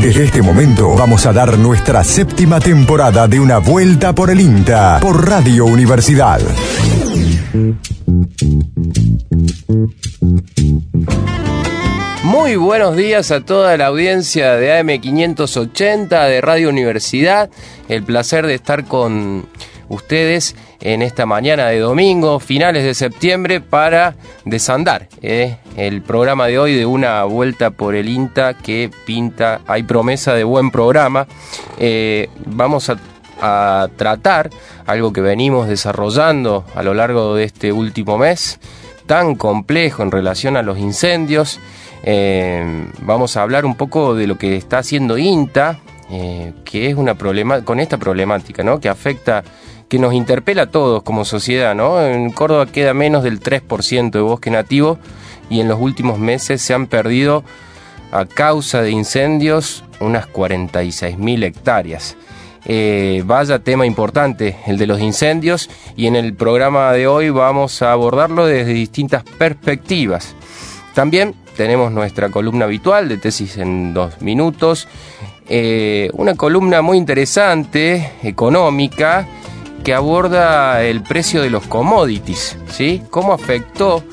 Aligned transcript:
Desde 0.00 0.24
este 0.24 0.40
momento 0.40 0.94
vamos 0.96 1.26
a 1.26 1.32
dar 1.34 1.58
nuestra 1.58 2.02
séptima 2.02 2.58
temporada 2.58 3.28
de 3.28 3.38
Una 3.38 3.58
Vuelta 3.58 4.14
por 4.14 4.30
el 4.30 4.40
INTA 4.40 4.98
por 4.98 5.28
Radio 5.28 5.66
Universidad. 5.66 6.40
Muy 12.22 12.56
buenos 12.56 12.96
días 12.96 13.30
a 13.30 13.42
toda 13.42 13.76
la 13.76 13.86
audiencia 13.86 14.54
de 14.54 14.80
AM580 14.80 16.28
de 16.28 16.40
Radio 16.40 16.70
Universidad. 16.70 17.50
El 17.88 18.02
placer 18.02 18.46
de 18.46 18.54
estar 18.54 18.86
con 18.86 19.44
ustedes 19.90 20.56
en 20.80 21.02
esta 21.02 21.26
mañana 21.26 21.66
de 21.66 21.80
domingo, 21.80 22.40
finales 22.40 22.84
de 22.84 22.94
septiembre, 22.94 23.60
para 23.60 24.14
desandar 24.46 25.08
¿eh? 25.20 25.58
el 25.76 26.00
programa 26.00 26.46
de 26.46 26.58
hoy 26.58 26.74
de 26.74 26.86
una 26.86 27.24
vuelta 27.24 27.70
por 27.70 27.94
el 27.94 28.08
INTA 28.08 28.54
que 28.54 28.90
pinta, 29.04 29.60
hay 29.66 29.82
promesa 29.82 30.32
de 30.32 30.44
buen 30.44 30.70
programa. 30.70 31.26
Eh, 31.78 32.30
vamos 32.46 32.88
a, 32.88 32.98
tratar 33.96 34.50
algo 34.84 35.14
que 35.14 35.22
venimos 35.22 35.66
desarrollando 35.66 36.66
a 36.74 36.82
lo 36.82 36.92
largo 36.92 37.34
de 37.34 37.44
este 37.44 37.72
último 37.72 38.18
mes, 38.18 38.60
tan 39.06 39.34
complejo 39.34 40.02
en 40.02 40.10
relación 40.10 40.58
a 40.58 40.62
los 40.62 40.76
incendios. 40.76 41.58
Eh, 42.02 42.86
vamos 43.00 43.38
a 43.38 43.42
hablar 43.42 43.64
un 43.64 43.76
poco 43.76 44.14
de 44.14 44.26
lo 44.26 44.36
que 44.36 44.56
está 44.56 44.80
haciendo 44.80 45.16
INTA, 45.16 45.80
eh, 46.12 46.52
que 46.64 46.90
es 46.90 46.96
una 46.96 47.14
problema 47.14 47.64
con 47.64 47.78
esta 47.78 47.96
problemática, 47.96 48.64
¿no? 48.64 48.80
Que 48.80 48.88
afecta, 48.88 49.44
que 49.90 49.98
nos 49.98 50.14
interpela 50.14 50.62
a 50.62 50.70
todos 50.70 51.02
como 51.02 51.24
sociedad, 51.24 51.74
¿no? 51.74 52.00
En 52.00 52.30
Córdoba 52.30 52.66
queda 52.66 52.94
menos 52.94 53.24
del 53.24 53.40
3% 53.40 54.12
de 54.12 54.20
bosque 54.20 54.48
nativo 54.48 54.98
y 55.50 55.58
en 55.60 55.66
los 55.66 55.80
últimos 55.80 56.18
meses 56.18 56.62
se 56.62 56.72
han 56.72 56.86
perdido 56.86 57.42
a 58.12 58.24
causa 58.24 58.82
de 58.82 58.92
incendios 58.92 59.82
unas 59.98 60.28
46.000 60.28 61.44
hectáreas. 61.44 62.16
Eh, 62.66 63.24
vaya 63.26 63.58
tema 63.58 63.84
importante 63.84 64.58
el 64.66 64.78
de 64.78 64.86
los 64.86 65.00
incendios 65.00 65.68
y 65.96 66.06
en 66.06 66.14
el 66.14 66.34
programa 66.34 66.92
de 66.92 67.08
hoy 67.08 67.30
vamos 67.30 67.82
a 67.82 67.90
abordarlo 67.90 68.46
desde 68.46 68.72
distintas 68.72 69.24
perspectivas. 69.24 70.36
También 70.94 71.34
tenemos 71.56 71.90
nuestra 71.90 72.28
columna 72.28 72.66
habitual 72.66 73.08
de 73.08 73.16
tesis 73.16 73.56
en 73.56 73.92
dos 73.92 74.22
minutos, 74.22 74.86
eh, 75.48 76.10
una 76.12 76.36
columna 76.36 76.80
muy 76.80 76.96
interesante, 76.96 78.12
económica, 78.22 79.26
que 79.84 79.94
aborda 79.94 80.82
el 80.82 81.02
precio 81.02 81.42
de 81.42 81.50
los 81.50 81.66
commodities, 81.66 82.56
¿sí? 82.68 83.02
¿Cómo 83.10 83.32
afectó 83.32 84.04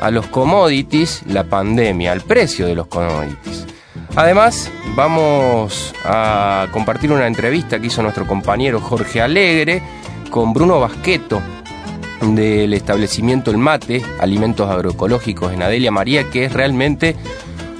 a 0.00 0.10
los 0.10 0.26
commodities 0.26 1.22
la 1.26 1.44
pandemia, 1.44 2.12
al 2.12 2.22
precio 2.22 2.66
de 2.66 2.74
los 2.74 2.86
commodities? 2.86 3.66
Además, 4.16 4.70
vamos 4.96 5.94
a 6.04 6.66
compartir 6.72 7.12
una 7.12 7.26
entrevista 7.26 7.78
que 7.78 7.86
hizo 7.88 8.02
nuestro 8.02 8.26
compañero 8.26 8.80
Jorge 8.80 9.20
Alegre 9.20 9.82
con 10.30 10.52
Bruno 10.52 10.80
Basqueto, 10.80 11.40
del 12.20 12.74
establecimiento 12.74 13.50
El 13.50 13.58
Mate, 13.58 14.02
Alimentos 14.18 14.70
Agroecológicos 14.70 15.52
en 15.52 15.62
Adelia 15.62 15.90
María, 15.90 16.28
que 16.30 16.44
es 16.44 16.52
realmente 16.52 17.16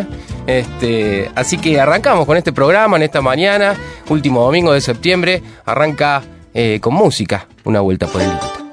Este, 0.46 1.30
así 1.34 1.58
que 1.58 1.80
arrancamos 1.80 2.26
con 2.26 2.36
este 2.36 2.52
programa 2.52 2.96
en 2.96 3.02
esta 3.02 3.20
mañana, 3.20 3.74
último 4.08 4.44
domingo 4.44 4.72
de 4.72 4.80
septiembre, 4.80 5.42
arranca 5.64 6.22
con 6.80 6.94
música, 6.94 7.48
una 7.64 7.80
vuelta 7.80 8.06
por 8.06 8.22
el. 8.22 8.63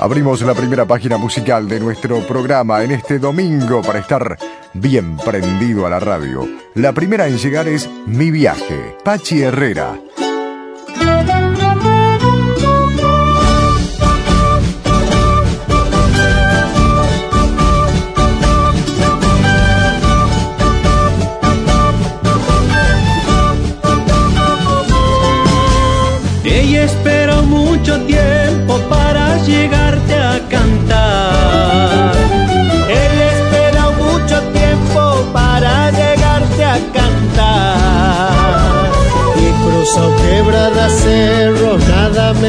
Abrimos 0.00 0.42
la 0.42 0.54
primera 0.54 0.86
página 0.86 1.18
musical 1.18 1.68
de 1.68 1.80
nuestro 1.80 2.20
programa 2.20 2.84
en 2.84 2.92
este 2.92 3.18
domingo 3.18 3.82
para 3.82 3.98
estar 3.98 4.38
bien 4.72 5.16
prendido 5.16 5.86
a 5.86 5.90
la 5.90 5.98
radio. 5.98 6.46
La 6.74 6.92
primera 6.92 7.26
en 7.26 7.36
llegar 7.36 7.66
es 7.66 7.90
Mi 8.06 8.30
Viaje, 8.30 8.96
Pachi 9.02 9.42
Herrera. 9.42 9.98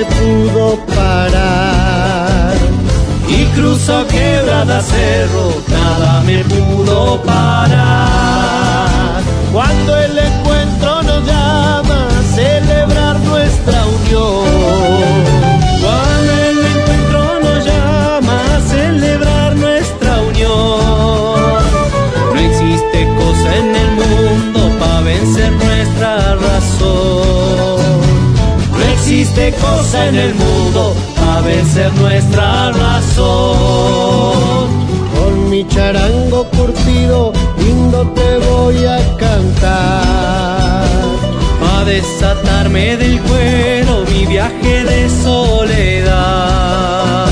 Pudo 0.05 0.77
parar. 0.85 2.53
Y 3.27 3.45
cruzó 3.55 4.05
quebradas 4.07 4.85
cerros, 4.85 5.55
nada 5.69 6.21
me 6.21 6.43
pudo 6.43 7.21
parar. 7.23 9.21
Cuando 9.51 9.98
en 29.93 30.15
el 30.15 30.33
mundo 30.35 30.95
para 31.15 31.41
vencer 31.41 31.91
nuestra 31.93 32.71
razón. 32.71 34.67
Con 35.15 35.49
mi 35.49 35.67
charango 35.67 36.45
curtido, 36.45 37.33
lindo 37.57 38.07
te 38.13 38.37
voy 38.37 38.85
a 38.85 38.99
cantar. 39.17 40.85
a 41.77 41.85
desatarme 41.85 42.97
del 42.97 43.19
cuero 43.21 44.03
mi 44.11 44.25
viaje 44.25 44.83
de 44.83 45.09
soledad. 45.23 47.27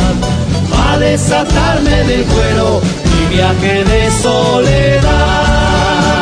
A 0.89 0.97
desatarme 0.97 2.03
del 2.05 2.23
cuero 2.25 2.81
mi 3.03 3.35
viaje 3.35 3.83
de 3.83 4.11
soledad. 4.23 6.16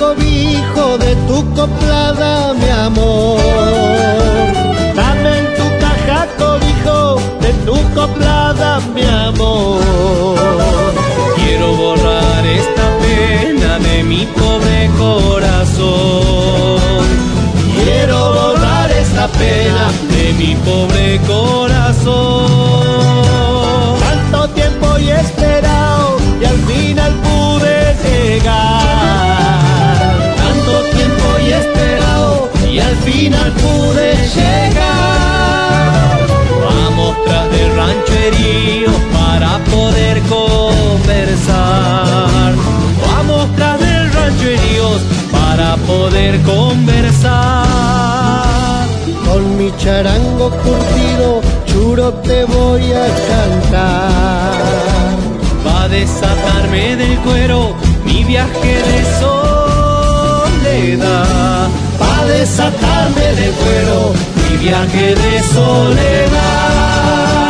Cobijo 0.00 0.96
de 0.96 1.14
tu 1.28 1.38
coplada, 1.54 2.54
mi 2.54 2.70
amor. 2.70 3.38
Dame 4.96 5.30
en 5.40 5.46
tu 5.58 5.66
caja 5.84 6.20
cobijo 6.38 7.20
de 7.44 7.50
tu 7.66 7.76
coplada, 7.98 8.80
mi 8.94 9.04
amor. 9.28 9.82
Quiero 11.36 11.68
borrar 11.82 12.42
esta 12.60 12.86
pena 13.04 13.70
de 13.88 13.96
mi 14.10 14.22
pobre 14.38 14.78
corazón. 15.04 16.80
Quiero 17.76 18.18
borrar 18.38 18.90
esta 19.04 19.28
pena 19.42 19.84
de 20.14 20.24
mi 20.40 20.52
pobre 20.66 20.99
final 33.50 33.62
pude 33.62 34.14
llegar. 34.34 36.18
Vamos 36.64 37.16
tras 37.24 37.50
del 37.50 37.74
rancho 37.76 38.12
herido 38.12 38.92
para 39.12 39.58
poder 39.70 40.20
conversar. 40.22 41.84
Vamos 43.06 43.56
tras 43.56 43.80
del 43.80 44.12
rancho 44.12 44.46
herido 44.48 44.90
para 45.32 45.76
poder 45.76 46.40
conversar. 46.42 47.66
Con 49.26 49.56
mi 49.56 49.72
charango 49.78 50.50
curtido, 50.50 51.40
churo 51.66 52.12
te 52.14 52.44
voy 52.44 52.92
a 52.92 53.06
cantar. 53.28 54.60
Va 55.66 55.82
a 55.84 55.88
desatarme 55.88 56.96
del 56.96 57.18
cuero 57.18 57.74
mi 58.04 58.24
viaje 58.24 58.82
de 58.82 59.04
soledad. 59.20 59.59
Va 62.00 62.20
a 62.20 62.26
desatarme 62.26 63.34
del 63.34 63.52
cuero 63.52 64.12
mi 64.36 64.56
viaje 64.58 65.14
de 65.16 65.42
soledad. 65.42 67.49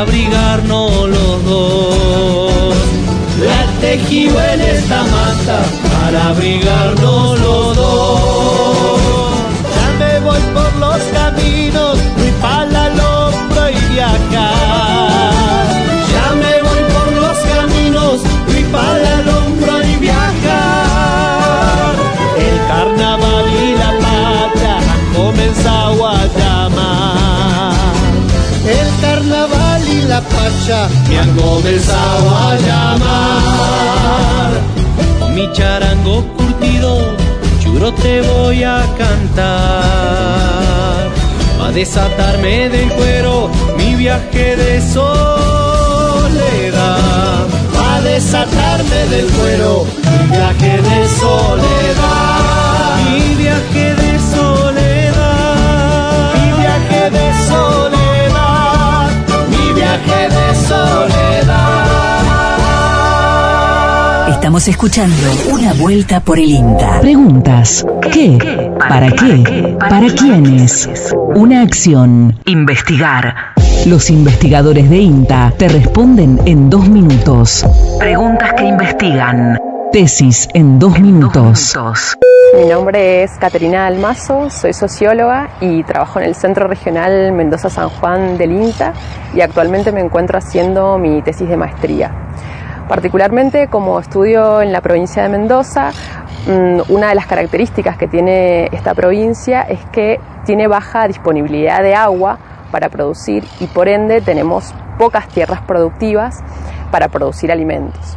Abrigarnos 0.00 1.08
los 1.08 1.44
dos. 1.44 2.74
La 3.40 3.80
tejido 3.80 4.40
en 4.42 4.60
esta 4.60 5.02
manta 5.02 5.64
para 5.92 6.28
abrigarnos 6.28 7.40
los 7.40 7.76
dos. 7.76 8.35
Me 30.66 31.16
han 31.16 31.30
comenzado 31.36 32.28
a 32.28 32.56
llamar. 32.56 34.50
Con 35.20 35.32
mi 35.32 35.48
charango 35.52 36.24
curtido, 36.36 37.14
churo 37.60 37.94
te 37.94 38.20
voy 38.22 38.64
a 38.64 38.82
cantar. 38.98 39.46
A 41.62 41.70
desatarme 41.72 42.68
del 42.68 42.90
cuero 42.94 43.48
mi 43.78 43.94
viaje 43.94 44.56
de 44.56 44.80
soledad. 44.80 45.06
a 47.88 48.00
desatarme 48.00 49.06
del 49.08 49.26
cuero 49.26 49.86
mi 50.10 50.36
viaje 50.36 50.82
de 50.82 51.08
soledad. 51.20 52.98
Mi 53.08 53.36
viaje 53.36 53.94
de 53.94 54.05
Estamos 64.46 64.68
escuchando 64.68 65.16
Una 65.50 65.72
Vuelta 65.74 66.20
por 66.20 66.38
el 66.38 66.48
INTA. 66.48 67.00
Preguntas. 67.00 67.84
¿Qué? 68.12 68.38
¿Para 68.78 69.10
qué? 69.10 69.76
¿Para 69.76 70.06
quiénes? 70.06 70.88
Una 71.34 71.62
acción. 71.62 72.38
Investigar. 72.44 73.34
Los 73.86 74.08
investigadores 74.08 74.88
de 74.88 74.98
INTA 74.98 75.52
te 75.58 75.66
responden 75.66 76.38
en 76.44 76.70
dos 76.70 76.88
minutos. 76.88 77.66
Preguntas 77.98 78.52
que 78.52 78.66
investigan. 78.66 79.58
Tesis 79.90 80.48
en 80.54 80.78
dos 80.78 80.96
minutos. 81.00 81.76
Mi 82.56 82.66
nombre 82.66 83.24
es 83.24 83.32
Caterina 83.40 83.88
Almazo, 83.88 84.48
soy 84.50 84.72
socióloga 84.72 85.56
y 85.60 85.82
trabajo 85.82 86.20
en 86.20 86.26
el 86.26 86.36
Centro 86.36 86.68
Regional 86.68 87.32
Mendoza 87.32 87.68
San 87.68 87.88
Juan 87.88 88.38
del 88.38 88.52
INTA 88.52 88.92
y 89.34 89.40
actualmente 89.40 89.90
me 89.90 90.02
encuentro 90.02 90.38
haciendo 90.38 90.98
mi 90.98 91.20
tesis 91.22 91.48
de 91.48 91.56
maestría. 91.56 92.12
Particularmente 92.88 93.66
como 93.66 93.98
estudio 93.98 94.62
en 94.62 94.70
la 94.70 94.80
provincia 94.80 95.22
de 95.24 95.28
Mendoza, 95.28 95.90
mm, 96.46 96.92
una 96.92 97.08
de 97.08 97.16
las 97.16 97.26
características 97.26 97.96
que 97.96 98.06
tiene 98.06 98.66
esta 98.66 98.94
provincia 98.94 99.62
es 99.62 99.80
que 99.86 100.20
tiene 100.44 100.68
baja 100.68 101.08
disponibilidad 101.08 101.82
de 101.82 101.96
agua 101.96 102.38
para 102.70 102.88
producir 102.88 103.44
y 103.58 103.66
por 103.66 103.88
ende 103.88 104.20
tenemos 104.20 104.72
pocas 104.98 105.26
tierras 105.28 105.60
productivas 105.62 106.42
para 106.92 107.08
producir 107.08 107.50
alimentos. 107.50 108.16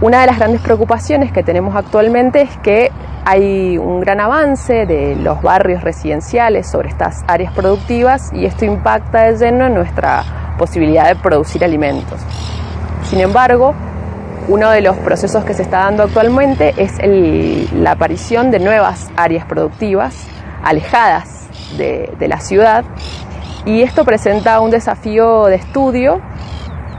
Una 0.00 0.20
de 0.20 0.26
las 0.26 0.38
grandes 0.38 0.60
preocupaciones 0.60 1.32
que 1.32 1.42
tenemos 1.42 1.74
actualmente 1.74 2.42
es 2.42 2.56
que 2.58 2.92
hay 3.24 3.78
un 3.78 4.00
gran 4.00 4.20
avance 4.20 4.86
de 4.86 5.16
los 5.16 5.42
barrios 5.42 5.82
residenciales 5.82 6.68
sobre 6.68 6.88
estas 6.88 7.24
áreas 7.26 7.52
productivas 7.52 8.32
y 8.32 8.46
esto 8.46 8.64
impacta 8.64 9.22
de 9.22 9.38
lleno 9.38 9.66
en 9.66 9.74
nuestra 9.74 10.24
posibilidad 10.58 11.08
de 11.08 11.16
producir 11.16 11.64
alimentos. 11.64 12.20
Sin 13.04 13.20
embargo, 13.20 13.74
uno 14.48 14.70
de 14.70 14.80
los 14.80 14.96
procesos 14.98 15.44
que 15.44 15.54
se 15.54 15.62
está 15.62 15.80
dando 15.80 16.04
actualmente 16.04 16.74
es 16.76 16.98
la 17.72 17.92
aparición 17.92 18.50
de 18.50 18.58
nuevas 18.58 19.10
áreas 19.16 19.46
productivas 19.46 20.26
alejadas 20.64 21.48
de, 21.76 22.12
de 22.18 22.28
la 22.28 22.40
ciudad 22.40 22.84
y 23.64 23.82
esto 23.82 24.04
presenta 24.04 24.60
un 24.60 24.70
desafío 24.70 25.46
de 25.46 25.56
estudio 25.56 26.20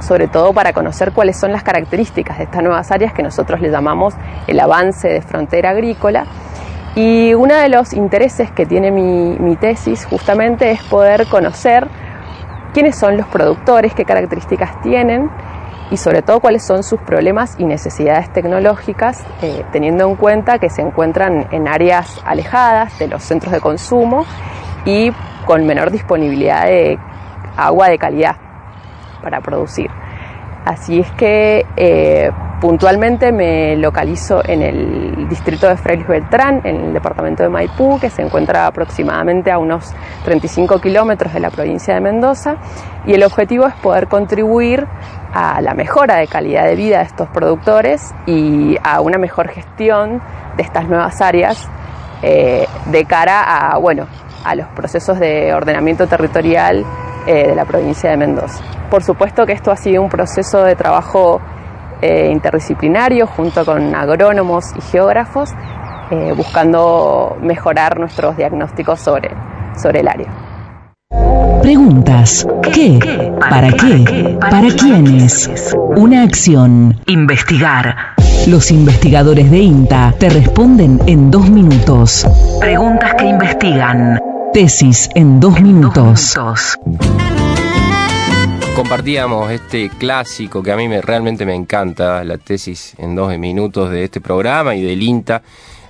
sobre 0.04 0.28
todo 0.28 0.54
para 0.54 0.74
conocer 0.74 1.14
cuáles 1.14 1.40
son 1.40 1.52
las 1.52 1.64
características 1.64 2.38
de 2.38 2.44
estas 2.44 2.62
nuevas 2.62 2.92
áreas 2.92 3.14
que 3.14 3.24
nosotros 3.24 3.62
le 3.62 3.72
llamamos 3.72 4.14
el 4.48 4.60
avance 4.60 5.08
de 5.08 5.22
frontera 5.22 5.70
agrícola. 5.70 6.26
Y 6.96 7.34
uno 7.34 7.56
de 7.56 7.70
los 7.70 7.94
intereses 7.94 8.52
que 8.52 8.66
tiene 8.66 8.92
mi, 8.92 9.38
mi 9.40 9.56
tesis 9.56 10.06
justamente 10.06 10.72
es 10.72 10.84
poder 10.84 11.26
conocer 11.28 11.88
quiénes 12.74 12.96
son 12.96 13.18
los 13.18 13.28
productores, 13.28 13.94
qué 13.96 14.04
características 14.06 14.80
tienen 14.82 15.30
y 15.94 15.98
sobre 15.98 16.24
todo 16.24 16.40
cuáles 16.40 16.66
son 16.66 16.82
sus 16.82 17.00
problemas 17.02 17.56
y 17.60 17.66
necesidades 17.66 18.34
tecnológicas, 18.34 19.24
eh, 19.44 19.64
teniendo 19.72 20.10
en 20.10 20.16
cuenta 20.16 20.58
que 20.58 20.72
se 20.72 20.82
encuentran 20.82 21.48
en 21.52 21.68
áreas 21.68 22.20
alejadas 22.26 22.98
de 22.98 23.08
los 23.08 23.22
centros 23.22 23.54
de 23.54 23.62
consumo 23.62 24.26
y 24.86 25.12
con 25.46 25.68
menor 25.68 25.92
disponibilidad 25.92 26.66
de 26.66 26.98
agua 27.56 27.90
de 27.90 28.00
calidad 28.00 28.38
para 29.22 29.40
producir. 29.42 29.92
Así 30.66 31.00
es 31.00 31.12
que 31.12 31.64
eh, 31.76 32.32
puntualmente 32.60 33.32
me 33.32 33.76
localizo 33.76 34.42
en 34.44 34.64
el 34.64 35.28
distrito 35.30 35.68
de 35.68 35.78
Freilich 35.78 36.08
Beltrán, 36.08 36.62
en 36.64 36.86
el 36.86 36.94
departamento 36.94 37.44
de 37.44 37.50
Maipú, 37.50 38.00
que 38.00 38.10
se 38.10 38.24
encuentra 38.24 38.66
aproximadamente 38.66 39.52
a 39.52 39.60
unos 39.60 39.94
35 40.26 40.80
kilómetros 40.80 41.34
de 41.34 41.40
la 41.40 41.52
provincia 41.52 41.94
de 41.94 42.00
Mendoza, 42.00 42.56
y 43.06 43.14
el 43.14 43.24
objetivo 43.24 43.68
es 43.68 43.76
poder 43.76 44.08
contribuir 44.08 44.88
a 45.34 45.62
la 45.62 45.74
mejora 45.74 46.18
de 46.18 46.28
calidad 46.28 46.66
de 46.66 46.76
vida 46.76 47.00
de 47.00 47.06
estos 47.06 47.28
productores 47.30 48.14
y 48.28 48.78
a 48.84 49.02
una 49.02 49.18
mejor 49.18 49.50
gestión 49.50 50.22
de 50.56 50.64
estas 50.64 50.88
nuevas 50.88 51.22
áreas 51.22 51.68
eh, 52.22 52.68
de 52.86 53.06
cara 53.06 53.44
a, 53.44 53.78
bueno, 53.80 54.08
a 54.46 54.56
los 54.56 54.68
procesos 54.70 55.20
de 55.20 55.54
ordenamiento 55.54 56.08
territorial 56.08 56.86
eh, 57.26 57.48
de 57.48 57.56
la 57.56 57.66
provincia 57.66 58.12
de 58.12 58.18
Mendoza. 58.18 58.64
Por 58.90 59.04
supuesto 59.04 59.46
que 59.46 59.54
esto 59.54 59.72
ha 59.72 59.76
sido 59.78 60.04
un 60.04 60.10
proceso 60.10 60.64
de 60.64 60.76
trabajo 60.76 61.42
eh, 62.02 62.30
interdisciplinario 62.32 63.26
junto 63.26 63.66
con 63.66 63.96
agrónomos 63.96 64.66
y 64.78 64.82
geógrafos, 64.82 65.50
buscando 66.38 67.38
mejorar 67.42 68.00
nuestros 68.00 68.38
diagnósticos 68.38 69.00
sobre, 69.00 69.32
sobre 69.76 70.02
el 70.02 70.08
área. 70.08 70.43
Preguntas. 71.62 72.46
¿Qué? 72.74 73.00
¿Para 73.40 73.72
qué? 73.72 74.38
¿Para 74.40 74.68
quiénes? 74.70 75.50
Una 75.96 76.24
acción. 76.24 77.00
Investigar. 77.08 77.96
Los 78.48 78.72
investigadores 78.72 79.50
de 79.50 79.60
INTA 79.60 80.14
te 80.20 80.30
responden 80.30 81.00
en 81.08 81.32
dos 81.32 81.50
minutos. 81.50 82.28
Preguntas 82.60 83.16
que 83.18 83.26
investigan. 83.26 84.20
Tesis 84.54 85.10
en 85.16 85.40
dos 85.40 85.62
minutos. 85.62 86.36
Compartíamos 88.76 89.52
este 89.52 89.90
clásico 89.90 90.62
que 90.64 90.72
a 90.72 90.76
mí 90.76 90.88
me, 90.88 91.02
realmente 91.02 91.46
me 91.46 91.54
encanta, 91.54 92.24
la 92.24 92.38
tesis 92.38 92.96
en 92.98 93.16
dos 93.16 93.38
minutos 93.38 93.92
de 93.92 94.04
este 94.04 94.20
programa 94.20 94.76
y 94.76 94.82
del 94.82 95.02
INTA 95.02 95.44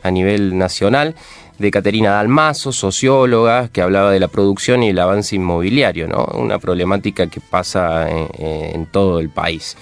a 0.03 0.11
nivel 0.11 0.57
nacional 0.57 1.15
de 1.63 1.71
Caterina 1.71 2.11
Dalmazo, 2.11 2.73
socióloga, 2.73 3.69
que 3.69 3.81
hablaba 3.81 4.11
de 4.11 4.19
la 4.19 4.27
producción 4.27 4.83
y 4.83 4.89
el 4.89 4.99
avance 4.99 5.35
inmobiliario, 5.37 6.09
¿no? 6.09 6.25
Una 6.33 6.59
problemática 6.59 7.27
que 7.27 7.39
pasa 7.39 8.09
en, 8.09 8.85
todo 8.87 9.19
el 9.19 9.29
país. 9.29 9.77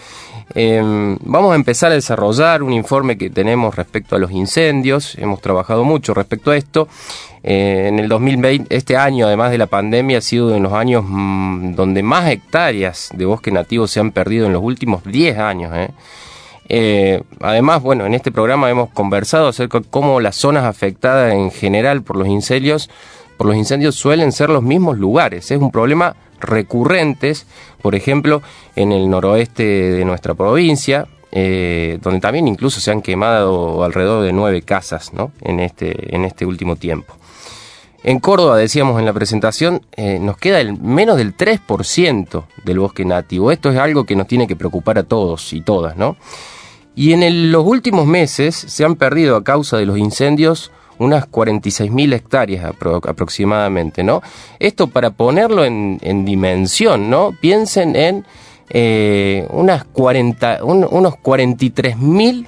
Em, 0.53 1.17
vamos 1.23 1.53
a 1.53 1.55
empezar 1.55 1.91
a 1.91 1.95
desarrollar 1.95 2.61
un 2.61 2.71
informe 2.71 3.17
que 3.17 3.31
tenemos 3.31 3.75
respecto 3.75 4.15
a 4.15 4.19
los 4.19 4.31
incendios. 4.31 5.15
Hemos 5.17 5.41
trabajado 5.41 5.83
mucho 5.83 6.13
respecto 6.13 6.51
a 6.51 6.57
esto. 6.57 6.88
Eh, 7.41 7.88
en 7.88 7.97
el 7.97 8.07
2020, 8.07 8.75
este 8.75 8.95
año, 8.95 9.25
además 9.25 9.50
de 9.50 9.57
la 9.57 9.65
pandemia, 9.65 10.19
ha 10.19 10.21
sido 10.21 10.50
de 10.50 10.59
los 10.59 10.73
años 10.73 11.03
mm, 11.07 11.73
donde 11.73 12.03
más 12.03 12.29
hectáreas 12.29 13.09
de 13.13 13.25
bosque 13.25 13.51
nativo 13.51 13.88
se 13.88 14.00
han 14.00 14.11
perdido 14.11 14.45
en 14.45 14.53
los 14.53 14.61
últimos 14.61 15.03
10 15.03 15.39
años. 15.39 15.71
¿eh? 15.75 15.89
Eh, 16.73 17.21
además, 17.41 17.83
bueno, 17.83 18.05
en 18.05 18.13
este 18.13 18.31
programa 18.31 18.69
hemos 18.69 18.89
conversado 18.91 19.49
acerca 19.49 19.81
de 19.81 19.85
cómo 19.89 20.21
las 20.21 20.37
zonas 20.37 20.63
afectadas 20.63 21.33
en 21.33 21.51
general 21.51 22.01
por 22.01 22.15
los 22.15 22.29
incendios, 22.29 22.89
por 23.35 23.47
los 23.47 23.57
incendios 23.57 23.95
suelen 23.95 24.31
ser 24.31 24.49
los 24.49 24.63
mismos 24.63 24.97
lugares. 24.97 25.51
Es 25.51 25.59
un 25.59 25.69
problema 25.69 26.15
recurrente, 26.39 27.33
por 27.81 27.93
ejemplo, 27.93 28.41
en 28.77 28.93
el 28.93 29.09
noroeste 29.09 29.63
de 29.63 30.05
nuestra 30.05 30.33
provincia, 30.33 31.07
eh, 31.33 31.99
donde 32.01 32.21
también 32.21 32.47
incluso 32.47 32.79
se 32.79 32.89
han 32.89 33.01
quemado 33.01 33.83
alrededor 33.83 34.23
de 34.23 34.31
nueve 34.31 34.61
casas 34.61 35.11
¿no? 35.11 35.33
en, 35.41 35.59
este, 35.59 36.15
este 36.25 36.45
último 36.45 36.77
tiempo. 36.77 37.13
En 38.05 38.21
Córdoba, 38.21 38.55
decíamos 38.55 38.97
en 38.97 39.05
la 39.05 39.11
presentación, 39.11 39.85
eh, 39.97 40.19
nos 40.21 40.37
queda 40.37 40.61
el 40.61 40.79
menos 40.79 41.17
del 41.17 41.35
3% 41.35 42.45
del 42.63 42.79
bosque 42.79 43.03
nativo. 43.03 43.51
Esto 43.51 43.71
es 43.71 43.77
algo 43.77 44.05
que 44.05 44.15
nos 44.15 44.27
tiene 44.27 44.47
que 44.47 44.55
preocupar 44.55 44.97
a 44.99 45.03
todos 45.03 45.51
y 45.51 45.59
todas, 45.59 45.97
¿no? 45.97 46.15
Y 47.01 47.13
en 47.13 47.51
los 47.51 47.65
últimos 47.65 48.05
meses 48.05 48.55
se 48.55 48.86
han 48.86 48.96
perdido 48.96 49.36
a 49.36 49.43
causa 49.43 49.75
de 49.75 49.88
los 49.88 49.98
incendios 49.98 50.72
unas 51.00 51.27
46.000 51.31 52.13
hectáreas 52.13 52.63
aproximadamente, 52.63 54.03
¿no? 54.03 54.22
Esto 54.60 54.86
para 54.86 55.10
ponerlo 55.10 55.65
en, 55.65 56.25
dimensión, 56.25 57.10
¿no? 57.10 57.31
Piensen 57.41 57.96
en 57.96 58.24
eh, 58.70 59.48
unas 59.50 59.84
40, 59.86 60.63
unos 60.63 61.13
43.000 61.15 62.46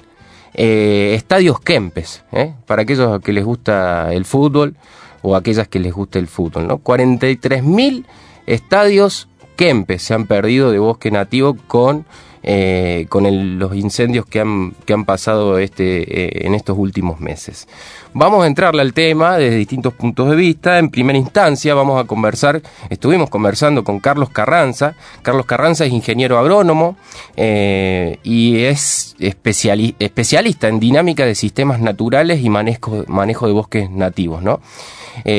eh, 0.54 1.14
estadios 1.16 1.58
Kempes, 1.58 2.22
¿eh? 2.30 2.54
para 2.64 2.82
aquellos 2.82 3.20
que 3.22 3.32
les 3.32 3.44
gusta 3.44 4.12
el 4.12 4.24
fútbol 4.24 4.76
o 5.22 5.34
aquellas 5.34 5.66
que 5.66 5.80
les 5.80 5.92
guste 5.92 6.20
el 6.20 6.28
fútbol, 6.28 6.68
¿no? 6.68 6.78
43.000 6.78 8.04
estadios 8.46 9.26
Kempes 9.56 10.02
se 10.02 10.14
han 10.14 10.28
perdido 10.28 10.70
de 10.70 10.78
bosque 10.78 11.10
nativo 11.10 11.56
con 11.66 12.06
eh, 12.46 13.06
con 13.08 13.58
los 13.58 13.74
incendios 13.74 14.26
que 14.26 14.38
han, 14.38 14.72
que 14.84 14.92
han 14.92 15.06
pasado 15.06 15.56
este, 15.58 16.02
eh, 16.02 16.46
en 16.46 16.54
estos 16.54 16.76
últimos 16.76 17.18
meses. 17.18 17.66
Vamos 18.12 18.44
a 18.44 18.46
entrarle 18.46 18.82
al 18.82 18.92
tema 18.92 19.38
desde 19.38 19.56
distintos 19.56 19.94
puntos 19.94 20.28
de 20.28 20.36
vista. 20.36 20.78
En 20.78 20.90
primera 20.90 21.18
instancia 21.18 21.74
vamos 21.74 21.98
a 21.98 22.06
conversar, 22.06 22.60
estuvimos 22.90 23.30
conversando 23.30 23.82
con 23.82 23.98
Carlos 23.98 24.28
Carranza. 24.28 24.94
Carlos 25.22 25.46
Carranza 25.46 25.86
es 25.86 25.92
ingeniero 25.94 26.38
agrónomo 26.38 26.98
eh, 27.34 28.18
y 28.22 28.64
es 28.64 29.16
especialista 29.18 30.68
en 30.68 30.80
dinámica 30.80 31.24
de 31.24 31.34
sistemas 31.34 31.80
naturales 31.80 32.42
y 32.42 32.50
manejo, 32.50 33.04
manejo 33.06 33.46
de 33.46 33.54
bosques 33.54 33.90
nativos. 33.90 34.42
¿no? 34.42 34.60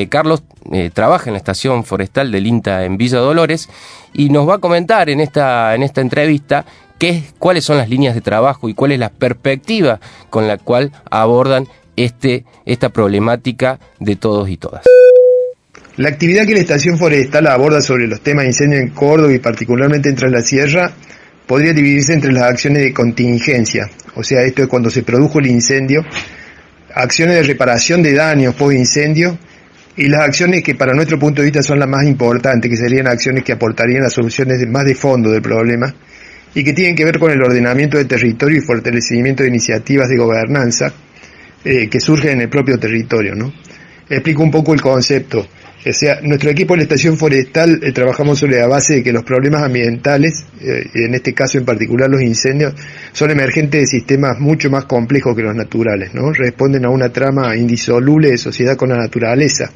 Carlos 0.08 0.42
trabaja 0.94 1.28
en 1.28 1.34
la 1.34 1.38
estación 1.38 1.84
forestal 1.84 2.32
del 2.32 2.46
INTA 2.46 2.84
en 2.84 2.96
Villa 2.96 3.18
Dolores 3.18 3.68
y 4.12 4.30
nos 4.30 4.48
va 4.48 4.54
a 4.54 4.58
comentar 4.58 5.10
en 5.10 5.20
esta, 5.20 5.74
en 5.74 5.82
esta 5.82 6.00
entrevista 6.00 6.64
cuáles 7.38 7.64
son 7.64 7.78
las 7.78 7.88
líneas 7.88 8.14
de 8.14 8.20
trabajo 8.20 8.68
y 8.68 8.74
cuál 8.74 8.92
es 8.92 8.98
la 8.98 9.10
perspectiva 9.10 10.00
con 10.30 10.48
la 10.48 10.58
cual 10.58 10.92
abordan 11.10 11.66
este, 11.96 12.44
esta 12.64 12.90
problemática 12.90 13.78
de 14.00 14.16
todos 14.16 14.48
y 14.48 14.56
todas. 14.56 14.82
La 15.96 16.10
actividad 16.10 16.46
que 16.46 16.52
la 16.52 16.60
estación 16.60 16.98
forestal 16.98 17.46
aborda 17.46 17.80
sobre 17.80 18.06
los 18.06 18.20
temas 18.20 18.42
de 18.42 18.48
incendio 18.48 18.78
en 18.78 18.90
Córdoba 18.90 19.32
y 19.32 19.38
particularmente 19.38 20.10
entre 20.10 20.30
la 20.30 20.42
sierra 20.42 20.92
podría 21.46 21.72
dividirse 21.72 22.12
entre 22.12 22.32
las 22.32 22.44
acciones 22.44 22.82
de 22.82 22.92
contingencia, 22.92 23.88
o 24.14 24.22
sea, 24.22 24.42
esto 24.42 24.62
es 24.62 24.68
cuando 24.68 24.90
se 24.90 25.02
produjo 25.02 25.38
el 25.38 25.46
incendio, 25.46 26.04
acciones 26.94 27.36
de 27.36 27.42
reparación 27.44 28.02
de 28.02 28.14
daños 28.14 28.54
post 28.54 28.74
incendio 28.74 29.38
y 29.96 30.08
las 30.08 30.20
acciones 30.20 30.62
que 30.62 30.74
para 30.74 30.92
nuestro 30.92 31.18
punto 31.18 31.40
de 31.40 31.46
vista 31.46 31.62
son 31.62 31.78
las 31.78 31.88
más 31.88 32.04
importantes, 32.04 32.70
que 32.70 32.76
serían 32.76 33.06
acciones 33.06 33.44
que 33.44 33.52
aportarían 33.52 34.04
a 34.04 34.10
soluciones 34.10 34.66
más 34.68 34.84
de 34.84 34.94
fondo 34.94 35.30
del 35.30 35.40
problema, 35.40 35.94
y 36.54 36.64
que 36.64 36.72
tienen 36.72 36.96
que 36.96 37.04
ver 37.04 37.18
con 37.18 37.30
el 37.30 37.42
ordenamiento 37.42 37.98
del 37.98 38.06
territorio 38.06 38.58
y 38.58 38.60
fortalecimiento 38.60 39.42
de 39.42 39.50
iniciativas 39.50 40.08
de 40.08 40.16
gobernanza 40.16 40.92
eh, 41.64 41.88
que 41.88 42.00
surgen 42.00 42.32
en 42.32 42.40
el 42.42 42.48
propio 42.48 42.78
territorio. 42.78 43.34
¿no? 43.34 43.52
Explico 44.08 44.42
un 44.42 44.50
poco 44.50 44.72
el 44.72 44.80
concepto. 44.80 45.46
O 45.88 45.92
sea, 45.92 46.20
nuestro 46.22 46.50
equipo 46.50 46.74
de 46.74 46.78
la 46.78 46.82
estación 46.84 47.16
forestal 47.16 47.80
eh, 47.82 47.92
trabajamos 47.92 48.40
sobre 48.40 48.58
la 48.58 48.66
base 48.66 48.94
de 48.94 49.02
que 49.02 49.12
los 49.12 49.22
problemas 49.22 49.62
ambientales, 49.62 50.44
eh, 50.60 50.84
en 50.94 51.14
este 51.14 51.32
caso 51.32 51.58
en 51.58 51.64
particular 51.64 52.10
los 52.10 52.22
incendios, 52.22 52.74
son 53.12 53.30
emergentes 53.30 53.82
de 53.82 53.86
sistemas 53.86 54.38
mucho 54.40 54.68
más 54.68 54.86
complejos 54.86 55.36
que 55.36 55.42
los 55.42 55.54
naturales, 55.54 56.12
¿no? 56.12 56.32
Responden 56.32 56.84
a 56.84 56.90
una 56.90 57.10
trama 57.10 57.54
indisoluble 57.54 58.30
de 58.30 58.38
sociedad 58.38 58.76
con 58.76 58.88
la 58.88 58.96
naturaleza. 58.96 59.70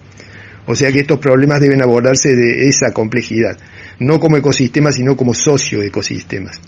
O 0.66 0.74
sea 0.74 0.90
que 0.90 1.00
estos 1.00 1.18
problemas 1.18 1.60
deben 1.60 1.82
abordarse 1.82 2.34
de 2.34 2.68
esa 2.68 2.92
complejidad 2.92 3.56
no 4.00 4.18
como 4.18 4.36
ecosistemas, 4.36 4.96
sino 4.96 5.16
como 5.16 5.32
socioecosistemas. 5.32 6.60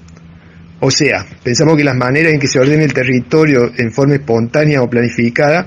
O 0.81 0.91
sea, 0.91 1.25
pensamos 1.43 1.77
que 1.77 1.85
las 1.85 1.97
maneras 1.97 2.33
en 2.33 2.41
que 2.41 2.49
se 2.49 2.59
ordena 2.59 2.83
el 2.83 2.93
territorio 2.93 3.73
en 3.77 3.93
forma 3.93 4.15
espontánea 4.15 4.83
o 4.83 4.91
planificada 4.91 5.67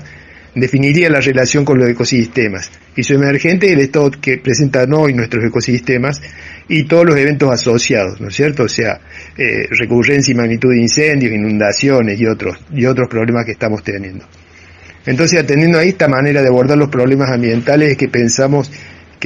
definiría 0.54 1.10
la 1.10 1.20
relación 1.20 1.64
con 1.64 1.78
los 1.78 1.88
ecosistemas 1.88 2.70
y 2.96 3.02
su 3.02 3.14
emergente 3.14 3.72
el 3.72 3.80
estado 3.80 4.10
que 4.10 4.38
presentan 4.38 4.92
hoy 4.94 5.12
nuestros 5.12 5.44
ecosistemas 5.44 6.20
y 6.68 6.84
todos 6.84 7.04
los 7.04 7.16
eventos 7.16 7.50
asociados, 7.50 8.20
¿no 8.20 8.28
es 8.28 8.34
cierto? 8.34 8.64
O 8.64 8.68
sea, 8.68 9.00
eh, 9.36 9.66
recurrencia 9.70 10.32
y 10.32 10.34
magnitud 10.34 10.70
de 10.70 10.80
incendios, 10.80 11.32
inundaciones 11.32 12.18
y 12.18 12.26
otros, 12.26 12.58
y 12.72 12.86
otros 12.86 13.08
problemas 13.08 13.44
que 13.44 13.52
estamos 13.52 13.82
teniendo. 13.82 14.24
Entonces, 15.04 15.38
atendiendo 15.40 15.78
a 15.78 15.84
esta 15.84 16.08
manera 16.08 16.42
de 16.42 16.48
abordar 16.48 16.78
los 16.78 16.88
problemas 16.88 17.30
ambientales 17.30 17.92
es 17.92 17.96
que 17.96 18.08
pensamos 18.08 18.72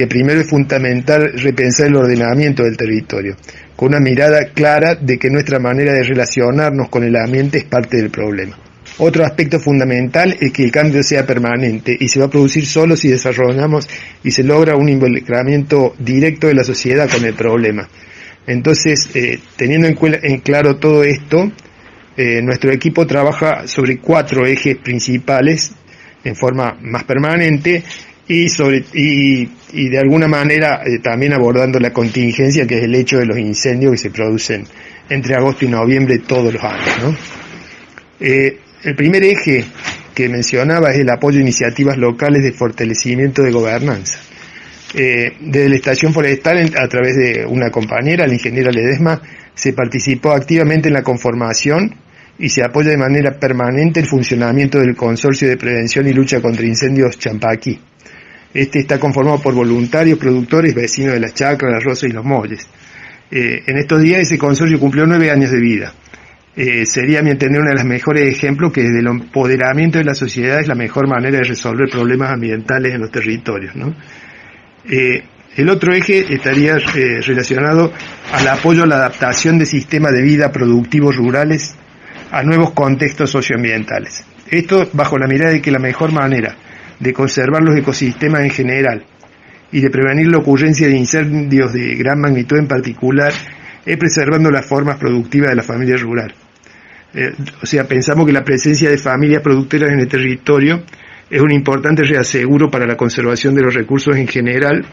que 0.01 0.07
primero 0.07 0.41
es 0.41 0.49
fundamental 0.49 1.31
repensar 1.31 1.85
el 1.85 1.95
ordenamiento 1.95 2.63
del 2.63 2.75
territorio, 2.75 3.35
con 3.75 3.89
una 3.89 3.99
mirada 3.99 4.45
clara 4.45 4.95
de 4.95 5.19
que 5.19 5.29
nuestra 5.29 5.59
manera 5.59 5.93
de 5.93 6.01
relacionarnos 6.01 6.89
con 6.89 7.03
el 7.03 7.15
ambiente 7.15 7.59
es 7.59 7.65
parte 7.65 7.97
del 7.97 8.09
problema. 8.09 8.57
Otro 8.97 9.23
aspecto 9.23 9.59
fundamental 9.59 10.35
es 10.41 10.51
que 10.51 10.63
el 10.63 10.71
cambio 10.71 11.03
sea 11.03 11.27
permanente 11.27 11.95
y 11.99 12.07
se 12.07 12.19
va 12.19 12.25
a 12.25 12.29
producir 12.31 12.65
solo 12.65 12.95
si 12.95 13.09
desarrollamos 13.09 13.87
y 14.23 14.31
se 14.31 14.41
logra 14.41 14.75
un 14.75 14.89
involucramiento 14.89 15.93
directo 15.99 16.47
de 16.47 16.55
la 16.55 16.63
sociedad 16.63 17.07
con 17.07 17.23
el 17.23 17.35
problema. 17.35 17.87
Entonces, 18.47 19.07
eh, 19.13 19.37
teniendo 19.55 19.87
en, 19.87 20.39
claro 20.39 20.77
todo 20.77 21.03
esto, 21.03 21.51
eh, 22.17 22.41
nuestro 22.41 22.71
equipo 22.71 23.05
trabaja 23.05 23.67
sobre 23.67 23.99
cuatro 23.99 24.47
ejes 24.47 24.77
principales 24.77 25.73
en 26.23 26.35
forma 26.35 26.75
más 26.81 27.03
permanente 27.03 27.83
y, 28.27 28.49
sobre, 28.49 28.83
y, 28.93 29.49
y 29.73 29.89
de 29.89 29.99
alguna 29.99 30.27
manera 30.27 30.81
eh, 30.85 30.99
también 30.99 31.33
abordando 31.33 31.79
la 31.79 31.91
contingencia 31.91 32.65
que 32.67 32.77
es 32.77 32.83
el 32.83 32.95
hecho 32.95 33.17
de 33.17 33.25
los 33.25 33.37
incendios 33.37 33.91
que 33.93 33.97
se 33.97 34.09
producen 34.11 34.65
entre 35.09 35.35
agosto 35.35 35.65
y 35.65 35.67
noviembre 35.67 36.19
todos 36.19 36.53
los 36.53 36.63
años. 36.63 37.03
¿no? 37.03 37.15
Eh, 38.19 38.59
el 38.83 38.95
primer 38.95 39.23
eje 39.23 39.65
que 40.13 40.29
mencionaba 40.29 40.91
es 40.91 40.99
el 40.99 41.09
apoyo 41.09 41.39
a 41.39 41.41
iniciativas 41.41 41.97
locales 41.97 42.43
de 42.43 42.51
fortalecimiento 42.51 43.43
de 43.43 43.51
gobernanza. 43.51 44.19
Eh, 44.93 45.33
desde 45.39 45.69
la 45.69 45.75
estación 45.75 46.13
forestal, 46.13 46.57
a 46.77 46.87
través 46.87 47.15
de 47.15 47.45
una 47.45 47.69
compañera, 47.69 48.27
la 48.27 48.33
ingeniera 48.33 48.71
Ledesma, 48.71 49.21
se 49.53 49.73
participó 49.73 50.31
activamente 50.31 50.89
en 50.89 50.95
la 50.95 51.03
conformación 51.03 51.95
y 52.37 52.49
se 52.49 52.63
apoya 52.63 52.89
de 52.89 52.97
manera 52.97 53.39
permanente 53.39 53.99
el 53.99 54.07
funcionamiento 54.07 54.79
del 54.79 54.95
Consorcio 54.95 55.47
de 55.47 55.57
Prevención 55.57 56.07
y 56.07 56.13
Lucha 56.13 56.41
contra 56.41 56.65
Incendios 56.65 57.17
Champaquí 57.17 57.79
Este 58.53 58.79
está 58.79 58.99
conformado 58.99 59.39
por 59.39 59.53
voluntarios, 59.53 60.19
productores, 60.19 60.75
vecinos 60.75 61.13
de 61.13 61.19
las 61.19 61.33
chacras, 61.33 61.71
las 61.71 61.83
rosas 61.83 62.09
y 62.09 62.13
los 62.13 62.25
molles. 62.25 62.67
Eh, 63.31 63.63
en 63.65 63.77
estos 63.77 64.01
días 64.01 64.19
ese 64.21 64.37
consorcio 64.37 64.77
cumplió 64.79 65.05
nueve 65.05 65.31
años 65.31 65.51
de 65.51 65.59
vida. 65.59 65.93
Eh, 66.53 66.85
sería, 66.85 67.19
a 67.19 67.21
mi 67.21 67.29
entender, 67.29 67.61
uno 67.61 67.69
de 67.69 67.75
los 67.75 67.85
mejores 67.85 68.23
ejemplos 68.29 68.73
que 68.73 68.81
desde 68.81 68.99
el 68.99 69.07
empoderamiento 69.07 69.99
de 69.99 70.03
la 70.03 70.15
sociedad 70.15 70.59
es 70.59 70.67
la 70.67 70.75
mejor 70.75 71.07
manera 71.07 71.37
de 71.37 71.43
resolver 71.45 71.89
problemas 71.89 72.29
ambientales 72.29 72.93
en 72.93 72.99
los 72.99 73.09
territorios. 73.09 73.73
Eh, 74.89 75.23
el 75.55 75.69
otro 75.69 75.93
eje 75.93 76.33
estaría 76.33 76.77
relacionado 76.77 77.93
al 78.33 78.47
apoyo 78.49 78.83
a 78.83 78.87
la 78.87 78.95
adaptación 78.95 79.59
de 79.59 79.65
sistemas 79.65 80.11
de 80.11 80.21
vida 80.21 80.51
productivos 80.51 81.15
rurales 81.15 81.75
a 82.31 82.43
nuevos 82.43 82.71
contextos 82.71 83.29
socioambientales. 83.29 84.25
Esto 84.49 84.89
bajo 84.91 85.17
la 85.17 85.27
mirada 85.27 85.51
de 85.51 85.61
que 85.61 85.71
la 85.71 85.79
mejor 85.79 86.11
manera 86.11 86.55
de 87.01 87.13
conservar 87.13 87.63
los 87.63 87.75
ecosistemas 87.75 88.43
en 88.43 88.51
general 88.51 89.03
y 89.71 89.81
de 89.81 89.89
prevenir 89.89 90.27
la 90.27 90.37
ocurrencia 90.37 90.87
de 90.87 90.95
incendios 90.95 91.73
de 91.73 91.95
gran 91.95 92.19
magnitud 92.19 92.57
en 92.57 92.67
particular 92.67 93.33
es 93.85 93.97
preservando 93.97 94.51
las 94.51 94.65
formas 94.65 94.97
productivas 94.97 95.49
de 95.49 95.55
la 95.55 95.63
familia 95.63 95.97
rural. 95.97 96.33
Eh, 97.13 97.33
o 97.61 97.65
sea, 97.65 97.85
pensamos 97.87 98.25
que 98.25 98.31
la 98.31 98.43
presencia 98.43 98.89
de 98.89 98.97
familias 98.97 99.41
productoras 99.41 99.89
en 99.89 99.99
el 99.99 100.07
territorio 100.07 100.83
es 101.29 101.41
un 101.41 101.51
importante 101.51 102.03
reaseguro 102.03 102.69
para 102.69 102.85
la 102.85 102.95
conservación 102.95 103.55
de 103.55 103.61
los 103.63 103.73
recursos 103.73 104.15
en 104.17 104.27
general 104.27 104.85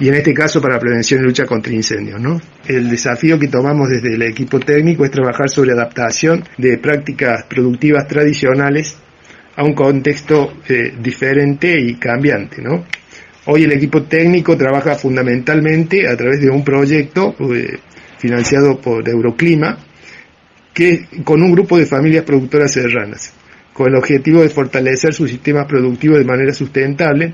y 0.00 0.08
en 0.08 0.14
este 0.14 0.34
caso 0.34 0.60
para 0.60 0.74
la 0.74 0.80
prevención 0.80 1.20
y 1.20 1.24
lucha 1.24 1.44
contra 1.44 1.72
incendios. 1.72 2.20
¿no? 2.20 2.40
El 2.66 2.90
desafío 2.90 3.38
que 3.38 3.48
tomamos 3.48 3.88
desde 3.88 4.14
el 4.14 4.22
equipo 4.22 4.58
técnico 4.58 5.04
es 5.04 5.10
trabajar 5.10 5.48
sobre 5.48 5.72
adaptación 5.72 6.42
de 6.58 6.78
prácticas 6.78 7.44
productivas 7.44 8.08
tradicionales 8.08 8.96
a 9.56 9.62
un 9.64 9.74
contexto 9.74 10.54
eh, 10.68 10.94
diferente 10.98 11.78
y 11.78 11.94
cambiante. 11.94 12.62
¿no? 12.62 12.84
Hoy 13.46 13.64
el 13.64 13.72
equipo 13.72 14.02
técnico 14.02 14.56
trabaja 14.56 14.94
fundamentalmente 14.94 16.08
a 16.08 16.16
través 16.16 16.40
de 16.40 16.50
un 16.50 16.64
proyecto 16.64 17.34
eh, 17.54 17.78
financiado 18.18 18.80
por 18.80 19.08
Euroclima, 19.08 19.78
que 20.72 21.06
con 21.24 21.42
un 21.42 21.52
grupo 21.52 21.76
de 21.76 21.86
familias 21.86 22.24
productoras 22.24 22.72
serranas 22.72 23.34
con 23.72 23.88
el 23.88 23.96
objetivo 23.96 24.42
de 24.42 24.48
fortalecer 24.48 25.14
sus 25.14 25.30
sistemas 25.30 25.66
productivos 25.66 26.18
de 26.18 26.24
manera 26.24 26.52
sustentable, 26.52 27.32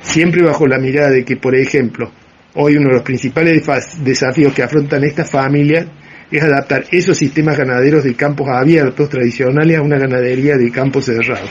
siempre 0.00 0.42
bajo 0.42 0.66
la 0.66 0.78
mirada 0.78 1.10
de 1.10 1.24
que, 1.24 1.36
por 1.36 1.54
ejemplo, 1.54 2.10
hoy 2.54 2.76
uno 2.76 2.88
de 2.88 2.94
los 2.94 3.02
principales 3.02 3.66
desafíos 4.02 4.54
que 4.54 4.62
afrontan 4.62 5.04
estas 5.04 5.30
familias 5.30 5.86
es 6.30 6.42
adaptar 6.42 6.84
esos 6.90 7.16
sistemas 7.16 7.56
ganaderos 7.56 8.04
de 8.04 8.14
campos 8.14 8.48
abiertos 8.48 9.08
tradicionales 9.08 9.78
a 9.78 9.82
una 9.82 9.98
ganadería 9.98 10.56
de 10.56 10.70
campos 10.70 11.06
cerrados, 11.06 11.50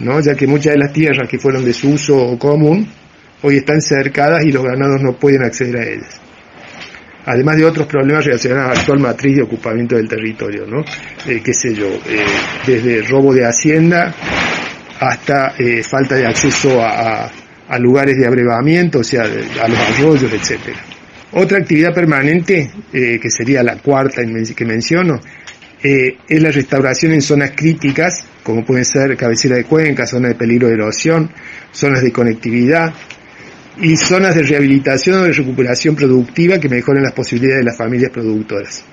¿no? 0.00 0.20
ya 0.20 0.34
que 0.34 0.46
muchas 0.46 0.74
de 0.74 0.78
las 0.78 0.92
tierras 0.92 1.28
que 1.28 1.38
fueron 1.38 1.64
de 1.64 1.72
su 1.72 1.90
uso 1.90 2.36
común 2.38 2.88
hoy 3.42 3.56
están 3.56 3.80
cercadas 3.80 4.44
y 4.44 4.52
los 4.52 4.64
ganados 4.64 5.02
no 5.02 5.14
pueden 5.14 5.42
acceder 5.42 5.76
a 5.76 5.84
ellas 5.84 6.20
además 7.26 7.56
de 7.56 7.64
otros 7.64 7.86
problemas 7.86 8.24
relacionados 8.24 8.64
a 8.64 8.74
la 8.74 8.80
actual 8.80 8.98
matriz 9.00 9.36
de 9.36 9.42
ocupamiento 9.42 9.96
del 9.96 10.08
territorio, 10.08 10.66
¿no? 10.66 10.84
Eh, 11.26 11.40
qué 11.42 11.54
sé 11.54 11.74
yo, 11.74 11.86
eh, 11.86 12.24
desde 12.66 13.02
robo 13.02 13.32
de 13.32 13.44
hacienda 13.44 14.14
hasta 15.00 15.54
eh, 15.58 15.82
falta 15.82 16.14
de 16.14 16.26
acceso 16.26 16.80
a, 16.80 17.30
lugares 17.78 18.18
de 18.18 18.26
abrevamiento, 18.26 18.98
o 18.98 19.04
sea, 19.04 19.22
a 19.22 19.68
los 19.68 19.78
arroyos, 19.78 20.30
etcétera. 20.30 20.76
Otra 21.32 21.58
actividad 21.58 21.94
permanente, 21.94 22.70
que 22.92 23.30
sería 23.30 23.62
la 23.62 23.76
cuarta 23.76 24.22
que 24.22 24.64
menciono, 24.66 25.18
es 25.82 26.42
la 26.42 26.50
restauración 26.50 27.12
en 27.12 27.22
zonas 27.22 27.52
críticas, 27.56 28.24
como 28.42 28.64
pueden 28.64 28.84
ser 28.84 29.16
cabecera 29.16 29.56
de 29.56 29.64
cuenca, 29.64 30.06
zonas 30.06 30.32
de 30.32 30.34
peligro 30.34 30.68
de 30.68 30.74
erosión, 30.74 31.30
zonas 31.72 32.02
de 32.02 32.12
conectividad, 32.12 32.92
y 33.78 33.96
zonas 33.96 34.34
de 34.34 34.42
rehabilitación 34.42 35.20
o 35.20 35.22
de 35.22 35.32
recuperación 35.32 35.96
productiva 35.96 36.58
que 36.58 36.68
mejoren 36.68 37.02
las 37.02 37.12
posibilidades 37.12 37.60
de 37.60 37.70
las 37.70 37.76
familias 37.76 38.10
productoras. 38.10 38.84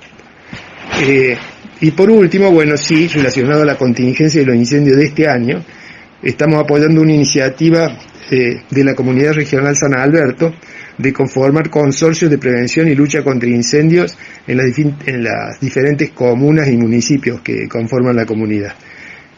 Eh, 1.06 1.38
y 1.82 1.92
por 1.92 2.10
último, 2.10 2.52
bueno, 2.52 2.78
sí, 2.78 3.08
relacionado 3.08 3.64
a 3.64 3.66
la 3.66 3.76
contingencia 3.76 4.42
de 4.42 4.48
los 4.48 4.56
incendios 4.56 4.98
de 4.98 5.06
este 5.06 5.28
año, 5.28 5.64
estamos 6.22 6.62
apoyando 6.62 7.02
una 7.02 7.14
iniciativa 7.14 7.98
eh, 8.32 8.62
de 8.70 8.84
la 8.84 8.96
Comunidad 8.96 9.34
Regional 9.34 9.76
San 9.76 9.94
Alberto 9.94 10.54
de 11.00 11.14
conformar 11.14 11.70
consorcios 11.70 12.30
de 12.30 12.38
prevención 12.38 12.90
y 12.90 12.94
lucha 12.94 13.24
contra 13.24 13.48
incendios 13.50 14.18
en 14.46 14.58
las, 14.58 14.78
en 14.78 15.24
las 15.24 15.60
diferentes 15.60 16.12
comunas 16.12 16.68
y 16.68 16.76
municipios 16.76 17.40
que 17.40 17.70
conforman 17.70 18.18
la 18.18 18.26
comunidad. 18.26 18.76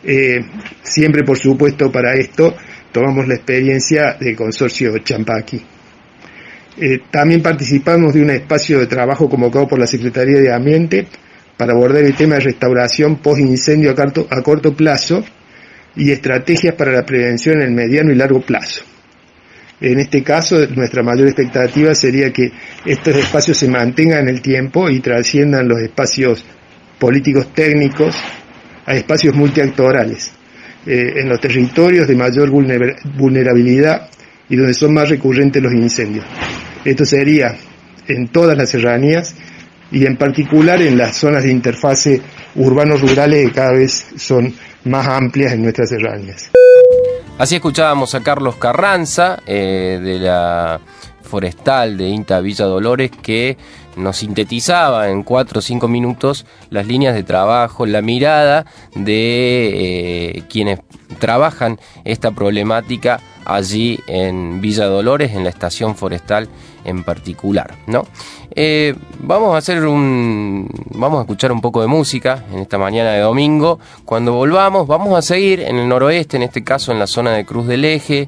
Eh, 0.03 0.39
siempre, 0.81 1.23
por 1.23 1.37
supuesto, 1.37 1.91
para 1.91 2.15
esto 2.15 2.55
tomamos 2.91 3.27
la 3.27 3.35
experiencia 3.35 4.17
del 4.19 4.35
consorcio 4.35 4.97
Champaqui. 4.97 5.61
Eh, 6.79 6.99
también 7.11 7.43
participamos 7.43 8.15
de 8.15 8.23
un 8.23 8.31
espacio 8.31 8.79
de 8.79 8.87
trabajo 8.87 9.29
convocado 9.29 9.67
por 9.67 9.77
la 9.77 9.85
Secretaría 9.85 10.39
de 10.39 10.51
Ambiente 10.51 11.05
para 11.57 11.73
abordar 11.73 12.03
el 12.03 12.15
tema 12.15 12.35
de 12.35 12.41
restauración 12.41 13.17
post-incendio 13.17 13.91
a, 13.91 14.41
corto 14.41 14.73
plazo 14.73 15.23
y 15.95 16.09
estrategias 16.09 16.73
para 16.73 16.91
la 16.91 17.05
prevención 17.05 17.57
en 17.57 17.67
el 17.67 17.71
mediano 17.71 18.11
y 18.11 18.15
largo 18.15 18.41
plazo. 18.41 18.83
En 19.81 19.99
este 19.99 20.23
caso, 20.23 20.65
nuestra 20.67 21.03
mayor 21.03 21.27
expectativa 21.27 21.93
sería 21.95 22.31
que 22.31 22.51
estos 22.85 23.15
espacios 23.15 23.57
se 23.57 23.67
mantengan 23.67 24.21
en 24.21 24.29
el 24.29 24.41
tiempo 24.41 24.89
y 24.89 24.99
trasciendan 24.99 25.67
los 25.67 25.81
espacios 25.81 26.45
políticos 26.99 27.51
técnicos 27.53 28.15
a 28.85 28.93
espacios 28.93 29.35
multiactorales. 29.35 30.31
Eh, 30.83 31.21
en 31.21 31.29
los 31.29 31.39
territorios 31.39 32.07
de 32.07 32.15
mayor 32.15 32.49
vulnerabilidad 32.49 34.09
y 34.49 34.55
donde 34.55 34.73
son 34.73 34.95
más 34.95 35.09
recurrentes 35.09 35.61
los 35.61 35.73
incendios. 35.73 36.25
Esto 36.83 37.05
sería 37.05 37.55
en 38.07 38.29
todas 38.29 38.57
las 38.57 38.71
serranías 38.71 39.35
y 39.91 40.07
en 40.07 40.17
particular 40.17 40.81
en 40.81 40.97
las 40.97 41.17
zonas 41.17 41.43
de 41.43 41.51
interfase 41.51 42.19
urbanos-rurales 42.55 43.47
que 43.47 43.53
cada 43.53 43.73
vez 43.73 44.07
son 44.15 44.51
más 44.85 45.05
amplias 45.05 45.53
en 45.53 45.61
nuestras 45.61 45.89
serranías. 45.89 46.49
Así 47.41 47.55
escuchábamos 47.55 48.13
a 48.13 48.21
Carlos 48.21 48.57
Carranza 48.57 49.41
eh, 49.47 49.99
de 49.99 50.19
la 50.19 50.79
forestal 51.23 51.97
de 51.97 52.07
INTA 52.07 52.39
Villa 52.39 52.65
Dolores 52.65 53.09
que 53.09 53.57
nos 53.95 54.17
sintetizaba 54.17 55.09
en 55.09 55.23
cuatro 55.23 55.59
o 55.59 55.61
cinco 55.61 55.87
minutos 55.87 56.45
las 56.69 56.87
líneas 56.87 57.13
de 57.13 57.23
trabajo, 57.23 57.85
la 57.85 58.01
mirada 58.01 58.65
de 58.95 60.35
eh, 60.35 60.43
quienes 60.49 60.79
trabajan 61.19 61.79
esta 62.03 62.31
problemática 62.31 63.19
allí 63.45 63.99
en 64.07 64.61
Villa 64.61 64.85
Dolores, 64.85 65.31
en 65.33 65.43
la 65.43 65.49
estación 65.49 65.95
forestal 65.95 66.47
en 66.83 67.03
particular, 67.03 67.75
¿no? 67.87 68.05
Eh, 68.53 68.95
vamos 69.19 69.55
a 69.55 69.57
hacer 69.57 69.85
un, 69.85 70.67
vamos 70.93 71.19
a 71.19 71.21
escuchar 71.21 71.51
un 71.51 71.61
poco 71.61 71.81
de 71.81 71.87
música 71.87 72.43
en 72.51 72.59
esta 72.59 72.77
mañana 72.77 73.11
de 73.11 73.21
domingo. 73.21 73.79
Cuando 74.03 74.33
volvamos, 74.33 74.87
vamos 74.87 75.17
a 75.17 75.21
seguir 75.21 75.61
en 75.61 75.77
el 75.77 75.87
noroeste, 75.87 76.37
en 76.37 76.43
este 76.43 76.63
caso 76.63 76.91
en 76.91 76.99
la 76.99 77.07
zona 77.07 77.31
de 77.31 77.45
Cruz 77.45 77.67
del 77.67 77.85
Eje, 77.85 78.27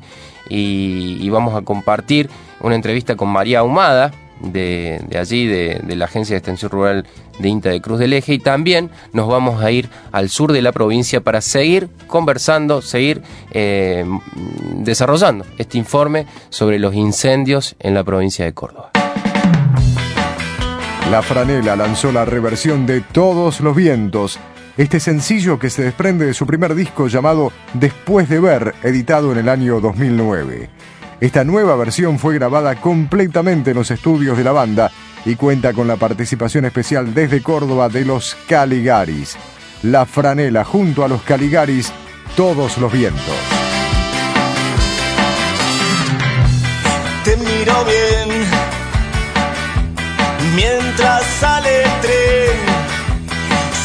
y, 0.49 1.29
vamos 1.29 1.55
a 1.55 1.61
compartir 1.61 2.29
una 2.61 2.75
entrevista 2.75 3.15
con 3.15 3.29
María 3.29 3.59
Ahumada, 3.59 4.11
de, 4.43 5.17
allí, 5.19 5.47
de, 5.47 5.81
la 5.95 6.05
Agencia 6.05 6.33
de 6.33 6.37
Extensión 6.37 6.71
Rural 6.71 7.05
de 7.39 7.49
INTA 7.49 7.69
de 7.69 7.81
Cruz 7.81 7.99
del 7.99 8.13
Eje, 8.13 8.33
y 8.33 8.39
también 8.39 8.89
nos 9.13 9.27
vamos 9.27 9.63
a 9.63 9.71
ir 9.71 9.89
al 10.11 10.29
sur 10.29 10.51
de 10.51 10.61
la 10.61 10.71
provincia 10.71 11.21
para 11.21 11.41
seguir 11.41 11.89
conversando, 12.07 12.81
seguir 12.81 13.21
eh, 13.51 14.05
desarrollando 14.77 15.45
este 15.57 15.77
informe 15.77 16.27
sobre 16.49 16.79
los 16.79 16.93
incendios 16.93 17.75
en 17.79 17.93
la 17.93 18.03
provincia 18.03 18.45
de 18.45 18.53
Córdoba. 18.53 18.91
La 21.09 21.21
franela 21.21 21.75
lanzó 21.75 22.11
la 22.11 22.25
reversión 22.25 22.85
de 22.85 23.01
Todos 23.01 23.59
los 23.59 23.75
Vientos, 23.75 24.39
este 24.77 24.99
sencillo 24.99 25.59
que 25.59 25.69
se 25.69 25.83
desprende 25.83 26.25
de 26.25 26.33
su 26.33 26.47
primer 26.47 26.73
disco 26.73 27.07
llamado 27.07 27.51
Después 27.73 28.27
de 28.29 28.39
Ver, 28.39 28.73
editado 28.81 29.31
en 29.31 29.37
el 29.37 29.49
año 29.49 29.79
2009. 29.79 30.69
Esta 31.23 31.45
nueva 31.45 31.77
versión 31.77 32.19
fue 32.19 32.33
grabada 32.35 32.75
completamente 32.75 33.71
en 33.71 33.77
los 33.77 33.89
estudios 33.91 34.37
de 34.37 34.43
la 34.43 34.51
banda 34.51 34.91
y 35.23 35.37
cuenta 35.37 35.71
con 35.71 35.87
la 35.87 35.95
participación 35.95 36.65
especial 36.65 37.13
desde 37.13 37.41
Córdoba 37.41 37.87
de 37.87 38.03
los 38.03 38.35
Caligaris. 38.45 39.37
La 39.83 40.05
franela 40.05 40.65
junto 40.65 41.05
a 41.05 41.07
los 41.07 41.21
Caligaris, 41.21 41.93
todos 42.35 42.77
los 42.77 42.91
vientos. 42.91 43.23
Te 47.23 47.37
miro 47.37 47.85
bien 47.85 48.45
mientras 50.57 51.23
sale 51.39 51.83
el 51.83 52.01
tren, 52.01 52.57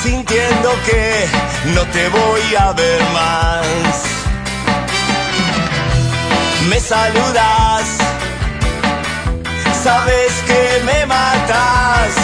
sintiendo 0.02 0.70
que 0.84 1.72
no 1.72 1.82
te 1.92 2.08
voy 2.08 2.56
a 2.58 2.72
ver 2.72 3.00
más 3.14 4.17
me 6.66 6.80
saludas, 6.80 7.86
sabes 9.82 10.32
que 10.46 10.82
me 10.84 11.06
matas, 11.06 12.14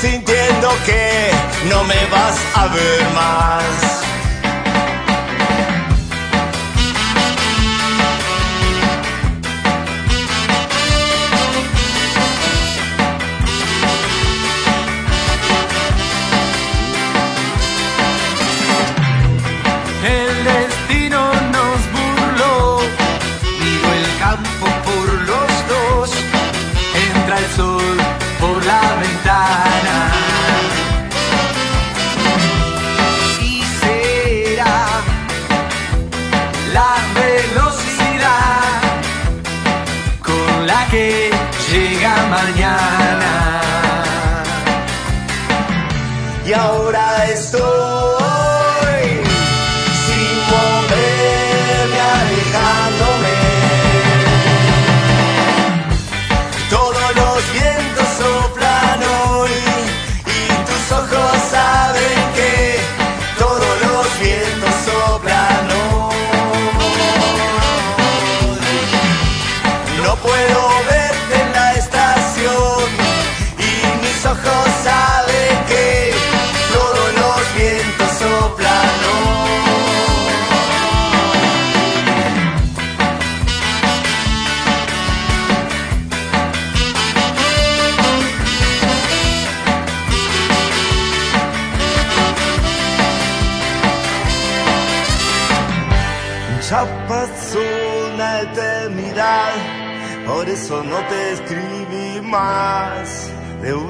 sintiendo 0.00 0.68
que 0.84 1.30
no 1.68 1.84
me 1.84 2.06
vas 2.10 2.36
a 2.54 2.66
ver 2.68 3.02
más. 3.14 4.13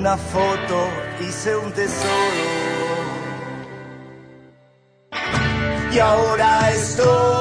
Una 0.05 0.19
foto 0.19 0.87
hice 1.19 1.57
un 1.57 1.73
tesoro. 1.73 2.45
Y 5.91 5.99
ahora 5.99 6.71
estoy 6.73 7.34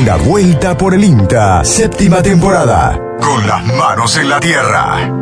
Una 0.00 0.16
vuelta 0.16 0.78
por 0.78 0.94
el 0.94 1.04
INTA, 1.04 1.62
séptima 1.62 2.22
temporada. 2.22 2.98
Con 3.20 3.46
las 3.46 3.66
manos 3.66 4.16
en 4.16 4.30
la 4.30 4.40
tierra. 4.40 5.12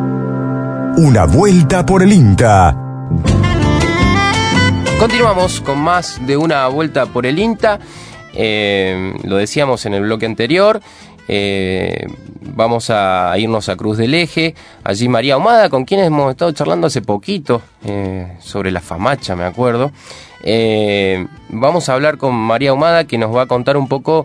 Una 0.97 1.27
vuelta 1.27 1.85
por 1.85 2.05
el 2.05 2.13
INTA. 2.13 2.77
Continuamos 5.01 5.61
con 5.63 5.81
más 5.81 6.25
de 6.25 6.37
una 6.37 6.69
vuelta 6.69 7.07
por 7.07 7.27
el 7.27 7.41
INTA. 7.41 7.81
Eh, 8.35 9.15
lo 9.25 9.37
decíamos 9.37 9.85
en 9.85 9.95
el 9.95 10.03
bloque 10.03 10.27
anterior. 10.27 10.81
eh, 11.27 12.07
vamos 12.41 12.89
a 12.91 13.35
irnos 13.37 13.69
a 13.69 13.77
Cruz 13.77 13.99
del 13.99 14.15
Eje. 14.15 14.55
Allí 14.85 15.09
María 15.09 15.35
Ahumada, 15.35 15.69
con 15.71 15.85
quien 15.85 16.01
hemos 16.01 16.31
estado 16.31 16.53
charlando 16.53 16.87
hace 16.87 17.03
poquito 17.03 17.63
eh, 17.85 18.37
sobre 18.41 18.71
la 18.71 18.81
famacha, 18.81 19.35
me 19.35 19.45
acuerdo. 19.45 19.91
Eh, 20.45 21.27
vamos 21.49 21.89
a 21.89 21.95
hablar 21.95 22.17
con 22.17 22.35
María 22.35 22.71
Ahumada 22.71 23.05
que 23.05 23.19
nos 23.19 23.35
va 23.35 23.43
a 23.43 23.47
contar 23.47 23.77
un 23.77 23.89
poco 23.89 24.25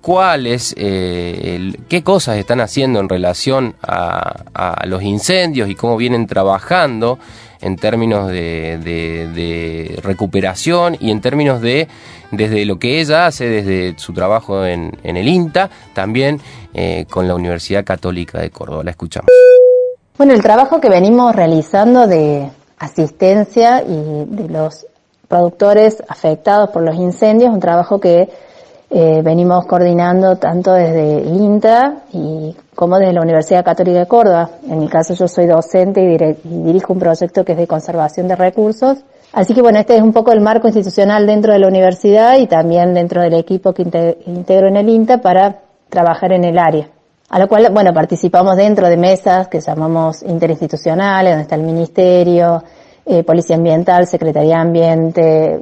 cuáles, 0.00 0.74
eh, 0.78 1.72
qué 1.88 2.02
cosas 2.02 2.36
están 2.38 2.60
haciendo 2.60 3.00
en 3.00 3.08
relación 3.08 3.74
a, 3.82 4.44
los 4.86 5.02
incendios 5.02 5.68
y 5.68 5.74
cómo 5.74 5.96
vienen 5.96 6.26
trabajando 6.26 7.18
en 7.60 7.76
términos 7.76 8.28
de, 8.28 8.78
de- 8.82 9.28
de 9.28 10.00
recuperación 10.02 10.96
y 10.98 11.10
en 11.10 11.20
términos 11.20 11.60
de 11.60 11.88
desde 12.30 12.64
lo 12.64 12.78
que 12.78 13.00
ella 13.00 13.26
hace, 13.26 13.46
desde 13.48 13.98
su 13.98 14.12
trabajo 14.12 14.64
en, 14.64 14.96
en 15.02 15.16
el 15.16 15.26
INTA, 15.28 15.68
también 15.92 16.40
eh, 16.72 17.04
con 17.10 17.26
la 17.26 17.34
Universidad 17.34 17.84
Católica 17.84 18.40
de 18.40 18.50
Córdoba. 18.50 18.84
La 18.84 18.92
escuchamos. 18.92 19.28
Bueno, 20.16 20.32
el 20.34 20.40
trabajo 20.42 20.80
que 20.80 20.88
venimos 20.88 21.34
realizando 21.34 22.06
de 22.06 22.48
asistencia 22.78 23.82
y 23.82 24.24
de 24.26 24.48
los 24.48 24.86
productores 25.28 26.02
afectados 26.08 26.70
por 26.70 26.82
los 26.82 26.94
incendios, 26.96 27.52
un 27.52 27.60
trabajo 27.60 28.00
que 28.00 28.28
eh, 28.90 29.22
venimos 29.22 29.66
coordinando 29.66 30.36
tanto 30.36 30.72
desde 30.72 31.20
INTA 31.22 32.02
y 32.12 32.56
como 32.74 32.98
desde 32.98 33.12
la 33.12 33.22
Universidad 33.22 33.64
Católica 33.64 34.00
de 34.00 34.06
Córdoba. 34.06 34.50
En 34.68 34.80
mi 34.80 34.88
caso 34.88 35.14
yo 35.14 35.28
soy 35.28 35.46
docente 35.46 36.02
y, 36.02 36.14
y 36.48 36.62
dirijo 36.64 36.92
un 36.92 36.98
proyecto 36.98 37.44
que 37.44 37.52
es 37.52 37.58
de 37.58 37.66
conservación 37.66 38.26
de 38.26 38.36
recursos. 38.36 38.98
Así 39.32 39.54
que 39.54 39.62
bueno, 39.62 39.78
este 39.78 39.94
es 39.94 40.02
un 40.02 40.12
poco 40.12 40.32
el 40.32 40.40
marco 40.40 40.66
institucional 40.66 41.24
dentro 41.26 41.52
de 41.52 41.60
la 41.60 41.68
universidad 41.68 42.36
y 42.38 42.48
también 42.48 42.92
dentro 42.94 43.22
del 43.22 43.34
equipo 43.34 43.72
que 43.72 43.84
inte- 43.84 44.16
integro 44.26 44.66
en 44.66 44.76
el 44.76 44.88
INTA 44.88 45.18
para 45.18 45.60
trabajar 45.88 46.32
en 46.32 46.44
el 46.44 46.58
área. 46.58 46.88
A 47.28 47.38
lo 47.38 47.46
cual, 47.46 47.68
bueno, 47.72 47.94
participamos 47.94 48.56
dentro 48.56 48.88
de 48.88 48.96
mesas 48.96 49.46
que 49.46 49.60
llamamos 49.60 50.20
interinstitucionales, 50.24 51.30
donde 51.32 51.42
está 51.42 51.54
el 51.54 51.62
Ministerio, 51.62 52.64
eh, 53.06 53.22
Policía 53.22 53.54
Ambiental, 53.54 54.08
Secretaría 54.08 54.56
de 54.56 54.62
Ambiente, 54.62 55.60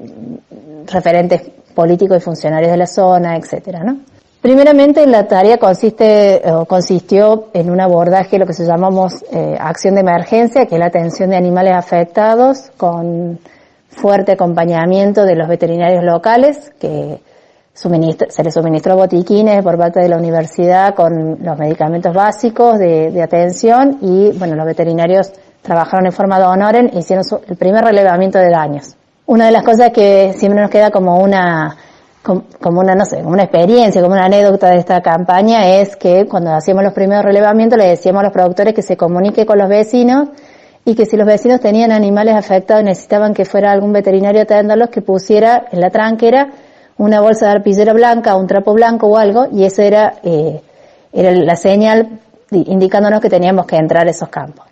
referentes 0.87 1.43
políticos 1.83 2.17
y 2.19 2.21
funcionarios 2.21 2.73
de 2.73 2.77
la 2.77 2.87
zona, 2.87 3.37
etcétera, 3.37 3.85
¿no? 3.85 3.99
Primeramente, 4.43 5.07
la 5.07 5.29
tarea 5.29 5.59
consiste 5.59 6.43
o 6.53 6.65
consistió 6.65 7.47
en 7.53 7.71
un 7.71 7.81
abordaje, 7.81 8.37
lo 8.39 8.47
que 8.47 8.53
se 8.53 8.65
llamamos 8.65 9.25
eh, 9.33 9.57
acción 9.73 9.95
de 9.95 10.01
emergencia, 10.01 10.67
que 10.67 10.75
es 10.75 10.79
la 10.81 10.87
atención 10.87 11.31
de 11.31 11.37
animales 11.37 11.75
afectados 11.77 12.71
con 12.77 13.39
fuerte 13.89 14.33
acompañamiento 14.33 15.25
de 15.25 15.35
los 15.37 15.49
veterinarios 15.49 16.03
locales, 16.05 16.73
que 16.81 17.21
se 17.73 18.43
les 18.45 18.55
suministró 18.55 18.97
botiquines 18.97 19.63
por 19.63 19.77
parte 19.79 20.01
de 20.01 20.09
la 20.09 20.17
universidad 20.17 20.95
con 20.97 21.39
los 21.41 21.57
medicamentos 21.59 22.13
básicos 22.13 22.77
de, 22.79 23.13
de 23.13 23.23
atención 23.23 23.99
y, 24.03 24.37
bueno, 24.37 24.57
los 24.57 24.67
veterinarios 24.67 25.31
trabajaron 25.63 26.07
en 26.07 26.13
forma 26.13 26.39
de 26.41 26.45
honoren 26.47 26.91
hicieron 26.97 27.23
su- 27.25 27.41
el 27.49 27.57
primer 27.57 27.85
relevamiento 27.85 28.39
de 28.39 28.51
daños. 28.51 28.97
Una 29.29 29.45
de 29.47 29.53
las 29.53 29.63
cosas 29.63 29.91
que 29.91 30.33
siempre 30.35 30.61
nos 30.63 30.71
queda 30.71 30.91
como 30.91 31.19
una, 31.23 31.77
com- 32.23 32.45
como 32.63 32.81
una, 32.81 32.95
no 32.95 33.05
sé, 33.05 33.19
como 33.19 33.35
una 33.35 33.43
experiencia, 33.43 34.01
como 34.01 34.15
una 34.15 34.25
anécdota 34.25 34.71
de 34.71 34.79
esta 34.79 35.03
campaña 35.03 35.67
es 35.81 35.97
que 35.97 36.27
cuando 36.27 36.53
hacíamos 36.55 36.83
los 36.83 36.95
primeros 36.95 37.25
relevamientos 37.25 37.79
le 37.79 37.89
decíamos 37.89 38.21
a 38.21 38.25
los 38.25 38.33
productores 38.33 38.73
que 38.75 38.81
se 38.83 38.97
comunique 38.97 39.45
con 39.45 39.59
los 39.59 39.69
vecinos 39.69 40.29
y 40.87 40.95
que 40.95 41.05
si 41.05 41.19
los 41.19 41.27
vecinos 41.27 41.61
tenían 41.61 41.93
animales 41.93 42.35
afectados 42.37 42.83
necesitaban 42.83 43.35
que 43.35 43.45
fuera 43.45 43.71
algún 43.71 43.93
veterinario 43.93 44.41
a 44.41 44.45
atenderlos 44.45 44.89
que 44.89 45.03
pusiera 45.03 45.67
en 45.73 45.81
la 45.83 45.91
tranquera 45.91 46.49
una 46.97 47.21
bolsa 47.21 47.47
de 47.47 47.53
arpillera 47.53 47.93
blanca, 47.93 48.35
un 48.35 48.47
trapo 48.47 48.73
blanco 48.73 49.09
o 49.09 49.17
algo, 49.19 49.47
y 49.53 49.65
eso 49.65 49.83
era, 49.83 50.15
eh, 50.25 50.61
era 51.13 51.31
la 51.33 51.55
señal 51.55 52.19
di- 52.51 52.65
indicándonos 52.67 53.21
que 53.21 53.29
teníamos 53.29 53.67
que 53.67 53.77
entrar 53.77 54.07
a 54.07 54.11
esos 54.11 54.29
campos. 54.31 54.65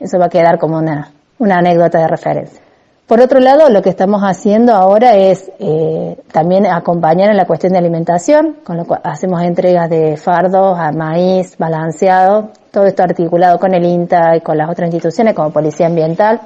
Eso 0.00 0.16
va 0.18 0.26
a 0.26 0.30
quedar 0.30 0.58
como 0.58 0.78
una, 0.78 1.10
una 1.38 1.56
anécdota 1.58 1.98
de 1.98 2.08
referencia. 2.08 2.62
Por 3.06 3.20
otro 3.20 3.38
lado, 3.38 3.68
lo 3.70 3.82
que 3.82 3.90
estamos 3.90 4.22
haciendo 4.22 4.74
ahora 4.74 5.14
es 5.14 5.48
eh, 5.60 6.16
también 6.32 6.66
acompañar 6.66 7.30
en 7.30 7.36
la 7.36 7.46
cuestión 7.46 7.72
de 7.72 7.78
alimentación, 7.78 8.56
con 8.64 8.76
lo 8.76 8.84
cual 8.84 9.00
hacemos 9.04 9.42
entregas 9.44 9.88
de 9.88 10.16
fardos 10.16 10.76
a 10.76 10.90
maíz 10.90 11.56
balanceado, 11.56 12.50
todo 12.72 12.84
esto 12.84 13.04
articulado 13.04 13.60
con 13.60 13.74
el 13.74 13.84
INTA 13.84 14.36
y 14.36 14.40
con 14.40 14.58
las 14.58 14.68
otras 14.68 14.88
instituciones 14.88 15.34
como 15.34 15.50
Policía 15.52 15.86
Ambiental. 15.86 16.40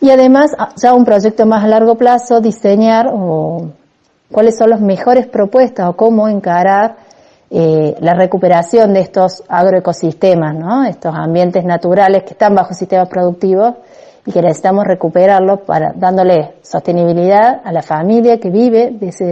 Y 0.00 0.10
además, 0.10 0.52
ah, 0.56 0.68
ya 0.80 0.94
un 0.94 1.04
proyecto 1.04 1.44
más 1.46 1.64
a 1.64 1.66
largo 1.66 1.96
plazo, 1.96 2.40
diseñar 2.40 3.10
o 3.12 3.72
cuáles 4.30 4.56
son 4.56 4.70
las 4.70 4.80
mejores 4.80 5.26
propuestas 5.26 5.88
o 5.88 5.96
cómo 5.96 6.28
encarar 6.28 6.94
eh, 7.50 7.96
la 7.98 8.14
recuperación 8.14 8.94
de 8.94 9.00
estos 9.00 9.42
agroecosistemas, 9.48 10.54
¿no? 10.54 10.84
estos 10.84 11.12
ambientes 11.12 11.64
naturales 11.64 12.22
que 12.22 12.34
están 12.34 12.54
bajo 12.54 12.72
sistemas 12.72 13.08
productivos 13.08 13.74
y 14.26 14.32
que 14.32 14.42
necesitamos 14.42 14.84
recuperarlo 14.86 15.58
para 15.58 15.92
dándole 15.94 16.54
sostenibilidad 16.62 17.60
a 17.64 17.72
la 17.72 17.82
familia 17.82 18.38
que 18.38 18.50
vive 18.50 18.90
de 18.90 19.08
ese, 19.08 19.24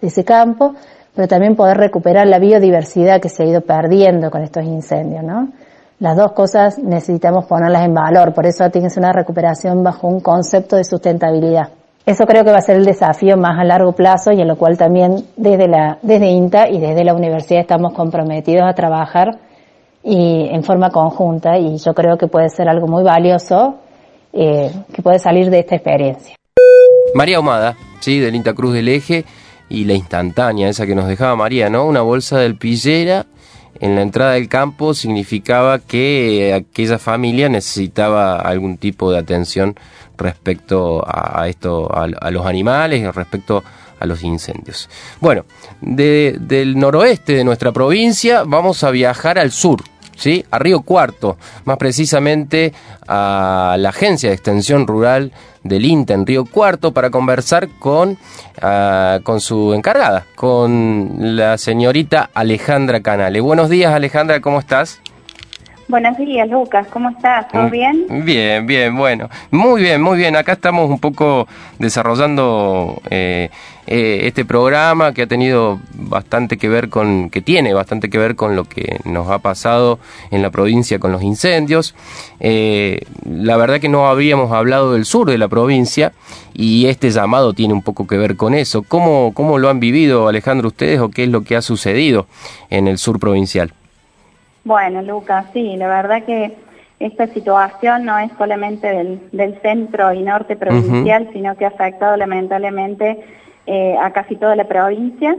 de 0.00 0.08
ese 0.08 0.24
campo, 0.24 0.74
pero 1.14 1.26
también 1.26 1.56
poder 1.56 1.76
recuperar 1.78 2.26
la 2.26 2.38
biodiversidad 2.38 3.20
que 3.20 3.28
se 3.28 3.42
ha 3.42 3.46
ido 3.46 3.60
perdiendo 3.62 4.30
con 4.30 4.42
estos 4.42 4.64
incendios, 4.64 5.24
¿no? 5.24 5.48
Las 5.98 6.14
dos 6.14 6.32
cosas 6.32 6.78
necesitamos 6.78 7.46
ponerlas 7.46 7.86
en 7.86 7.94
valor, 7.94 8.34
por 8.34 8.44
eso 8.44 8.68
tiene 8.70 8.88
que 8.88 8.94
ser 8.94 9.02
una 9.02 9.12
recuperación 9.12 9.82
bajo 9.82 10.06
un 10.06 10.20
concepto 10.20 10.76
de 10.76 10.84
sustentabilidad. 10.84 11.70
Eso 12.04 12.26
creo 12.26 12.44
que 12.44 12.52
va 12.52 12.58
a 12.58 12.62
ser 12.62 12.76
el 12.76 12.84
desafío 12.84 13.36
más 13.36 13.58
a 13.58 13.64
largo 13.64 13.92
plazo 13.92 14.30
y 14.30 14.40
en 14.40 14.46
lo 14.46 14.56
cual 14.56 14.76
también 14.76 15.24
desde 15.36 15.66
la 15.66 15.98
desde 16.02 16.28
INTA 16.28 16.68
y 16.68 16.78
desde 16.78 17.02
la 17.02 17.14
universidad 17.14 17.62
estamos 17.62 17.94
comprometidos 17.94 18.68
a 18.68 18.74
trabajar 18.74 19.38
y 20.04 20.48
en 20.52 20.62
forma 20.62 20.90
conjunta 20.90 21.58
y 21.58 21.78
yo 21.78 21.94
creo 21.94 22.16
que 22.16 22.28
puede 22.28 22.48
ser 22.50 22.68
algo 22.68 22.86
muy 22.86 23.02
valioso 23.02 23.78
eh, 24.36 24.70
que 24.92 25.02
puede 25.02 25.18
salir 25.18 25.50
de 25.50 25.60
esta 25.60 25.76
experiencia. 25.76 26.36
María 27.14 27.40
Humada, 27.40 27.76
sí, 28.00 28.18
del 28.18 28.34
INTA 28.34 28.54
Cruz 28.54 28.74
del 28.74 28.88
Eje 28.88 29.24
y 29.68 29.84
la 29.84 29.94
instantánea, 29.94 30.68
esa 30.68 30.86
que 30.86 30.94
nos 30.94 31.08
dejaba 31.08 31.34
María, 31.36 31.70
¿no? 31.70 31.86
Una 31.86 32.02
bolsa 32.02 32.38
del 32.38 32.56
pillera 32.56 33.26
en 33.80 33.94
la 33.94 34.02
entrada 34.02 34.32
del 34.32 34.48
campo 34.48 34.94
significaba 34.94 35.78
que 35.78 36.54
aquella 36.54 36.98
familia 36.98 37.48
necesitaba 37.48 38.40
algún 38.40 38.78
tipo 38.78 39.10
de 39.10 39.18
atención 39.18 39.74
respecto 40.16 41.04
a, 41.06 41.46
esto, 41.48 41.90
a, 41.94 42.30
los 42.30 42.46
animales 42.46 43.00
y 43.00 43.10
respecto 43.10 43.62
a 43.98 44.06
los 44.06 44.22
incendios. 44.22 44.88
Bueno, 45.20 45.44
del 45.80 46.78
noroeste 46.78 47.34
de 47.34 47.44
nuestra 47.44 47.72
provincia 47.72 48.44
vamos 48.46 48.82
a 48.82 48.90
viajar 48.90 49.38
al 49.38 49.52
sur, 49.52 49.82
¿sí? 50.16 50.44
a 50.50 50.58
Río 50.58 50.80
Cuarto, 50.80 51.36
más 51.64 51.76
precisamente 51.76 52.72
a 53.06 53.76
la 53.78 53.90
Agencia 53.90 54.30
de 54.30 54.34
Extensión 54.34 54.86
Rural 54.86 55.32
del 55.62 55.84
INTA 55.84 56.14
en 56.14 56.26
Río 56.26 56.44
Cuarto 56.44 56.92
para 56.92 57.10
conversar 57.10 57.68
con, 57.78 58.18
ah, 58.60 59.20
con 59.22 59.40
su 59.40 59.74
encargada, 59.74 60.24
con 60.34 61.36
la 61.36 61.58
señorita 61.58 62.30
Alejandra 62.34 63.00
Canale. 63.00 63.40
Buenos 63.40 63.70
días 63.70 63.92
Alejandra, 63.92 64.40
¿cómo 64.40 64.58
estás? 64.58 65.00
Buenos 65.88 66.16
días, 66.18 66.48
Lucas. 66.48 66.88
¿Cómo 66.88 67.10
estás? 67.10 67.46
¿Todo 67.48 67.68
mm, 67.68 67.70
bien? 67.70 68.06
Bien, 68.24 68.66
bien, 68.66 68.96
bueno. 68.96 69.28
Muy 69.52 69.82
bien, 69.82 70.02
muy 70.02 70.18
bien. 70.18 70.34
Acá 70.34 70.52
estamos 70.52 70.90
un 70.90 70.98
poco 70.98 71.46
desarrollando 71.78 73.00
eh, 73.08 73.50
eh, 73.86 74.20
este 74.24 74.44
programa 74.44 75.12
que 75.12 75.22
ha 75.22 75.26
tenido 75.26 75.78
bastante 75.94 76.56
que 76.56 76.68
ver 76.68 76.88
con, 76.88 77.30
que 77.30 77.40
tiene 77.40 77.72
bastante 77.72 78.10
que 78.10 78.18
ver 78.18 78.34
con 78.34 78.56
lo 78.56 78.64
que 78.64 78.98
nos 79.04 79.30
ha 79.30 79.38
pasado 79.38 79.98
en 80.30 80.42
la 80.42 80.50
provincia 80.50 80.98
con 80.98 81.12
los 81.12 81.22
incendios. 81.22 81.94
Eh, 82.40 83.00
la 83.24 83.56
verdad 83.56 83.80
que 83.80 83.88
no 83.88 84.08
habíamos 84.08 84.52
hablado 84.52 84.94
del 84.94 85.04
sur 85.04 85.30
de 85.30 85.38
la 85.38 85.48
provincia 85.48 86.12
y 86.52 86.86
este 86.86 87.10
llamado 87.10 87.52
tiene 87.52 87.74
un 87.74 87.82
poco 87.82 88.06
que 88.06 88.16
ver 88.16 88.36
con 88.36 88.54
eso. 88.54 88.82
¿Cómo, 88.82 89.32
cómo 89.34 89.58
lo 89.58 89.68
han 89.68 89.78
vivido, 89.78 90.28
Alejandro, 90.28 90.68
ustedes 90.68 91.00
o 91.00 91.10
qué 91.10 91.24
es 91.24 91.28
lo 91.28 91.42
que 91.42 91.56
ha 91.56 91.62
sucedido 91.62 92.26
en 92.70 92.88
el 92.88 92.98
sur 92.98 93.20
provincial? 93.20 93.72
Bueno, 94.64 95.00
Lucas, 95.02 95.46
sí, 95.52 95.76
la 95.76 95.86
verdad 95.86 96.24
que 96.24 96.56
esta 96.98 97.26
situación 97.28 98.04
no 98.04 98.18
es 98.18 98.30
solamente 98.38 98.88
del, 99.30 99.60
centro 99.60 100.12
y 100.12 100.22
norte 100.22 100.56
provincial, 100.56 101.28
sino 101.32 101.54
que 101.56 101.66
ha 101.66 101.68
afectado 101.68 102.16
lamentablemente 102.16 103.18
eh, 103.66 103.96
a 104.00 104.12
casi 104.12 104.36
toda 104.36 104.54
la 104.54 104.68
provincia, 104.68 105.36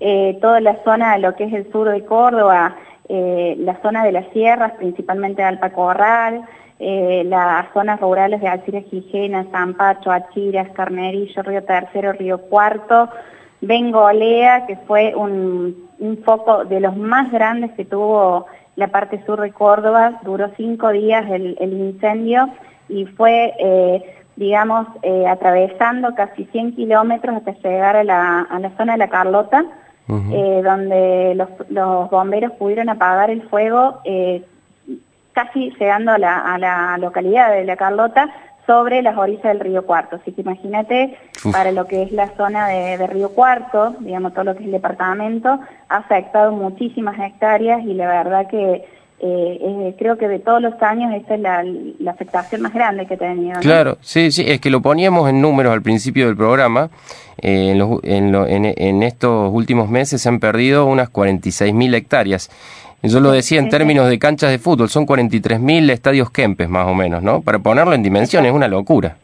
eh, 0.00 0.36
toda 0.42 0.60
la 0.60 0.82
zona 0.84 1.14
de 1.14 1.20
lo 1.20 1.34
que 1.34 1.44
es 1.44 1.52
el 1.54 1.72
sur 1.72 1.88
de 1.88 2.04
Córdoba, 2.04 2.76
eh, 3.08 3.56
la 3.58 3.80
zona 3.80 4.04
de 4.04 4.12
las 4.12 4.26
sierras, 4.34 4.72
principalmente 4.72 5.40
de 5.40 5.48
Alpacorral, 5.48 6.42
las 6.78 7.70
zonas 7.74 8.00
rurales 8.00 8.40
de 8.40 8.48
Alcira 8.48 8.80
Gijena, 8.80 9.44
Zampacho, 9.50 10.10
Achiras, 10.10 10.70
Carnerillo, 10.70 11.42
Río 11.42 11.62
Tercero, 11.64 12.12
Río 12.12 12.38
Cuarto, 12.38 13.10
Bengolea, 13.60 14.66
que 14.66 14.76
fue 14.86 15.14
un, 15.14 15.88
foco 16.24 16.64
de 16.64 16.80
los 16.80 16.96
más 16.96 17.30
grandes 17.30 17.70
que 17.72 17.84
tuvo 17.84 18.46
la 18.76 18.88
parte 18.88 19.22
sur 19.26 19.42
de 19.42 19.52
Córdoba, 19.52 20.20
duró 20.24 20.50
cinco 20.56 20.88
días 20.90 21.30
el, 21.30 21.56
incendio 21.60 22.48
y 22.88 23.04
fue, 23.04 23.52
digamos, 24.40 24.88
eh, 25.02 25.28
atravesando 25.28 26.14
casi 26.14 26.46
100 26.46 26.74
kilómetros 26.74 27.36
hasta 27.36 27.52
llegar 27.52 27.94
a 27.94 28.02
la, 28.02 28.40
a 28.40 28.58
la 28.58 28.70
zona 28.70 28.92
de 28.92 28.98
la 28.98 29.08
Carlota, 29.08 29.64
eh, 30.08 30.62
donde 30.64 31.34
los, 31.36 31.48
los, 31.68 32.10
bomberos 32.10 32.50
pudieron 32.52 32.88
apagar 32.88 33.30
el 33.30 33.42
fuego 33.42 34.00
casi 35.32 35.70
llegando 35.78 36.10
a 36.10 36.18
la, 36.18 36.38
a 36.38 36.58
la 36.58 36.98
localidad 36.98 37.52
de 37.52 37.64
la 37.64 37.76
Carlota, 37.76 38.28
sobre 38.70 39.02
las 39.02 39.16
orillas 39.16 39.42
del 39.42 39.58
río 39.58 39.84
Cuarto. 39.84 40.16
Así 40.16 40.30
que 40.30 40.42
imagínate, 40.42 41.18
para 41.50 41.72
lo 41.72 41.86
que 41.86 42.02
es 42.04 42.12
la 42.12 42.28
zona 42.36 42.68
de, 42.68 43.04
Río 43.08 43.30
Cuarto, 43.30 43.96
digamos 43.98 44.32
todo 44.32 44.44
lo 44.44 44.54
que 44.54 44.60
es 44.60 44.66
el 44.66 44.72
departamento, 44.72 45.58
ha 45.88 45.96
afectado 45.96 46.52
muchísimas 46.52 47.18
hectáreas 47.18 47.82
y 47.82 47.94
la 47.94 48.06
verdad 48.06 48.46
que 48.46 48.86
eh, 49.22 49.94
creo 49.98 50.16
que 50.16 50.28
de 50.28 50.38
todos 50.38 50.62
los 50.62 50.80
años 50.82 51.12
esta 51.14 51.34
es 51.34 51.40
la, 51.40 52.10
afectación 52.10 52.62
más 52.62 52.72
grande 52.72 53.06
que 53.06 53.14
he 53.14 53.16
tenido. 53.16 53.60
Claro, 53.60 53.98
sí, 54.00 54.32
sí, 54.32 54.44
es 54.46 54.60
que 54.60 54.70
lo 54.70 54.80
poníamos 54.80 55.28
en 55.28 55.40
números 55.40 55.72
al 55.72 55.82
principio 55.82 56.26
del 56.26 56.36
programa. 56.36 56.90
Eh, 57.42 57.70
en, 58.02 58.34
en, 58.34 58.64
en, 58.76 59.02
estos 59.02 59.52
últimos 59.52 59.88
meses 59.88 60.22
se 60.22 60.28
han 60.28 60.40
perdido 60.40 60.86
unas 60.86 61.10
46.000 61.12 61.94
hectáreas. 61.94 62.50
Yo 63.02 63.20
lo 63.20 63.32
decía 63.32 63.58
en 63.58 63.70
términos 63.70 64.08
de 64.08 64.18
canchas 64.18 64.50
de 64.50 64.58
fútbol, 64.58 64.90
son 64.90 65.06
43.000 65.06 65.90
estadios 65.90 66.30
Kempes 66.30 66.68
más 66.68 66.86
o 66.86 66.94
menos, 66.94 67.22
¿no? 67.22 67.40
Para 67.40 67.58
ponerlo 67.58 67.94
en 67.94 68.02
dimensión 68.02 68.44
es 68.44 68.52
una 68.52 68.68
locura. 68.68 69.16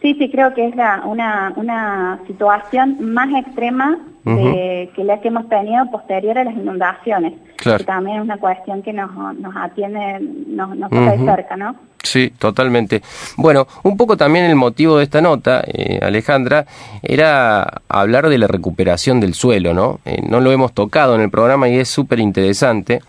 Sí, 0.00 0.14
sí, 0.18 0.30
creo 0.30 0.54
que 0.54 0.66
es 0.66 0.74
una, 1.04 1.52
una 1.56 2.20
situación 2.26 3.12
más 3.12 3.28
extrema 3.34 3.98
que 4.24 5.04
la 5.04 5.20
que 5.20 5.28
hemos 5.28 5.48
tenido 5.48 5.88
posterior 5.90 6.36
a 6.38 6.44
las 6.44 6.54
inundaciones. 6.54 7.34
Claro. 7.56 7.78
Que 7.78 7.84
también 7.84 8.16
es 8.18 8.22
una 8.22 8.38
cuestión 8.38 8.82
que 8.82 8.92
nos, 8.92 9.10
nos 9.38 9.54
atiende, 9.56 10.20
nos, 10.20 10.76
nos 10.76 10.90
de 10.90 11.18
cerca, 11.24 11.56
¿no? 11.56 11.76
Sí, 12.06 12.32
totalmente. 12.38 13.02
Bueno, 13.36 13.66
un 13.82 13.96
poco 13.96 14.16
también 14.16 14.44
el 14.44 14.54
motivo 14.54 14.96
de 14.96 15.04
esta 15.04 15.20
nota, 15.20 15.64
eh, 15.66 15.98
Alejandra, 16.00 16.64
era 17.02 17.82
hablar 17.88 18.28
de 18.28 18.38
la 18.38 18.46
recuperación 18.46 19.18
del 19.18 19.34
suelo, 19.34 19.74
¿no? 19.74 19.98
Eh, 20.04 20.22
no 20.22 20.38
lo 20.40 20.52
hemos 20.52 20.72
tocado 20.72 21.16
en 21.16 21.22
el 21.22 21.30
programa 21.30 21.68
y 21.68 21.78
es 21.78 21.88
súper 21.88 22.20
interesante. 22.20 23.00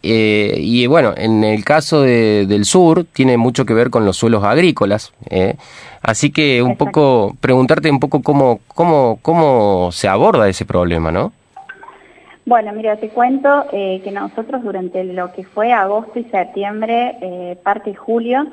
Eh, 0.00 0.54
y 0.60 0.86
bueno, 0.86 1.12
en 1.16 1.42
el 1.42 1.64
caso 1.64 2.02
del 2.02 2.64
sur 2.66 3.04
tiene 3.12 3.36
mucho 3.36 3.66
que 3.66 3.74
ver 3.74 3.90
con 3.90 4.04
los 4.04 4.16
suelos 4.16 4.44
agrícolas. 4.44 5.12
Así 6.02 6.30
que 6.30 6.62
un 6.62 6.76
poco, 6.76 7.36
preguntarte 7.40 7.90
un 7.90 7.98
poco 7.98 8.22
cómo, 8.22 8.60
cómo, 8.68 9.18
cómo 9.22 9.90
se 9.90 10.06
aborda 10.06 10.48
ese 10.48 10.64
problema, 10.64 11.10
¿no? 11.10 11.32
Bueno, 12.46 12.72
mira, 12.72 12.94
te 12.94 13.08
cuento 13.08 13.66
eh, 13.72 14.00
que 14.04 14.12
nosotros 14.12 14.62
durante 14.62 15.02
lo 15.02 15.32
que 15.32 15.42
fue 15.42 15.72
agosto 15.72 16.20
y 16.20 16.24
septiembre, 16.26 17.18
eh, 17.20 17.58
parte 17.60 17.90
de 17.90 17.96
julio, 17.96 18.46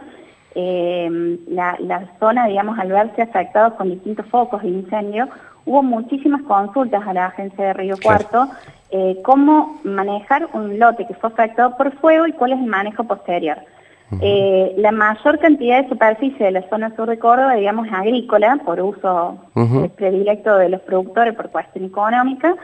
eh, 0.55 1.37
la, 1.47 1.77
zona, 2.19 2.47
digamos, 2.47 2.79
al 2.79 2.91
verse 2.91 3.21
afectados 3.21 3.73
con 3.73 3.91
distintos 3.91 4.25
focos 4.25 4.63
de 4.63 4.69
incendio, 4.69 5.29
hubo 5.67 5.83
muchísimas 5.83 6.41
consultas 6.41 7.05
a 7.05 7.13
la 7.13 7.27
agencia 7.27 7.65
de 7.65 7.73
Río 7.73 7.95
Cuarto, 8.01 8.49
cómo 9.23 9.79
manejar 9.83 10.49
un 10.53 10.77
lote 10.77 11.05
que 11.07 11.15
fue 11.15 11.29
afectado 11.29 11.77
por 11.77 11.91
fuego 11.97 12.27
y 12.27 12.33
cuál 12.33 12.53
es 12.53 12.59
el 12.59 12.65
manejo 12.65 13.03
posterior. 13.03 13.57
la 14.19 14.91
mayor 14.91 15.37
cantidad 15.39 15.81
de 15.81 15.89
superficie 15.89 16.45
de 16.45 16.51
la 16.51 16.67
zona 16.69 16.95
sur 16.95 17.07
de 17.09 17.17
Córdoba, 17.19 17.55
digamos, 17.55 17.87
es 17.87 17.93
agrícola, 17.93 18.59
por 18.65 18.81
uso 18.81 19.37
predilecto 19.95 20.57
de 20.57 20.69
los 20.69 20.81
productores 20.81 21.35
por 21.35 21.49
cuestión 21.49 21.85
económica, 21.85 22.55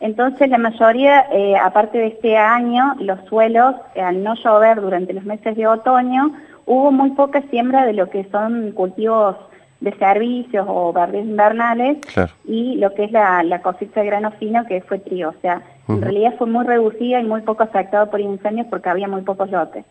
entonces 0.00 0.48
la 0.48 0.56
mayoría, 0.56 1.26
eh, 1.30 1.56
aparte 1.56 1.98
de 1.98 2.06
este 2.08 2.36
año, 2.36 2.96
los 2.98 3.20
suelos, 3.28 3.74
eh, 3.94 4.00
al 4.00 4.22
no 4.22 4.34
llover 4.34 4.80
durante 4.80 5.12
los 5.12 5.24
meses 5.24 5.54
de 5.56 5.66
otoño, 5.66 6.32
hubo 6.64 6.90
muy 6.90 7.10
poca 7.10 7.42
siembra 7.50 7.84
de 7.84 7.92
lo 7.92 8.08
que 8.08 8.24
son 8.30 8.72
cultivos 8.72 9.36
de 9.80 9.92
servicios 9.96 10.66
o 10.68 10.92
verdes 10.92 11.24
invernales 11.24 11.98
y 12.44 12.76
lo 12.76 12.94
que 12.94 13.04
es 13.04 13.12
la, 13.12 13.60
cosecha 13.62 14.00
de 14.00 14.06
grano 14.06 14.30
fino 14.32 14.66
que 14.66 14.80
fue 14.82 14.98
trigo. 14.98 15.30
O 15.30 15.40
sea, 15.40 15.62
en 15.88 16.02
realidad 16.02 16.34
fue 16.36 16.46
muy 16.46 16.66
reducida 16.66 17.18
y 17.20 17.24
muy 17.24 17.40
poco 17.42 17.62
afectado 17.62 18.10
por 18.10 18.20
incendios 18.20 18.66
porque 18.68 18.90
había 18.90 19.08
muy 19.08 19.22
pocos 19.22 19.50
lotes. 19.50 19.84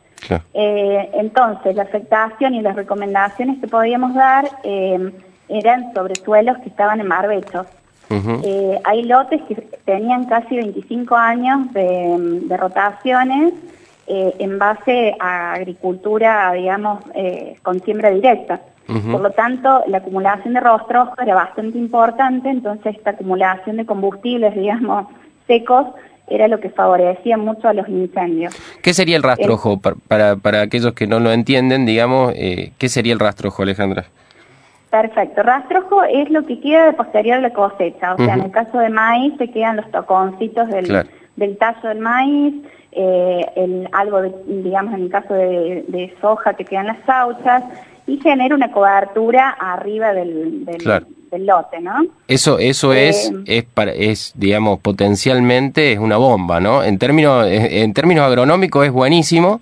Eh, 0.53 1.09
entonces, 1.13 1.75
la 1.75 1.83
afectación 1.83 2.53
y 2.53 2.61
las 2.61 2.75
recomendaciones 2.75 3.59
que 3.59 3.67
podíamos 3.67 4.13
dar 4.13 4.45
eran 5.49 5.93
sobre 5.93 6.15
suelos 6.15 6.57
que 6.59 6.69
estaban 6.69 6.99
en 6.99 7.09
barbechos. 7.09 7.65
Eh, 8.09 8.79
hay 8.83 9.03
lotes 9.03 9.41
que 9.43 9.55
tenían 9.85 10.25
casi 10.25 10.55
25 10.55 11.15
años 11.15 11.71
de, 11.73 12.57
rotaciones 12.57 13.53
eh, 14.07 14.35
en 14.39 14.57
base 14.57 15.15
a 15.19 15.53
agricultura, 15.53 16.51
digamos, 16.53 17.03
eh, 17.13 17.55
con 17.61 17.79
siembra 17.81 18.09
directa. 18.09 18.61
Por 18.87 19.21
lo 19.21 19.29
tanto, 19.29 19.83
la 19.85 19.99
acumulación 19.99 20.55
de 20.55 20.61
rostros 20.61 21.09
era 21.21 21.35
bastante 21.35 21.77
importante, 21.77 22.49
entonces 22.49 22.95
esta 22.95 23.11
acumulación 23.11 23.77
de 23.77 23.85
combustibles, 23.85 24.55
digamos, 24.55 25.05
secos, 25.45 25.85
era 26.29 26.47
lo 26.47 26.59
que 26.59 26.69
favorecía 26.69 27.37
mucho 27.37 27.67
a 27.67 27.73
los 27.73 27.87
incendios. 27.87 28.55
¿Qué 28.81 28.93
sería 28.93 29.17
el 29.17 29.23
rastrojo? 29.23 29.79
para, 29.79 30.35
para, 30.35 30.61
aquellos 30.61 30.93
que 30.93 31.07
no 31.07 31.19
lo 31.19 31.31
entienden, 31.31 31.85
digamos, 31.85 32.33
eh, 32.35 32.71
¿qué 32.77 32.89
sería 32.89 33.13
el 33.13 33.19
rastrojo, 33.19 33.63
Alejandra? 33.63 34.05
Perfecto. 34.89 35.43
Rastrojo 35.43 36.03
es 36.03 36.29
lo 36.31 36.45
que 36.45 36.59
queda 36.59 36.85
de 36.85 36.93
posterior 36.93 37.37
a 37.37 37.41
la 37.41 37.53
cosecha. 37.53 38.15
O 38.15 38.17
sea, 38.17 38.33
en 38.33 38.41
el 38.41 38.51
caso 38.51 38.79
de 38.79 38.89
maíz 38.89 39.33
se 39.37 39.49
quedan 39.51 39.77
los 39.77 39.89
toconcitos 39.91 40.67
del, 40.69 41.07
del 41.35 41.57
tallo 41.57 41.89
del 41.89 41.99
maíz, 41.99 42.55
eh, 42.91 43.45
el, 43.55 43.87
algo, 43.91 44.21
de, 44.23 44.33
digamos, 44.47 44.95
en 44.95 45.03
el 45.03 45.09
caso 45.09 45.33
de, 45.33 46.13
soja 46.19 46.55
que 46.55 46.65
quedan 46.65 46.87
las 46.87 46.97
sauchas, 47.05 47.63
y 48.07 48.19
genera 48.19 48.55
una 48.55 48.71
cobertura 48.71 49.49
arriba 49.51 50.13
del, 50.13 50.65
del, 50.65 51.45
lote, 51.45 51.79
¿no? 51.79 52.07
Eso, 52.27 52.57
eso 52.57 52.91
eh, 52.91 53.09
es, 53.09 53.31
es, 53.45 53.63
para, 53.65 53.91
es, 53.91 54.33
digamos, 54.35 54.79
potencialmente 54.79 55.91
es 55.91 55.99
una 55.99 56.17
bomba, 56.17 56.59
¿no? 56.59 56.83
En 56.83 56.97
términos, 56.97 57.45
en 57.47 57.93
términos 57.93 58.25
agronómicos 58.25 58.87
es 58.87 58.91
buenísimo, 58.91 59.59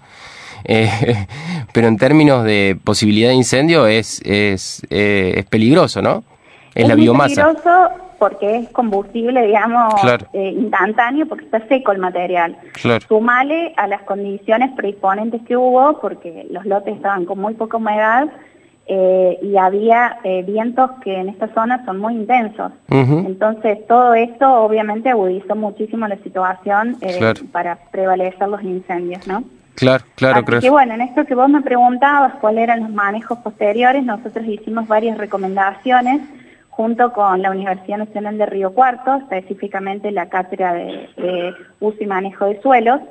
eh, 0.64 1.28
pero 1.74 1.88
en 1.88 1.98
términos 1.98 2.44
de 2.44 2.78
posibilidad 2.84 3.30
de 3.30 3.36
incendio 3.36 3.88
es, 3.88 4.22
es, 4.26 4.82
eh, 4.90 5.34
es 5.38 5.46
peligroso, 5.46 6.02
¿no? 6.02 6.24
Es, 6.76 6.88
la 6.88 6.96
biomasa. 6.96 7.44
peligroso 7.44 7.90
porque 8.20 8.58
es 8.58 8.70
combustible, 8.70 9.46
digamos, 9.46 9.94
eh, 10.34 10.50
instantáneo, 10.58 11.28
porque 11.28 11.46
está 11.46 11.68
seco 11.68 11.92
el 11.92 12.00
material. 12.00 12.58
Sumale 13.08 13.74
a 13.78 13.88
las 13.88 14.02
condiciones 14.04 14.72
predisponentes 14.76 15.42
que 15.44 15.56
hubo, 15.56 16.00
porque 16.00 16.48
los 16.50 16.66
lotes 16.66 16.96
estaban 16.96 17.26
con 17.26 17.40
muy 17.40 17.54
poca 17.54 17.78
humedad, 17.78 18.28
y 18.90 19.58
había 19.58 20.18
vientos 20.46 20.92
que 21.04 21.14
en 21.14 21.28
esta 21.28 21.54
zona 21.54 21.84
son 21.84 22.00
muy 22.00 22.14
intensos. 22.14 22.72
Entonces, 22.90 23.86
todo 23.86 24.14
esto 24.14 24.62
obviamente 24.62 25.10
agudizó 25.10 25.56
muchísimo 25.56 26.08
la 26.08 26.16
situación 26.24 26.98
para 27.52 27.76
prevalecer 27.92 28.48
los 28.48 28.64
incendios, 28.64 29.28
¿no? 29.28 29.44
Claro, 29.78 30.04
claro, 30.16 30.44
creo. 30.44 30.60
Que 30.60 30.72
bueno, 30.72 30.96
en 30.96 31.02
esto 31.02 31.24
que 31.26 31.36
vos 31.36 31.48
me 31.50 31.62
preguntabas, 31.62 32.34
cuáles 32.42 32.64
eran 32.64 32.80
los 32.80 32.90
manejos 32.90 33.38
posteriores, 33.40 34.04
nosotros 34.04 34.44
hicimos 34.48 34.88
varias 34.88 35.20
recomendaciones 35.20 36.22
junto 36.72 37.14
con 37.14 37.44
la 37.44 37.52
Universidad 37.52 38.00
Nacional 38.00 38.40
de 38.40 38.48
Río 38.48 38.74
Cuarto, 38.74 39.16
específicamente 39.18 40.12
la 40.12 40.30
Cátedra 40.30 40.74
de, 40.74 41.54
Uso 41.80 41.98
y 42.00 42.08
Manejo 42.08 42.46
de 42.46 42.60
Suelos, 42.60 43.02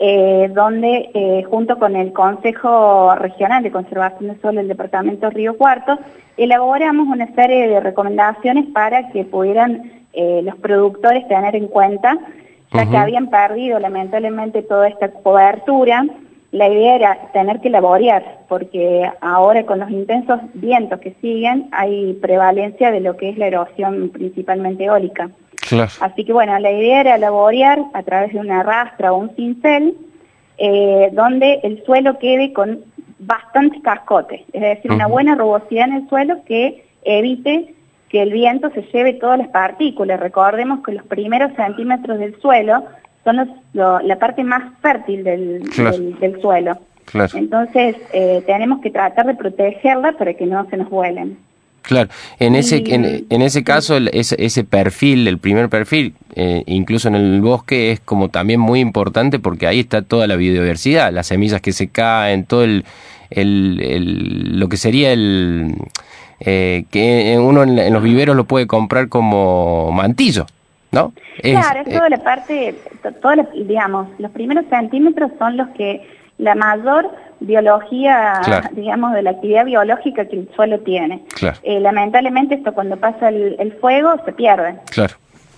eh, 0.00 0.50
donde 0.54 1.10
eh, 1.12 1.44
junto 1.50 1.78
con 1.78 1.94
el 1.94 2.14
Consejo 2.14 3.14
Regional 3.16 3.62
de 3.62 3.70
Conservación 3.70 4.30
de 4.30 4.40
Suelo 4.40 4.60
del 4.60 4.68
Departamento 4.68 5.28
Río 5.28 5.58
Cuarto, 5.58 5.98
elaboramos 6.38 7.08
una 7.08 7.26
serie 7.34 7.68
de 7.68 7.78
recomendaciones 7.80 8.64
para 8.72 9.10
que 9.10 9.24
pudieran 9.24 9.92
eh, 10.14 10.40
los 10.42 10.56
productores 10.56 11.28
tener 11.28 11.56
en 11.56 11.68
cuenta 11.68 12.16
ya 12.72 12.88
que 12.88 12.96
habían 12.96 13.30
perdido 13.30 13.78
lamentablemente 13.78 14.62
toda 14.62 14.88
esta 14.88 15.10
cobertura. 15.10 16.04
La 16.52 16.68
idea 16.68 16.96
era 16.96 17.18
tener 17.32 17.60
que 17.60 17.70
laborear, 17.70 18.40
porque 18.48 19.08
ahora 19.20 19.64
con 19.66 19.78
los 19.78 19.90
intensos 19.90 20.40
vientos 20.54 20.98
que 20.98 21.14
siguen 21.20 21.68
hay 21.70 22.14
prevalencia 22.14 22.90
de 22.90 23.00
lo 23.00 23.16
que 23.16 23.30
es 23.30 23.38
la 23.38 23.46
erosión 23.46 24.10
principalmente 24.10 24.84
eólica. 24.84 25.30
Así 26.00 26.24
que 26.24 26.32
bueno, 26.32 26.58
la 26.58 26.72
idea 26.72 27.00
era 27.02 27.18
laborear 27.18 27.78
a 27.94 28.02
través 28.02 28.32
de 28.32 28.40
una 28.40 28.62
rastra 28.62 29.12
o 29.12 29.18
un 29.18 29.30
cincel, 29.36 29.96
eh, 30.58 31.10
donde 31.12 31.60
el 31.62 31.84
suelo 31.84 32.18
quede 32.18 32.52
con 32.52 32.80
bastante 33.20 33.80
cascote, 33.82 34.44
es 34.52 34.60
decir, 34.60 34.90
una 34.90 35.06
buena 35.06 35.34
rugosidad 35.34 35.88
en 35.88 35.94
el 35.94 36.08
suelo 36.08 36.42
que 36.46 36.84
evite 37.04 37.74
que 38.10 38.22
el 38.22 38.32
viento 38.32 38.70
se 38.70 38.82
lleve 38.92 39.14
todas 39.14 39.38
las 39.38 39.48
partículas. 39.48 40.18
Recordemos 40.20 40.80
que 40.84 40.92
los 40.92 41.04
primeros 41.06 41.52
centímetros 41.54 42.18
del 42.18 42.38
suelo 42.40 42.84
son 43.24 43.50
la 43.72 44.18
parte 44.18 44.42
más 44.42 44.62
fértil 44.82 45.24
del, 45.24 45.62
del, 46.20 46.40
suelo. 46.40 46.78
Entonces 47.34 47.96
eh, 48.12 48.42
tenemos 48.46 48.80
que 48.80 48.90
tratar 48.90 49.26
de 49.26 49.34
protegerla 49.34 50.12
para 50.12 50.34
que 50.34 50.46
no 50.46 50.68
se 50.68 50.76
nos 50.76 50.90
vuelen. 50.90 51.38
Claro, 51.82 52.10
en 52.38 52.56
ese, 52.56 52.82
en, 52.86 53.42
ese 53.42 53.64
caso 53.64 53.96
ese, 53.96 54.36
ese, 54.38 54.64
perfil, 54.64 55.26
el 55.26 55.38
primer 55.38 55.70
perfil, 55.70 56.14
eh, 56.34 56.62
incluso 56.66 57.08
en 57.08 57.14
el 57.14 57.40
bosque 57.40 57.90
es 57.90 58.00
como 58.00 58.28
también 58.28 58.60
muy 58.60 58.80
importante 58.80 59.38
porque 59.38 59.66
ahí 59.66 59.80
está 59.80 60.02
toda 60.02 60.26
la 60.26 60.36
biodiversidad, 60.36 61.10
las 61.10 61.28
semillas 61.28 61.62
que 61.62 61.72
se 61.72 61.88
caen, 61.88 62.44
todo 62.44 62.64
el, 62.64 62.84
el 63.30 64.60
lo 64.60 64.68
que 64.68 64.76
sería 64.76 65.10
el, 65.12 65.74
eh, 66.40 66.84
que 66.90 67.38
uno 67.38 67.62
en, 67.62 67.92
los 67.92 68.02
viveros 68.02 68.36
lo 68.36 68.44
puede 68.44 68.66
comprar 68.66 69.08
como 69.08 69.92
mantillo, 69.92 70.46
¿no? 70.90 71.12
claro, 71.42 71.80
es 71.80 71.86
eh, 71.88 71.96
toda 71.96 72.08
la 72.08 72.18
parte, 72.18 72.74
toda 73.20 73.48
digamos, 73.54 74.08
los 74.18 74.30
primeros 74.30 74.64
centímetros 74.70 75.30
son 75.38 75.56
los 75.56 75.68
que 75.70 76.06
la 76.38 76.54
mayor 76.54 77.10
biología, 77.40 78.40
digamos, 78.72 79.14
de 79.14 79.22
la 79.22 79.30
actividad 79.30 79.64
biológica 79.64 80.26
que 80.26 80.36
el 80.36 80.48
suelo 80.54 80.80
tiene. 80.80 81.22
Eh, 81.62 81.80
lamentablemente 81.80 82.54
esto 82.54 82.72
cuando 82.72 82.96
pasa 82.96 83.28
el, 83.28 83.76
fuego 83.80 84.14
se 84.24 84.32
pierde. 84.32 84.76
Claro. 84.90 85.14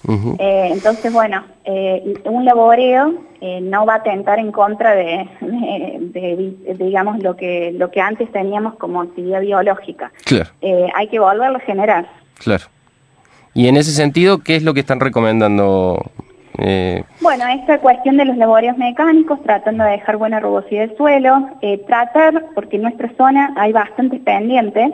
Eh, 0.09 0.69
entonces, 0.73 1.13
bueno, 1.13 1.45
eh, 1.65 2.15
un 2.25 2.45
laboreo 2.45 3.15
eh, 3.41 3.61
no 3.61 3.87
va 3.87 3.95
a 3.95 3.97
atentar 3.99 4.39
en 4.39 4.51
contra 4.51 4.95
de, 4.95 5.29
digamos, 6.79 7.23
lo 7.23 7.37
que, 7.37 7.73
lo 7.73 7.91
que 7.91 8.01
antes 8.01 8.31
teníamos 8.33 8.75
como 8.75 9.03
actividad 9.03 9.41
biológica. 9.41 10.13
Claro. 10.25 10.51
hay 10.95 11.09
que 11.09 11.19
volverlo 11.19 11.59
a 11.59 11.61
generar. 11.61 12.09
Claro. 12.39 12.65
Y 13.55 13.69
en 13.69 13.77
ese 13.77 13.93
sentido, 13.93 14.39
¿qué 14.39 14.57
es 14.57 14.63
lo 14.63 14.75
que 14.75 14.81
están 14.81 15.01
recomendando? 15.01 16.03
Bueno, 17.21 17.45
esta 17.49 17.79
cuestión 17.79 18.17
de 18.17 18.25
los 18.25 18.37
laboreos 18.37 18.77
mecánicos, 18.77 19.43
tratando 19.43 19.85
de 19.85 19.93
dejar 19.93 20.17
buena 20.17 20.39
rugosidad 20.41 20.89
del 20.89 20.97
suelo, 20.97 21.49
tratar, 21.87 22.45
porque 22.55 22.77
en 22.77 22.83
nuestra 22.83 23.11
zona 23.17 23.53
hay 23.57 23.73
bastantes 23.73 24.21
pendientes, 24.21 24.93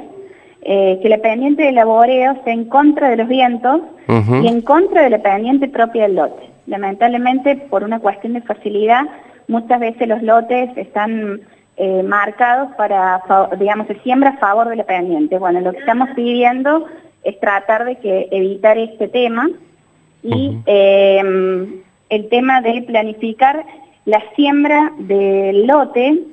eh, 0.70 0.98
que 1.00 1.08
la 1.08 1.16
pendiente 1.16 1.62
de 1.62 1.72
laboreo 1.72 2.36
sea 2.44 2.52
en 2.52 2.66
contra 2.66 3.08
de 3.08 3.16
los 3.16 3.26
vientos 3.26 3.80
y 4.06 4.48
en 4.48 4.60
contra 4.60 5.00
de 5.00 5.08
la 5.08 5.22
pendiente 5.22 5.66
propia 5.66 6.02
del 6.02 6.16
lote. 6.16 6.42
Lamentablemente, 6.66 7.56
por 7.56 7.84
una 7.84 8.00
cuestión 8.00 8.34
de 8.34 8.42
facilidad, 8.42 9.06
muchas 9.46 9.80
veces 9.80 10.06
los 10.06 10.22
lotes 10.22 10.68
están 10.76 11.40
eh, 11.78 12.02
marcados 12.02 12.68
para, 12.76 13.22
digamos, 13.58 13.86
se 13.86 13.98
siembra 14.00 14.28
a 14.28 14.36
favor 14.36 14.68
de 14.68 14.76
la 14.76 14.84
pendiente. 14.84 15.38
Bueno, 15.38 15.62
lo 15.62 15.72
que 15.72 15.78
estamos 15.78 16.10
pidiendo 16.14 16.84
es 17.24 17.40
tratar 17.40 17.86
de 17.86 17.96
que 17.96 18.28
evitar 18.30 18.76
este 18.76 19.08
tema 19.08 19.48
y 20.22 20.54
em, 20.66 21.80
el 22.10 22.28
tema 22.28 22.60
de 22.60 22.82
planificar 22.82 23.64
la 24.04 24.22
siembra 24.36 24.92
del 24.98 25.66
lote 25.66 26.24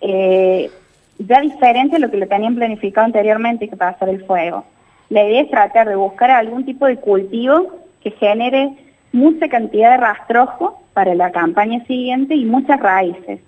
eh, 0.00 0.70
ya 1.18 1.40
diferente 1.40 1.96
a 1.96 1.98
lo 1.98 2.10
que 2.10 2.16
lo 2.16 2.26
tenían 2.26 2.54
planificado 2.54 3.06
anteriormente 3.06 3.68
que 3.68 3.76
pasar 3.76 4.08
el 4.08 4.24
fuego. 4.24 4.64
La 5.10 5.24
idea 5.24 5.42
es 5.42 5.50
tratar 5.50 5.88
de 5.88 5.96
buscar 5.96 6.30
algún 6.30 6.64
tipo 6.64 6.86
de 6.86 6.96
cultivo 6.96 7.68
que 8.02 8.10
genere 8.12 8.72
mucha 9.12 9.48
cantidad 9.48 9.92
de 9.92 9.96
rastrojo 9.98 10.82
para 10.92 11.14
la 11.14 11.30
campaña 11.30 11.84
siguiente 11.86 12.34
y 12.34 12.44
muchas 12.44 12.80
raíces. 12.80 13.40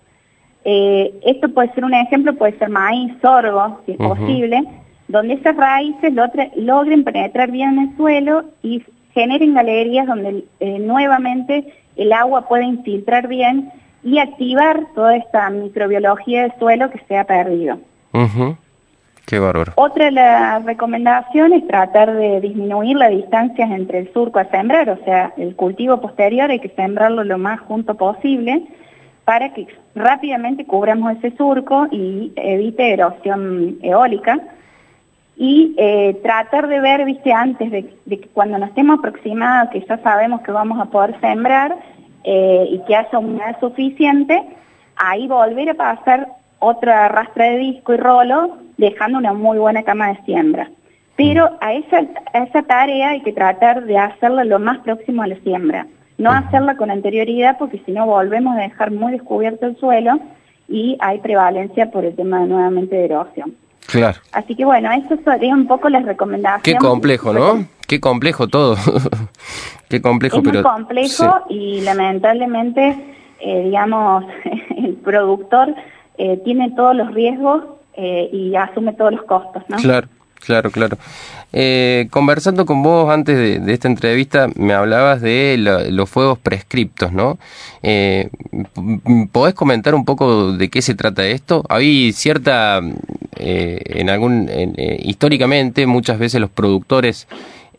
Eh, 0.65 1.15
esto 1.25 1.49
puede 1.49 1.73
ser 1.75 1.85
un 1.85 1.95
ejemplo, 1.95 2.35
puede 2.35 2.59
ser 2.59 2.69
maíz, 2.69 3.13
sorgo, 3.23 3.81
si 3.87 3.93
es 3.93 3.99
posible, 3.99 4.65
donde 5.09 5.35
esas 5.35 5.57
raíces 5.57 6.13
logren 6.57 7.05
penetrar 7.05 7.51
bien 7.51 7.71
en 7.71 7.79
el 7.89 7.97
suelo 7.97 8.45
y 8.63 8.83
generen 9.15 9.55
galerías 9.55 10.07
donde 10.07 10.45
eh, 10.61 10.79
nuevamente 10.79 11.73
el 11.97 12.13
agua 12.13 12.49
puede 12.49 12.65
infiltrar 12.65 13.29
bien 13.29 13.71
y 14.07 14.21
activar 14.21 14.87
toda 14.95 15.17
esta 15.17 15.51
microbiología 15.51 16.43
del 16.43 16.53
suelo 16.61 16.89
que 16.91 17.01
se 17.09 17.19
ha 17.19 17.25
perdido. 17.25 17.79
Qué 19.27 19.41
bárbaro. 19.41 19.73
Otra 19.75 20.05
de 20.05 20.11
las 20.13 20.65
recomendaciones 20.65 21.63
es 21.63 21.69
tratar 21.69 22.15
de 22.15 22.41
disminuir 22.41 22.97
las 22.97 23.11
distancias 23.11 23.69
entre 23.69 23.99
el 23.99 24.13
surco 24.13 24.39
a 24.39 24.45
sembrar, 24.45 24.89
o 24.91 25.05
sea, 25.05 25.33
el 25.37 25.57
cultivo 25.57 26.01
posterior 26.01 26.49
hay 26.53 26.61
que 26.61 26.69
sembrarlo 26.69 27.25
lo 27.25 27.37
más 27.37 27.59
junto 27.63 27.97
posible 27.97 28.63
para 29.25 29.53
que 29.53 29.67
rápidamente 29.97 30.65
cubramos 30.65 31.17
ese 31.17 31.37
surco 31.37 31.89
y 31.91 32.33
evite 32.37 32.93
erosión 32.93 33.77
eólica. 33.83 34.39
Y 35.37 35.75
eh, 35.79 36.15
tratar 36.23 36.69
de 36.69 36.81
ver, 36.81 37.05
viste, 37.05 37.33
antes 37.33 37.73
de, 37.73 37.93
de 38.05 38.21
que 38.21 38.29
cuando 38.29 38.57
nos 38.57 38.69
estemos 38.69 39.01
aproximados, 39.01 39.71
que 39.71 39.85
ya 39.85 39.99
sabemos 39.99 40.43
que 40.43 40.53
vamos 40.53 40.81
a 40.81 40.87
poder 40.87 41.21
sembrar, 41.21 41.77
eh, 42.27 42.67
y 42.71 42.79
que 42.81 42.97
haya 42.97 43.19
humedad 43.19 43.59
suficiente, 43.61 44.43
ahí 44.97 45.29
volver 45.29 45.71
a 45.71 45.75
pasar 45.75 46.27
otra 46.59 47.09
rastra 47.09 47.51
de 47.51 47.59
disco 47.59 47.95
y 47.95 47.99
rolo, 47.99 48.59
dejando 48.77 49.19
una 49.19 49.33
muy 49.33 49.59
buena 49.59 49.85
cama 49.85 50.09
de 50.09 50.23
siembra. 50.25 50.69
Pero 51.17 51.57
a 51.61 51.73
esa, 51.73 52.01
esa 52.35 52.63
tarea 52.63 53.11
hay 53.11 53.23
que 53.23 53.33
tratar 53.33 53.85
de 53.85 53.97
hacerla 53.97 54.45
lo 54.45 54.59
más 54.59 54.79
próximo 54.81 55.23
a 55.23 55.29
la 55.29 55.37
siembra, 55.37 55.87
no 56.19 56.31
hacerla 56.33 56.77
con 56.77 56.91
anterioridad 56.91 57.59
porque 57.59 57.81
si 57.87 57.93
no 57.93 58.07
volvemos 58.07 58.57
a 58.57 58.61
dejar 58.61 58.91
muy 58.91 59.13
descubierto 59.13 59.67
el 59.67 59.77
suelo 59.77 60.19
y 60.69 60.97
hay 60.99 61.21
prevalencia 61.21 61.93
por 61.93 62.05
el 62.05 62.17
tema 62.17 62.45
nuevamente 62.45 62.97
de 62.97 63.05
erosión. 63.05 63.55
Claro. 63.87 64.19
Así 64.33 64.55
que 64.55 64.65
bueno, 64.65 64.91
eso 64.93 65.17
sería 65.25 65.55
un 65.55 65.67
poco 65.67 65.89
las 65.89 66.05
recomendaciones. 66.05 66.63
Qué 66.63 66.77
complejo, 66.77 67.33
¿no? 67.33 67.67
Qué 67.87 68.01
complejo 68.01 68.49
todo. 68.49 68.77
Qué 69.89 70.03
complejo, 70.03 70.39
es 70.39 70.43
pero... 70.43 70.63
muy 70.63 70.63
complejo 70.63 71.45
y 71.49 71.81
lamentablemente, 71.83 72.97
eh, 73.41 73.63
digamos, 73.65 74.25
el 74.77 74.95
productor 74.95 75.75
eh, 76.19 76.41
tiene 76.45 76.73
todos 76.73 76.97
los 76.97 77.15
riesgos 77.15 77.63
eh, 77.95 78.29
y 78.33 78.57
asume 78.57 78.95
todos 78.95 79.13
los 79.13 79.23
costos, 79.25 79.63
¿no? 79.69 79.77
Claro, 79.77 80.09
claro, 80.41 80.71
claro. 80.71 80.99
Eh, 81.53 82.09
conversando 82.11 82.67
con 82.67 82.83
vos 82.83 83.09
antes 83.11 83.37
de, 83.37 83.61
de 83.61 83.73
esta 83.73 83.89
entrevista, 83.89 84.49
me 84.57 84.75
hablabas 84.75 85.23
de 85.23 85.57
la- 85.59 85.85
los 85.85 86.11
fuegos 86.11 86.39
prescriptos, 86.39 87.13
¿no? 87.13 87.39
Eh, 87.83 88.29
¿Podés 89.33 89.55
comentar 89.55 89.95
un 89.95 90.05
poco 90.05 90.53
de 90.53 90.69
qué 90.69 90.83
se 90.83 90.95
trata 90.95 91.27
esto? 91.27 91.65
Hay 91.69 92.13
cierta, 92.13 92.81
eh, 93.37 93.81
en 93.87 94.11
algún, 94.11 94.49
eh, 94.51 95.01
históricamente 95.03 95.87
muchas 95.87 96.19
veces 96.19 96.41
los 96.41 96.51
productores 96.51 97.27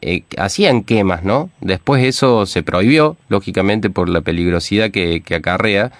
eh, 0.01 0.23
hacían 0.37 0.83
quemas, 0.83 1.23
¿no? 1.23 1.49
Después 1.59 2.03
eso 2.03 2.45
se 2.45 2.63
prohibió, 2.63 3.17
lógicamente 3.29 3.89
por 3.89 4.09
la 4.09 4.21
peligrosidad 4.21 4.91
que, 4.91 5.21
que 5.21 5.35
acarrea, 5.35 5.91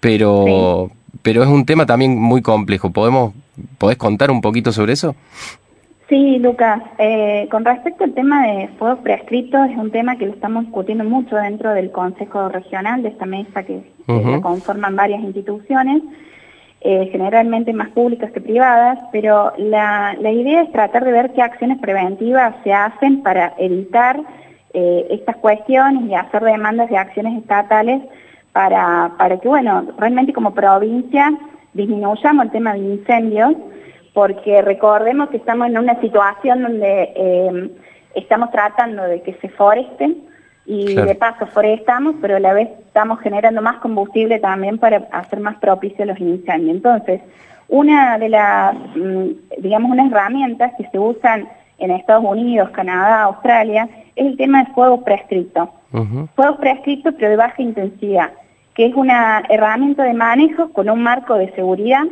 pero, 0.00 0.90
pero 1.22 1.42
es 1.42 1.48
un 1.48 1.64
tema 1.66 1.86
también 1.86 2.18
muy 2.18 2.42
complejo. 2.42 2.90
¿Podemos, 2.90 3.34
¿Podés 3.78 3.96
contar 3.98 4.30
un 4.30 4.40
poquito 4.40 4.72
sobre 4.72 4.94
eso? 4.94 5.14
Sí, 6.08 6.38
Lucas. 6.38 6.82
Eh, 6.98 7.48
con 7.50 7.64
respecto 7.64 8.04
al 8.04 8.12
tema 8.12 8.46
de 8.46 8.68
fuegos 8.78 8.98
prescritos, 8.98 9.70
es 9.70 9.76
un 9.76 9.90
tema 9.90 10.16
que 10.16 10.26
lo 10.26 10.32
estamos 10.32 10.64
discutiendo 10.64 11.04
mucho 11.04 11.36
dentro 11.36 11.72
del 11.72 11.90
Consejo 11.90 12.48
Regional, 12.50 13.02
de 13.02 13.08
esta 13.08 13.24
mesa 13.24 13.62
que, 13.62 13.82
la 14.06 14.40
conforman 14.42 14.96
varias 14.96 15.22
instituciones, 15.22 16.02
eh, 16.82 17.08
generalmente 17.10 17.72
más 17.72 17.88
públicas 17.90 18.30
que 18.32 18.42
privadas, 18.42 18.98
pero 19.12 19.54
la, 19.56 20.14
la 20.20 20.30
idea 20.30 20.62
es 20.62 20.72
tratar 20.72 21.04
de 21.04 21.12
ver 21.12 21.32
qué 21.32 21.40
acciones 21.40 21.78
preventivas 21.78 22.54
se 22.64 22.74
hacen 22.74 23.22
para 23.22 23.54
evitar 23.56 24.20
eh, 24.74 25.06
estas 25.08 25.36
cuestiones 25.36 26.10
y 26.10 26.14
hacer 26.14 26.42
demandas 26.42 26.90
de 26.90 26.98
acciones 26.98 27.38
estatales 27.38 28.02
para, 28.52 29.12
para 29.16 29.38
que, 29.40 29.48
bueno, 29.48 29.86
realmente 29.96 30.34
como 30.34 30.52
provincia 30.52 31.32
disminuyamos 31.72 32.44
el 32.44 32.50
tema 32.50 32.74
de 32.74 32.80
incendios, 32.80 33.54
porque 34.14 34.62
recordemos 34.62 35.28
que 35.28 35.36
estamos 35.36 35.66
en 35.66 35.76
una 35.76 36.00
situación 36.00 36.62
donde 36.62 37.12
eh, 37.16 37.70
estamos 38.14 38.50
tratando 38.52 39.02
de 39.02 39.20
que 39.22 39.34
se 39.34 39.48
foresten 39.50 40.22
y 40.66 40.94
Claro. 40.94 41.08
de 41.08 41.14
paso 41.16 41.46
forestamos, 41.48 42.14
pero 42.22 42.36
a 42.36 42.40
la 42.40 42.54
vez 42.54 42.68
estamos 42.86 43.20
generando 43.20 43.60
más 43.60 43.76
combustible 43.80 44.38
también 44.38 44.78
para 44.78 45.08
hacer 45.12 45.40
más 45.40 45.56
propicios 45.56 46.08
los 46.08 46.18
incendios. 46.20 46.76
Entonces, 46.76 47.20
una 47.68 48.16
de 48.18 48.28
las, 48.30 48.74
mm, 48.94 49.26
digamos, 49.58 49.90
unas 49.90 50.10
herramientas 50.10 50.72
que 50.78 50.88
se 50.88 50.98
usan 50.98 51.48
en 51.78 51.90
Estados 51.90 52.24
Unidos, 52.24 52.70
Canadá, 52.70 53.24
Australia, 53.24 53.88
es 54.14 54.26
el 54.26 54.36
tema 54.36 54.62
de 54.64 54.72
fuego 54.72 55.02
prescrito. 55.02 55.70
Fuegos 56.34 56.58
prescritos 56.58 57.14
pero 57.16 57.30
de 57.30 57.36
baja 57.36 57.60
intensidad, 57.60 58.30
que 58.74 58.86
es 58.86 58.94
una 58.94 59.42
herramienta 59.48 60.04
de 60.04 60.14
manejo 60.14 60.72
con 60.72 60.88
un 60.88 61.02
marco 61.02 61.34
de 61.34 61.52
seguridad 61.52 62.04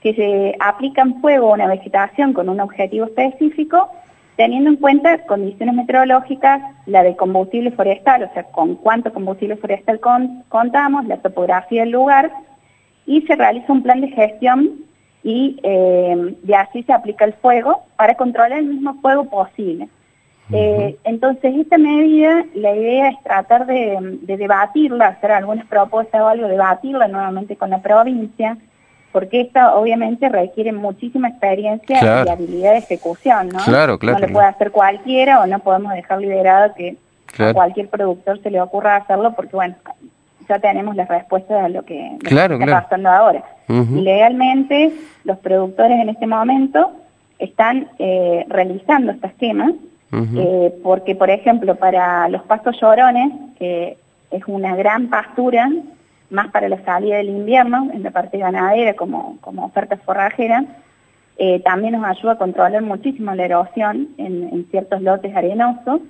que 0.00 0.14
se 0.14 0.56
aplica 0.60 1.02
en 1.02 1.20
fuego 1.20 1.50
a 1.50 1.54
una 1.54 1.66
vegetación 1.66 2.32
con 2.32 2.48
un 2.48 2.60
objetivo 2.60 3.06
específico, 3.06 3.90
teniendo 4.36 4.70
en 4.70 4.76
cuenta 4.76 5.26
condiciones 5.26 5.74
meteorológicas, 5.74 6.62
la 6.86 7.02
de 7.02 7.14
combustible 7.16 7.70
forestal, 7.72 8.22
o 8.22 8.32
sea, 8.32 8.44
con 8.44 8.76
cuánto 8.76 9.12
combustible 9.12 9.56
forestal 9.56 10.00
con- 10.00 10.44
contamos, 10.48 11.04
la 11.04 11.18
topografía 11.18 11.82
del 11.82 11.90
lugar, 11.90 12.30
y 13.04 13.20
se 13.22 13.36
realiza 13.36 13.72
un 13.72 13.82
plan 13.82 14.00
de 14.00 14.08
gestión 14.08 14.70
y 15.22 15.58
eh, 15.62 16.36
de 16.42 16.54
así 16.54 16.82
se 16.84 16.92
aplica 16.94 17.26
el 17.26 17.34
fuego 17.34 17.82
para 17.96 18.14
controlar 18.14 18.58
el 18.58 18.66
mismo 18.66 18.94
fuego 19.02 19.24
posible. 19.24 19.88
Eh, 20.52 20.96
entonces, 21.04 21.54
esta 21.56 21.78
medida, 21.78 22.44
la 22.54 22.74
idea 22.74 23.10
es 23.10 23.22
tratar 23.22 23.66
de, 23.66 24.18
de 24.22 24.36
debatirla, 24.36 25.06
hacer 25.08 25.30
algunas 25.30 25.66
propuestas 25.66 26.20
o 26.22 26.26
algo, 26.26 26.48
debatirla 26.48 27.06
nuevamente 27.06 27.54
con 27.56 27.70
la 27.70 27.80
provincia, 27.82 28.56
porque 29.12 29.40
esta 29.40 29.74
obviamente 29.74 30.28
requiere 30.28 30.72
muchísima 30.72 31.28
experiencia 31.28 31.98
Claro. 32.00 32.28
y 32.28 32.32
habilidad 32.32 32.72
de 32.72 32.78
ejecución, 32.78 33.48
¿no? 33.48 33.58
Claro, 33.64 33.98
claro, 33.98 34.18
No 34.20 34.26
lo 34.26 34.32
puede 34.32 34.46
hacer 34.46 34.70
cualquiera 34.70 35.40
o 35.40 35.46
no 35.46 35.58
podemos 35.58 35.92
dejar 35.94 36.20
liberado 36.20 36.74
que 36.74 36.96
a 37.38 37.52
cualquier 37.52 37.88
productor 37.88 38.40
se 38.42 38.50
le 38.50 38.60
ocurra 38.60 38.96
hacerlo, 38.96 39.32
porque 39.34 39.56
bueno, 39.56 39.74
ya 40.48 40.58
tenemos 40.58 40.96
las 40.96 41.08
respuestas 41.08 41.64
a 41.64 41.68
lo 41.68 41.84
que, 41.84 42.10
lo 42.12 42.18
que 42.18 42.26
Claro, 42.28 42.54
está 42.58 42.82
pasando 42.82 43.08
ahora. 43.08 43.42
Ujú. 43.68 43.96
Legalmente, 44.00 44.92
los 45.24 45.38
productores 45.38 45.98
en 46.00 46.08
este 46.08 46.26
momento 46.26 46.92
están 47.38 47.88
eh, 47.98 48.44
realizando 48.48 49.12
estas 49.12 49.32
quemas, 49.34 49.72
Ujú. 50.12 50.38
eh, 50.40 50.74
porque, 50.82 51.14
por 51.14 51.30
ejemplo, 51.30 51.76
para 51.76 52.28
los 52.28 52.42
pastos 52.42 52.76
llorones, 52.80 53.32
que 53.58 53.96
es 54.30 54.42
una 54.46 54.74
gran 54.76 55.08
pastura, 55.08 55.68
más 56.30 56.48
para 56.48 56.68
la 56.68 56.82
salida 56.84 57.16
del 57.16 57.28
invierno, 57.28 57.90
en 57.92 58.02
la 58.02 58.10
parte 58.10 58.38
ganadera 58.38 58.94
como, 58.94 59.38
como 59.40 59.64
oferta 59.64 59.96
forrajera, 59.96 60.64
eh, 61.36 61.60
también 61.60 61.94
nos 61.94 62.04
ayuda 62.04 62.32
a 62.32 62.38
controlar 62.38 62.82
muchísimo 62.82 63.34
la 63.34 63.44
erosión 63.44 64.08
en, 64.18 64.48
en 64.52 64.66
ciertos 64.70 65.00
lotes 65.02 65.34
arenosos. 65.34 66.00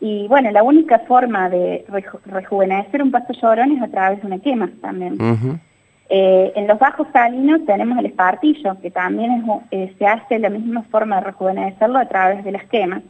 Y 0.00 0.28
bueno, 0.28 0.50
la 0.50 0.62
única 0.62 0.98
forma 1.00 1.48
de 1.48 1.86
reju- 1.88 2.20
rejuvenecer 2.26 3.02
un 3.02 3.10
pasto 3.10 3.32
llorón 3.32 3.72
es 3.72 3.82
a 3.82 3.88
través 3.88 4.20
de 4.20 4.26
una 4.26 4.38
quema 4.38 4.68
también. 4.82 5.16
Eh, 6.08 6.52
en 6.54 6.66
los 6.66 6.78
bajos 6.78 7.08
salinos 7.12 7.64
tenemos 7.64 7.98
el 7.98 8.06
espartillo, 8.06 8.78
que 8.80 8.90
también 8.90 9.32
es 9.32 9.42
eh, 9.70 9.94
se 9.98 10.06
hace 10.06 10.38
la 10.38 10.50
misma 10.50 10.82
forma 10.82 11.16
de 11.16 11.22
rejuvenecerlo 11.22 11.98
a 11.98 12.06
través 12.06 12.44
de 12.44 12.52
las 12.52 12.64
quemas. 12.66 13.02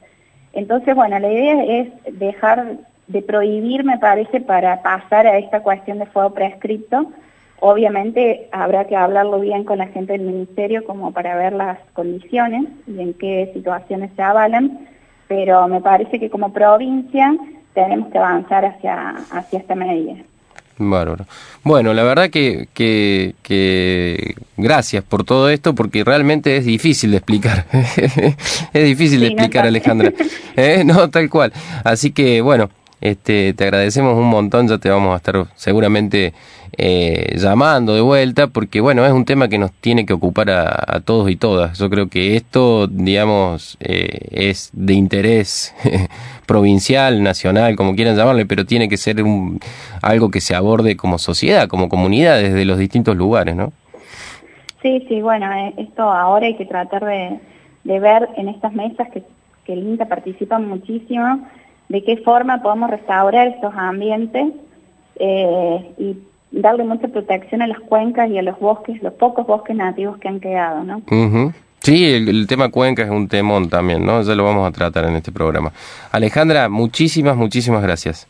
Entonces, 0.52 0.94
bueno, 0.94 1.18
la 1.18 1.30
idea 1.30 1.64
es 1.64 2.18
dejar 2.18 2.78
de 3.08 3.22
prohibir, 3.22 3.84
me 3.84 3.98
parece, 3.98 4.40
para 4.40 4.82
pasar 4.82 5.26
a 5.26 5.38
esta 5.38 5.60
cuestión 5.60 5.98
de 5.98 6.06
fuego 6.06 6.34
prescripto. 6.34 7.12
Obviamente 7.60 8.48
habrá 8.52 8.86
que 8.86 8.96
hablarlo 8.96 9.40
bien 9.40 9.64
con 9.64 9.78
la 9.78 9.86
gente 9.86 10.12
del 10.12 10.22
ministerio 10.22 10.84
como 10.84 11.12
para 11.12 11.36
ver 11.36 11.52
las 11.52 11.78
condiciones 11.94 12.64
y 12.86 13.00
en 13.00 13.14
qué 13.14 13.50
situaciones 13.54 14.10
se 14.14 14.22
avalan, 14.22 14.88
pero 15.26 15.66
me 15.66 15.80
parece 15.80 16.20
que 16.20 16.28
como 16.28 16.52
provincia 16.52 17.34
tenemos 17.72 18.10
que 18.10 18.18
avanzar 18.18 18.64
hacia, 18.64 19.10
hacia 19.30 19.58
esta 19.58 19.74
medida. 19.74 20.14
Bárbaro. 20.78 21.24
Bueno, 21.62 21.94
la 21.94 22.02
verdad 22.02 22.28
que, 22.28 22.68
que, 22.74 23.34
que 23.42 24.34
gracias 24.56 25.02
por 25.02 25.24
todo 25.24 25.48
esto 25.48 25.74
porque 25.74 26.04
realmente 26.04 26.56
es 26.56 26.66
difícil 26.66 27.12
de 27.12 27.16
explicar. 27.18 27.64
es 28.72 28.84
difícil 28.84 29.20
de 29.20 29.28
Sí, 29.28 29.32
explicar, 29.32 29.66
Alejandra. 29.66 30.12
¿Eh? 30.56 30.82
No, 30.84 31.08
tal 31.08 31.30
cual. 31.30 31.52
Así 31.84 32.10
que 32.12 32.40
bueno, 32.42 32.68
este, 33.00 33.52
te 33.52 33.64
agradecemos 33.64 34.16
un 34.16 34.28
montón, 34.28 34.68
ya 34.68 34.78
te 34.78 34.88
vamos 34.88 35.12
a 35.12 35.16
estar 35.16 35.46
seguramente 35.54 36.32
eh, 36.78 37.36
llamando 37.36 37.94
de 37.94 38.00
vuelta 38.00 38.48
porque 38.48 38.80
bueno, 38.80 39.04
es 39.06 39.12
un 39.12 39.24
tema 39.24 39.48
que 39.48 39.58
nos 39.58 39.72
tiene 39.72 40.04
que 40.04 40.12
ocupar 40.12 40.50
a, 40.50 41.00
todos 41.00 41.30
y 41.30 41.36
todas. 41.36 41.78
Yo 41.78 41.88
creo 41.90 42.08
que 42.08 42.36
esto, 42.36 42.86
digamos, 42.86 43.76
eh, 43.80 44.28
es 44.30 44.70
de 44.72 44.94
interés 44.94 45.74
provincial, 46.46 47.22
nacional, 47.22 47.76
como 47.76 47.94
quieran 47.94 48.16
llamarle, 48.16 48.46
pero 48.46 48.64
tiene 48.64 48.88
que 48.88 48.96
ser 48.96 49.22
un, 49.22 49.60
algo 50.02 50.30
que 50.30 50.40
se 50.40 50.54
aborde 50.54 50.96
como 50.96 51.18
sociedad, 51.18 51.68
como 51.68 51.88
comunidad, 51.88 52.38
desde 52.38 52.64
los 52.64 52.78
distintos 52.78 53.16
lugares, 53.16 53.56
¿no? 53.56 53.72
Sí, 54.82 55.04
sí, 55.08 55.20
bueno, 55.20 55.50
eh, 55.52 55.74
esto 55.78 56.02
ahora 56.02 56.46
hay 56.46 56.56
que 56.56 56.66
tratar 56.66 57.04
de, 57.04 57.40
de 57.84 58.00
ver 58.00 58.28
en 58.36 58.48
estas 58.48 58.72
mesas 58.72 59.08
que, 59.12 59.22
que 59.64 59.72
el 59.72 59.80
INTA 59.80 60.06
participa 60.06 60.58
muchísimo, 60.58 61.46
de 61.88 62.02
qué 62.04 62.16
forma 62.18 62.62
podemos 62.62 62.90
restaurar 62.90 63.48
estos 63.48 63.72
ambientes 63.76 64.52
eh, 65.16 65.92
y 65.98 66.16
darle 66.50 66.84
mucha 66.84 67.08
protección 67.08 67.62
a 67.62 67.66
las 67.66 67.80
cuencas 67.80 68.30
y 68.30 68.38
a 68.38 68.42
los 68.42 68.58
bosques, 68.58 69.02
los 69.02 69.12
pocos 69.14 69.46
bosques 69.46 69.76
nativos 69.76 70.18
que 70.18 70.28
han 70.28 70.40
quedado, 70.40 70.84
¿no? 70.84 71.02
Ujú. 71.10 71.52
Sí, 71.80 72.04
el, 72.04 72.28
el 72.28 72.46
tema 72.46 72.70
cuenca 72.70 73.04
es 73.04 73.10
un 73.10 73.28
temón 73.28 73.68
también, 73.68 74.04
¿no? 74.04 74.20
Ya 74.22 74.34
lo 74.34 74.44
vamos 74.44 74.66
a 74.68 74.72
tratar 74.72 75.04
en 75.04 75.14
este 75.16 75.30
programa. 75.30 75.72
Alejandra, 76.10 76.68
muchísimas, 76.68 77.36
muchísimas 77.36 77.82
gracias. 77.82 78.26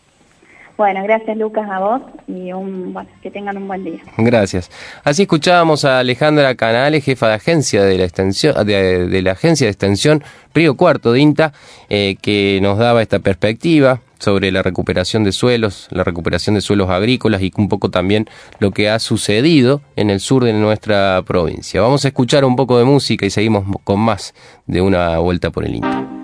Bueno, 0.76 1.02
gracias 1.04 1.36
Lucas 1.38 1.68
a 1.70 1.78
vos 1.78 2.02
y 2.28 2.52
un, 2.52 2.92
bueno, 2.92 3.08
que 3.22 3.30
tengan 3.30 3.56
un 3.56 3.66
buen 3.66 3.82
día. 3.82 4.00
Gracias. 4.18 4.70
Así 5.04 5.22
escuchábamos 5.22 5.86
a 5.86 6.00
Alejandra 6.00 6.54
Canales, 6.54 7.02
jefa 7.04 7.28
de 7.28 7.34
agencia 7.34 7.82
de 7.82 7.96
la 7.96 8.04
extensión, 8.04 8.66
de, 8.66 9.22
la 9.22 9.32
agencia 9.32 9.66
de 9.66 9.70
extensión 9.70 10.22
Río 10.54 10.76
Cuarto 10.76 11.12
de 11.12 11.20
INTA, 11.20 11.52
eh, 11.88 12.16
que 12.20 12.58
nos 12.60 12.76
daba 12.78 13.00
esta 13.00 13.20
perspectiva 13.20 14.00
sobre 14.18 14.52
la 14.52 14.62
recuperación 14.62 15.24
de 15.24 15.32
suelos, 15.32 15.88
la 15.90 16.04
recuperación 16.04 16.54
de 16.54 16.60
suelos 16.60 16.90
agrícolas 16.90 17.42
y 17.42 17.52
un 17.56 17.68
poco 17.68 17.90
también 17.90 18.26
lo 18.58 18.70
que 18.70 18.90
ha 18.90 18.98
sucedido 18.98 19.80
en 19.94 20.10
el 20.10 20.20
sur 20.20 20.44
de 20.44 20.52
nuestra 20.52 21.22
provincia. 21.26 21.80
Vamos 21.80 22.04
a 22.04 22.08
escuchar 22.08 22.44
un 22.44 22.56
poco 22.56 22.78
de 22.78 22.84
música 22.84 23.24
y 23.24 23.30
seguimos 23.30 23.64
con 23.84 24.00
más 24.00 24.34
de 24.66 24.82
una 24.82 25.18
vuelta 25.18 25.50
por 25.50 25.64
el 25.64 25.76
INTA. 25.76 26.15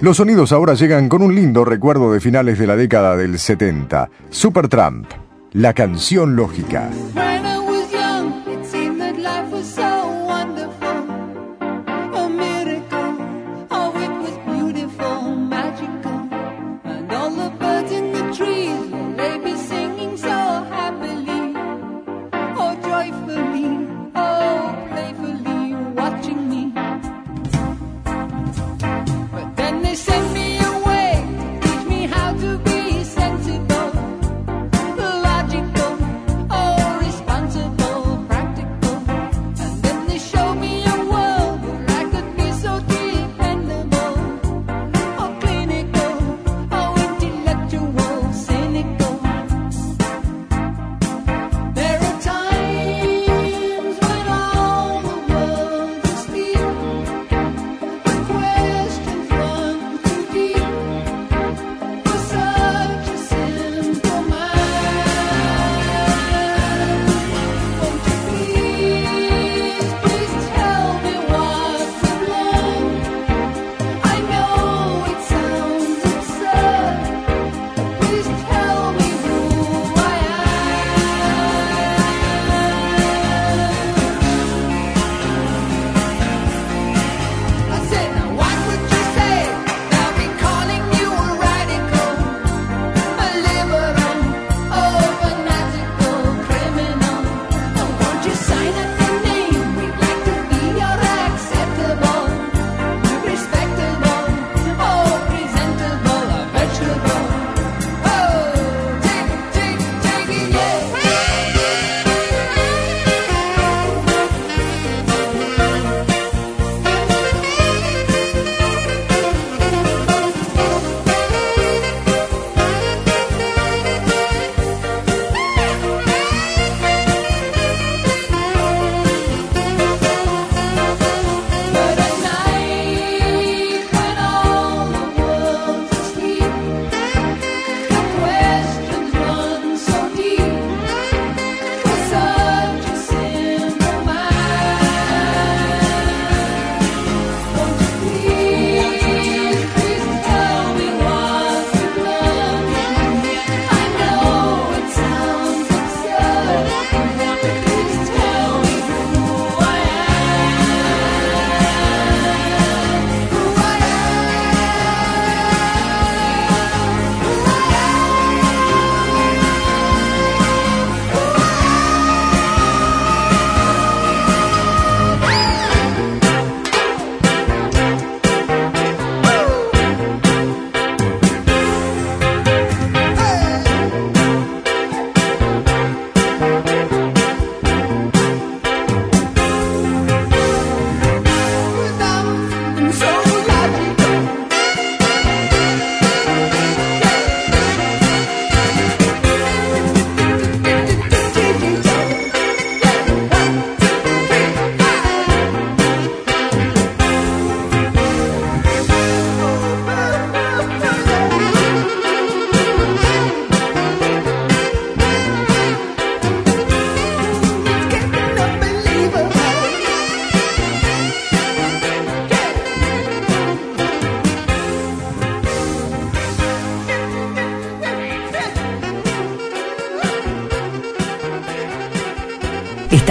Los 0.00 0.16
sonidos 0.18 0.52
ahora 0.52 0.74
llegan 0.74 1.08
con 1.08 1.22
un 1.22 1.34
lindo 1.34 1.64
recuerdo 1.64 2.12
de 2.12 2.20
finales 2.20 2.58
de 2.58 2.66
la 2.66 2.76
década 2.76 3.16
del 3.16 3.38
70. 3.38 4.10
Supertramp, 4.28 5.06
la 5.52 5.72
canción 5.72 6.36
lógica. 6.36 6.90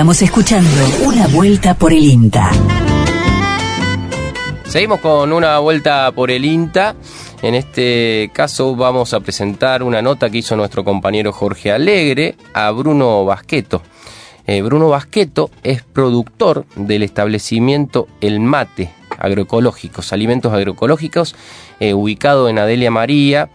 Estamos 0.04 0.22
escuchando 0.22 0.70
Una 1.06 1.28
Vuelta 1.28 1.76
por 1.76 1.94
el 1.94 2.04
INTA. 2.04 2.52
Seguimos 4.66 5.00
con 5.00 5.32
una 5.32 5.60
vuelta 5.60 6.12
por 6.12 6.30
el 6.30 6.44
INTA. 6.44 6.94
En 7.42 7.56
este 7.56 8.30
caso 8.34 8.76
vamos 8.76 9.14
a 9.14 9.22
presentar 9.22 9.82
una 9.82 10.02
nota 10.02 10.30
que 10.30 10.40
hizo 10.40 10.58
nuestro 10.58 10.84
compañero 10.84 11.32
Jorge 11.32 11.72
Alegre 11.72 12.36
a 12.54 12.70
Bruno 12.72 13.24
Basqueto. 13.24 13.82
Eh, 14.46 14.62
Bruno 14.62 14.90
Basqueto 14.90 15.50
es 15.64 15.84
productor 15.84 16.66
del 16.76 17.04
establecimiento 17.04 18.10
El 18.20 18.42
Mate 18.42 18.92
Agroecológicos, 19.18 20.12
Alimentos 20.12 20.52
Agroecológicos, 20.52 21.34
eh, 21.80 21.94
ubicado 21.94 22.50
en 22.50 22.60
Adelia 22.60 22.92
María. 22.92 23.50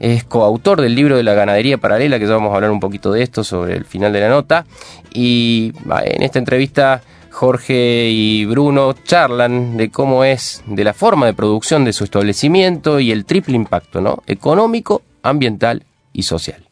Es 0.00 0.24
coautor 0.24 0.80
del 0.80 0.94
libro 0.94 1.16
de 1.16 1.22
la 1.22 1.34
ganadería 1.34 1.78
paralela, 1.78 2.18
que 2.18 2.26
ya 2.26 2.32
vamos 2.32 2.52
a 2.52 2.56
hablar 2.56 2.70
un 2.70 2.80
poquito 2.80 3.12
de 3.12 3.22
esto 3.22 3.44
sobre 3.44 3.74
el 3.74 3.84
final 3.84 4.12
de 4.12 4.20
la 4.20 4.28
nota. 4.28 4.66
Y 5.12 5.72
en 6.04 6.22
esta 6.22 6.38
entrevista 6.38 7.02
Jorge 7.30 8.08
y 8.10 8.44
Bruno 8.44 8.94
charlan 9.04 9.76
de 9.76 9.90
cómo 9.90 10.24
es, 10.24 10.62
de 10.66 10.84
la 10.84 10.92
forma 10.94 11.26
de 11.26 11.34
producción 11.34 11.84
de 11.84 11.92
su 11.92 12.04
establecimiento 12.04 13.00
y 13.00 13.10
el 13.10 13.24
triple 13.24 13.56
impacto, 13.56 14.00
¿no? 14.00 14.22
Económico, 14.26 15.02
ambiental 15.22 15.82
y 16.12 16.22
social. 16.22 16.62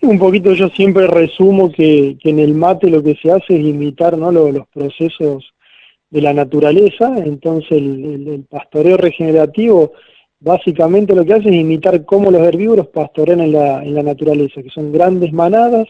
Un 0.00 0.18
poquito 0.18 0.54
yo 0.54 0.68
siempre 0.68 1.06
resumo 1.06 1.70
que, 1.72 2.16
en 2.22 2.38
el 2.38 2.54
mate 2.54 2.88
lo 2.88 3.02
que 3.02 3.16
se 3.20 3.30
hace 3.32 3.56
es 3.58 3.60
imitar 3.66 4.16
¿no? 4.16 4.30
lo- 4.30 4.52
los 4.52 4.66
procesos 4.68 5.44
de 6.10 6.22
la 6.22 6.32
naturaleza, 6.32 7.12
entonces 7.18 7.72
el 7.72 8.46
pastoreo 8.48 8.96
regenerativo 8.96 9.92
básicamente 10.40 11.14
lo 11.14 11.24
que 11.24 11.34
hace 11.34 11.48
es 11.48 11.54
imitar 11.54 12.04
cómo 12.04 12.30
los 12.30 12.42
herbívoros 12.42 12.88
pastorean 12.88 13.40
en 13.40 13.52
la, 13.52 13.82
en 13.82 13.94
la 13.94 14.02
naturaleza, 14.02 14.62
que 14.62 14.70
son 14.70 14.92
grandes 14.92 15.32
manadas 15.32 15.88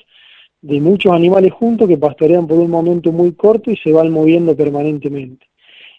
de 0.61 0.81
muchos 0.81 1.13
animales 1.13 1.53
juntos 1.53 1.89
que 1.89 1.99
pastorean 1.99 2.47
por 2.47 2.59
un 2.59 2.71
momento 2.71 3.13
muy 3.13 3.33
corto 3.33 3.71
y 3.71 3.77
se 3.77 3.93
van 3.93 4.11
moviendo 4.11 4.57
permanentemente. 4.57 5.47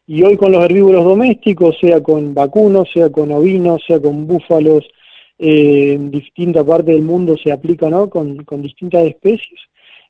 Y 0.05 0.23
hoy 0.23 0.37
con 0.37 0.51
los 0.51 0.63
herbívoros 0.63 1.05
domésticos, 1.05 1.77
sea 1.79 2.01
con 2.01 2.33
vacunos, 2.33 2.89
sea 2.91 3.11
con 3.11 3.31
ovinos, 3.31 3.83
sea 3.85 4.01
con 4.01 4.25
búfalos, 4.25 4.85
eh, 5.37 5.93
en 5.93 6.11
distintas 6.11 6.65
partes 6.65 6.95
del 6.95 7.03
mundo 7.03 7.37
se 7.41 7.51
aplica 7.51 7.89
con, 8.09 8.43
con 8.43 8.61
distintas 8.61 9.05
especies. 9.05 9.59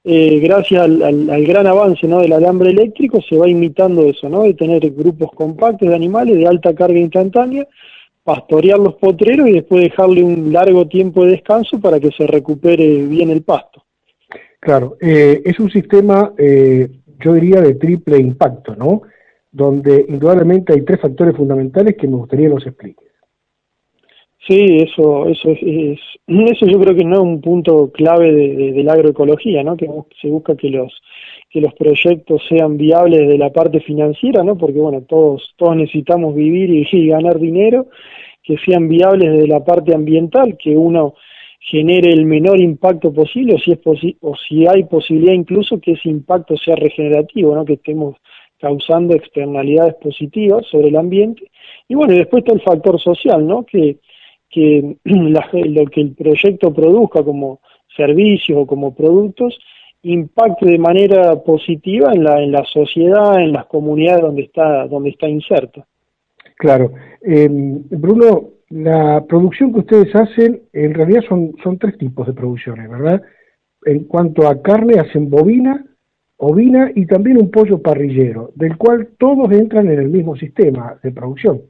Eh, 0.04 0.40
gracias 0.40 0.82
al 0.82 1.46
gran 1.46 1.68
avance 1.68 2.08
¿no? 2.08 2.22
del 2.22 2.32
alambre 2.32 2.70
eléctrico 2.70 3.22
se 3.22 3.38
va 3.38 3.50
imitando 3.50 4.06
eso, 4.06 4.30
¿no? 4.30 4.44
de 4.44 4.54
tener 4.54 4.90
grupos 4.92 5.30
compactos 5.36 5.90
de 5.90 5.94
animales 5.94 6.38
de 6.38 6.48
alta 6.48 6.74
carga 6.74 6.98
instantánea, 6.98 7.68
pastorear 8.34 8.78
los 8.78 8.94
potreros 8.96 9.50
y 9.50 9.54
después 9.54 9.82
dejarle 9.84 10.22
un 10.24 10.54
largo 10.54 10.88
tiempo 10.88 11.26
de 11.26 11.32
descanso 11.32 11.80
para 11.82 12.00
que 12.00 12.12
se 12.12 12.28
recupere 12.28 13.04
bien 13.08 13.32
el 13.32 13.42
pasto. 13.42 13.84
Claro, 14.60 14.98
eh, 15.02 15.42
es 15.44 15.60
un 15.60 15.72
sistema, 15.72 16.32
eh, 16.38 16.88
yo 17.24 17.34
diría, 17.34 17.60
de 17.62 17.74
triple 17.74 18.20
impacto, 18.20 18.76
¿no? 18.76 19.02
Donde 19.52 20.06
indudablemente 20.08 20.74
hay 20.74 20.82
tres 20.82 21.02
factores 21.02 21.36
fundamentales 21.36 21.96
que 21.98 22.08
me 22.08 22.18
gustaría 22.18 22.50
nos 22.50 22.68
explique. 22.68 23.04
Sí, 24.48 24.78
eso, 24.88 25.28
eso 25.28 25.50
es, 25.50 25.60
es- 25.64 26.00
eso 26.52 26.66
yo 26.68 26.80
creo 26.80 26.96
que 26.96 27.04
no 27.06 27.16
es 27.16 27.22
un 27.22 27.42
punto 27.42 27.92
clave 27.92 28.32
de, 28.32 28.56
de- 28.56 28.72
de 28.74 28.84
la 28.84 28.94
agroecología, 28.94 29.64
¿no? 29.64 29.76
Que 29.76 29.88
se 30.22 30.28
busca 30.30 30.56
que 30.56 30.70
los 30.70 30.94
que 31.50 31.62
los 31.62 31.74
proyectos 31.74 32.44
sean 32.48 32.78
viables 32.78 33.28
de 33.28 33.38
la 33.38 33.50
parte 33.52 33.80
financiera, 33.80 34.44
¿no? 34.44 34.58
Porque 34.58 34.80
bueno, 34.80 35.02
todos 35.02 35.54
todos 35.58 35.76
necesitamos 35.76 36.36
vivir 36.36 36.70
y, 36.94 37.08
ganar 37.08 37.40
dinero, 37.40 37.88
que 38.44 38.58
sean 38.66 38.88
viables 38.88 39.38
de 39.38 39.48
la 39.48 39.64
parte 39.64 39.94
ambiental, 39.96 40.58
que 40.58 40.76
uno 40.78 41.16
genere 41.60 42.12
el 42.14 42.26
menor 42.26 42.60
impacto 42.60 43.14
posible, 43.14 43.56
o 43.56 43.60
si 43.60 43.72
es 43.72 43.82
posi- 43.82 44.18
o 44.22 44.36
si 44.36 44.66
hay 44.68 44.84
posibilidad 44.86 45.34
incluso 45.34 45.80
que 45.82 45.92
ese 45.94 46.10
impacto 46.10 46.56
sea 46.58 46.76
regenerativo, 46.76 47.54
¿no? 47.56 47.66
Que 47.66 47.74
estemos 47.74 48.16
causando 48.60 49.14
externalidades 49.16 49.96
positivas 49.96 50.66
sobre 50.68 50.90
el 50.90 50.96
ambiente. 50.98 51.50
Y 51.88 51.96
bueno, 51.96 52.14
después 52.14 52.44
está 52.44 52.54
el 52.54 52.62
factor 52.62 53.00
social, 53.00 53.46
¿no? 53.46 53.66
Que 53.66 53.98
que 54.50 54.96
la- 55.04 55.48
lo 55.54 55.86
que 55.86 56.02
el 56.02 56.12
proyecto 56.16 56.74
produzca 56.74 57.24
como 57.24 57.60
servicios 57.96 58.58
o 58.62 58.66
como 58.66 58.96
productos 58.96 59.60
impacte 60.04 60.66
de 60.66 60.78
manera 60.78 61.36
positiva 61.44 62.12
en 62.14 62.24
la 62.24 62.42
en 62.42 62.52
la 62.52 62.64
sociedad, 62.66 63.42
en 63.42 63.52
las 63.52 63.66
comunidades 63.66 64.22
donde 64.22 64.44
está 64.44 64.88
donde 64.88 65.10
está 65.10 65.28
inserta. 65.28 65.86
Claro. 66.58 66.92
Eh, 67.22 67.48
Bruno, 67.50 68.50
la 68.70 69.26
producción 69.26 69.74
que 69.74 69.80
ustedes 69.80 70.16
hacen, 70.16 70.62
en 70.74 70.94
realidad 70.94 71.22
son, 71.28 71.54
son 71.64 71.78
tres 71.80 71.98
tipos 71.98 72.28
de 72.28 72.34
producciones, 72.34 72.90
¿verdad? 72.90 73.22
En 73.86 74.04
cuanto 74.04 74.48
a 74.48 74.62
carne, 74.62 75.00
hacen 75.00 75.30
bovina, 75.30 75.86
ovina 76.38 76.92
y 76.94 77.06
también 77.06 77.38
un 77.38 77.50
pollo 77.50 77.82
parrillero, 77.82 78.52
del 78.56 78.78
cual 78.78 79.10
todos 79.18 79.52
entran 79.52 79.90
en 79.90 80.00
el 80.00 80.10
mismo 80.10 80.36
sistema 80.36 81.00
de 81.02 81.12
producción. 81.12 81.62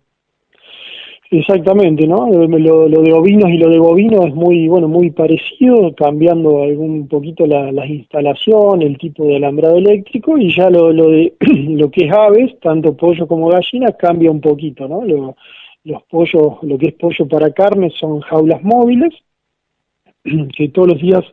Exactamente, 1.31 2.07
¿no? 2.07 2.27
Lo, 2.27 2.47
de 2.47 3.13
ovinos 3.13 3.49
y 3.51 3.57
lo 3.57 3.69
de 3.69 3.77
bovinos 3.77 4.25
es 4.25 4.33
muy, 4.33 4.67
bueno, 4.67 4.87
muy 4.87 5.11
parecido, 5.11 5.93
cambiando 5.95 6.63
algún 6.63 7.07
poquito 7.07 7.45
la, 7.45 7.71
la 7.71 7.85
instalación, 7.85 8.81
el 8.81 8.97
tipo 8.97 9.25
de 9.25 9.35
alambrado 9.35 9.77
eléctrico 9.77 10.39
y 10.39 10.51
ya 10.55 10.71
lo, 10.71 10.91
de 10.91 11.35
lo 11.39 11.91
que 11.91 12.05
es 12.07 12.11
aves, 12.11 12.59
tanto 12.59 12.97
pollo 12.97 13.27
como 13.27 13.47
gallina, 13.49 13.91
cambia 13.91 14.31
un 14.31 14.41
poquito, 14.41 14.87
¿no? 14.87 15.03
Lo- 15.05 15.35
los 15.85 16.03
pollos, 16.03 16.57
lo 16.63 16.77
que 16.77 16.87
es 16.89 16.93
pollo 16.95 17.27
para 17.27 17.51
carne 17.51 17.89
son 17.91 18.19
jaulas 18.21 18.61
móviles 18.63 19.13
que 20.57 20.69
todos 20.69 20.89
los 20.89 21.01
días 21.01 21.23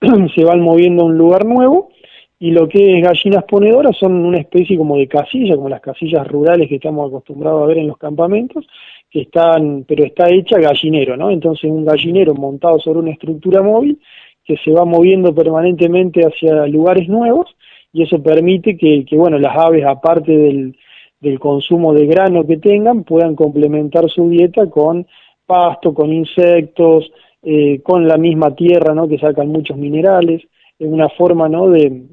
se 0.34 0.44
van 0.44 0.60
moviendo 0.60 1.02
a 1.02 1.06
un 1.06 1.18
lugar 1.18 1.44
nuevo 1.44 1.90
y 2.38 2.50
lo 2.50 2.68
que 2.68 2.98
es 2.98 3.04
gallinas 3.04 3.44
ponedoras 3.44 3.96
son 3.96 4.14
una 4.24 4.38
especie 4.38 4.76
como 4.76 4.96
de 4.96 5.06
casilla, 5.06 5.54
como 5.54 5.68
las 5.68 5.80
casillas 5.80 6.26
rurales 6.26 6.68
que 6.68 6.76
estamos 6.76 7.08
acostumbrados 7.08 7.62
a 7.62 7.66
ver 7.66 7.78
en 7.78 7.86
los 7.86 7.98
campamentos, 7.98 8.66
que 9.12 9.20
están, 9.22 9.84
pero 9.86 10.04
está 10.04 10.30
hecha 10.30 10.58
gallinero, 10.58 11.16
¿no? 11.16 11.30
Entonces 11.30 11.70
un 11.70 11.84
gallinero 11.84 12.34
montado 12.34 12.78
sobre 12.78 13.00
una 13.00 13.10
estructura 13.10 13.62
móvil 13.62 14.00
que 14.44 14.56
se 14.56 14.72
va 14.72 14.86
moviendo 14.86 15.34
permanentemente 15.34 16.22
hacia 16.22 16.66
lugares 16.66 17.08
nuevos 17.08 17.54
y 17.92 18.02
eso 18.02 18.22
permite 18.22 18.76
que, 18.76 19.04
que 19.04 19.16
bueno, 19.16 19.38
las 19.38 19.54
aves 19.54 19.84
aparte 19.84 20.32
del, 20.32 20.76
del 21.20 21.38
consumo 21.38 21.92
de 21.92 22.06
grano 22.06 22.46
que 22.46 22.56
tengan 22.56 23.04
puedan 23.04 23.36
complementar 23.36 24.08
su 24.08 24.30
dieta 24.30 24.68
con 24.70 25.06
pasto, 25.44 25.92
con 25.92 26.10
insectos, 26.10 27.12
eh, 27.42 27.82
con 27.82 28.08
la 28.08 28.16
misma 28.16 28.54
tierra, 28.54 28.94
¿no? 28.94 29.06
Que 29.08 29.18
sacan 29.18 29.48
muchos 29.48 29.76
minerales, 29.76 30.42
es 30.78 30.88
una 30.88 31.10
forma, 31.10 31.50
¿no? 31.50 31.68
De, 31.68 32.06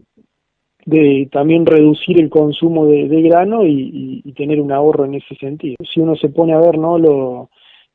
de 0.85 1.27
también 1.31 1.65
reducir 1.65 2.19
el 2.19 2.29
consumo 2.29 2.85
de, 2.87 3.07
de 3.07 3.21
grano 3.21 3.65
y, 3.65 4.21
y- 4.25 4.31
tener 4.33 4.61
un 4.61 4.71
ahorro 4.71 5.05
en 5.05 5.15
ese 5.15 5.35
sentido. 5.35 5.75
Si 5.83 5.99
uno 5.99 6.15
se 6.15 6.29
pone 6.29 6.53
a 6.53 6.59
ver, 6.59 6.77
¿no? 6.77 6.97
Lo, 6.97 7.49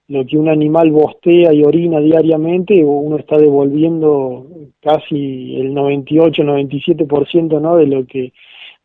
lo 0.08 0.26
que 0.26 0.36
un 0.36 0.48
animal 0.50 0.90
bostea 0.90 1.52
y 1.54 1.64
orina 1.64 1.98
diariamente, 2.00 2.84
uno 2.84 3.16
está 3.16 3.38
devolviendo 3.38 4.46
casi 4.82 5.56
el 5.56 5.72
98-97% 5.72 7.60
¿no? 7.60 7.76
de 7.76 7.86
lo 7.86 8.06
que 8.06 8.32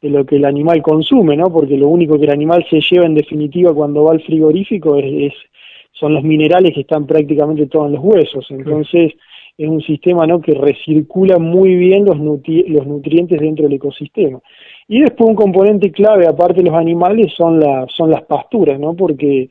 de 0.02 0.10
lo 0.10 0.26
que 0.26 0.38
el 0.38 0.46
animal 0.46 0.82
consume, 0.82 1.36
¿no? 1.36 1.52
Porque 1.52 1.76
lo 1.76 1.90
único 1.90 2.18
que 2.18 2.24
el 2.24 2.32
animal 2.32 2.66
se 2.70 2.80
lleva 2.80 3.06
en 3.06 3.16
definitiva 3.16 3.74
cuando 3.74 4.06
va 4.06 4.14
al 4.14 4.22
frigorífico 4.22 4.96
es, 4.96 5.34
es- 5.34 5.40
son 5.92 6.14
los 6.14 6.24
minerales 6.24 6.74
que 6.74 6.82
están 6.82 7.06
prácticamente 7.06 7.66
todos 7.66 7.88
en 7.88 7.96
los 7.96 8.04
huesos. 8.06 8.48
Entonces 8.52 9.12
es 9.60 9.68
un 9.68 9.82
sistema, 9.82 10.26
¿no? 10.26 10.40
Que 10.40 10.54
recircula 10.54 11.38
muy 11.38 11.76
bien 11.76 12.06
los 12.06 12.16
nutri- 12.16 12.66
los 12.68 12.88
nutrientes 12.88 13.40
dentro 13.40 13.66
del 13.66 13.74
ecosistema. 13.74 14.40
Y 14.88 15.02
después 15.02 15.30
un 15.30 15.36
componente 15.36 15.92
clave, 15.92 16.26
aparte 16.28 16.64
de 16.64 16.70
los 16.70 16.80
animales, 16.80 17.34
son 17.36 17.60
las 17.60 17.92
son 17.94 18.10
las 18.10 18.24
pasturas, 18.24 18.80
¿no? 18.80 18.96
Porque 18.96 19.50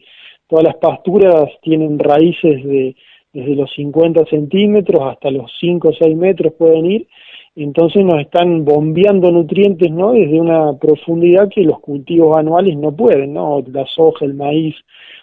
todas 0.48 0.64
las 0.64 0.76
pasturas 0.76 1.50
tienen 1.61 1.98
raíces 1.98 2.64
de 2.64 2.96
desde 3.34 3.54
los 3.54 3.70
50 3.74 4.24
centímetros 4.30 5.02
hasta 5.02 5.30
los 5.30 5.52
5 5.61 5.88
o 5.90 5.92
6 5.92 6.16
metros 6.16 6.54
pueden 6.54 6.86
ir, 6.86 7.06
entonces 7.54 8.02
nos 8.02 8.20
están 8.20 8.64
bombeando 8.64 9.30
nutrientes, 9.30 9.90
¿no? 9.90 10.12
Desde 10.12 10.40
una 10.40 10.72
profundidad 10.78 11.50
que 11.50 11.62
los 11.64 11.80
cultivos 11.80 12.34
anuales 12.36 12.76
no 12.78 12.96
pueden, 12.96 13.34
¿no? 13.34 13.62
La 13.70 13.84
soja, 13.86 14.24
el 14.24 14.32
maíz 14.34 14.74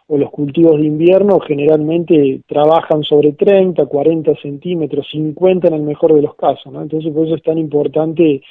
o 0.07 0.17
los 0.17 0.29
cultivos 0.29 0.79
de 0.79 0.85
invierno 0.85 1.39
generalmente 1.39 2.41
trabajan 2.47 3.03
sobre 3.03 3.33
30, 3.33 3.85
40 3.85 4.35
centímetros, 4.35 5.07
50 5.11 5.67
en 5.67 5.73
el 5.73 5.81
mejor 5.81 6.13
de 6.13 6.21
los 6.21 6.35
casos, 6.35 6.71
¿no? 6.71 6.81
Entonces 6.81 7.11
por 7.11 7.25
eso 7.25 7.35
es 7.35 7.43
tan 7.43 7.57
importante 7.57 8.41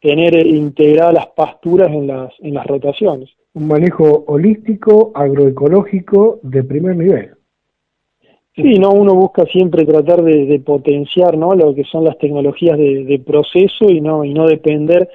tener 0.00 0.46
integradas 0.46 1.14
las 1.14 1.26
pasturas 1.28 1.88
en 1.88 2.06
las, 2.06 2.32
en 2.40 2.54
las 2.54 2.66
rotaciones. 2.66 3.30
Un 3.54 3.68
manejo 3.68 4.24
holístico, 4.26 5.10
agroecológico 5.14 6.40
de 6.42 6.62
primer 6.62 6.96
nivel. 6.96 7.30
Sí, 8.54 8.74
no, 8.78 8.90
uno 8.90 9.14
busca 9.14 9.44
siempre 9.46 9.84
tratar 9.84 10.22
de, 10.22 10.46
de 10.46 10.58
potenciar, 10.58 11.38
¿no? 11.38 11.54
Lo 11.54 11.74
que 11.74 11.84
son 11.84 12.04
las 12.04 12.18
tecnologías 12.18 12.76
de, 12.76 13.04
de 13.04 13.18
proceso 13.20 13.88
y 13.88 14.00
no 14.00 14.24
y 14.24 14.34
no 14.34 14.46
depender 14.46 15.08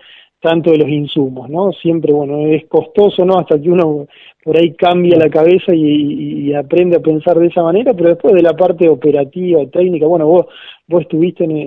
tanto 0.44 0.72
de 0.72 0.78
los 0.78 0.90
insumos, 0.90 1.50
¿no? 1.50 1.72
Siempre, 1.72 2.14
bueno, 2.14 2.40
es 2.48 2.66
costoso, 2.68 3.24
¿no? 3.24 3.40
Hasta 3.40 3.60
que 3.60 3.70
uno 3.70 4.08
por 4.44 4.58
ahí 4.58 4.74
cambia 4.74 5.18
la 5.18 5.30
cabeza 5.30 5.74
y, 5.74 6.54
aprende 6.54 6.98
a 6.98 7.02
pensar 7.02 7.40
de 7.40 7.48
esa 7.48 7.64
manera, 7.64 7.94
pero 7.94 8.10
después 8.10 8.34
de 8.36 8.44
la 8.44 8.54
parte 8.54 8.88
operativa, 8.88 9.66
técnica, 9.68 10.06
bueno, 10.06 10.28
vos 10.28 10.46
vos 10.88 11.02
estuviste 11.02 11.46
en, 11.46 11.52
eh, 11.52 11.64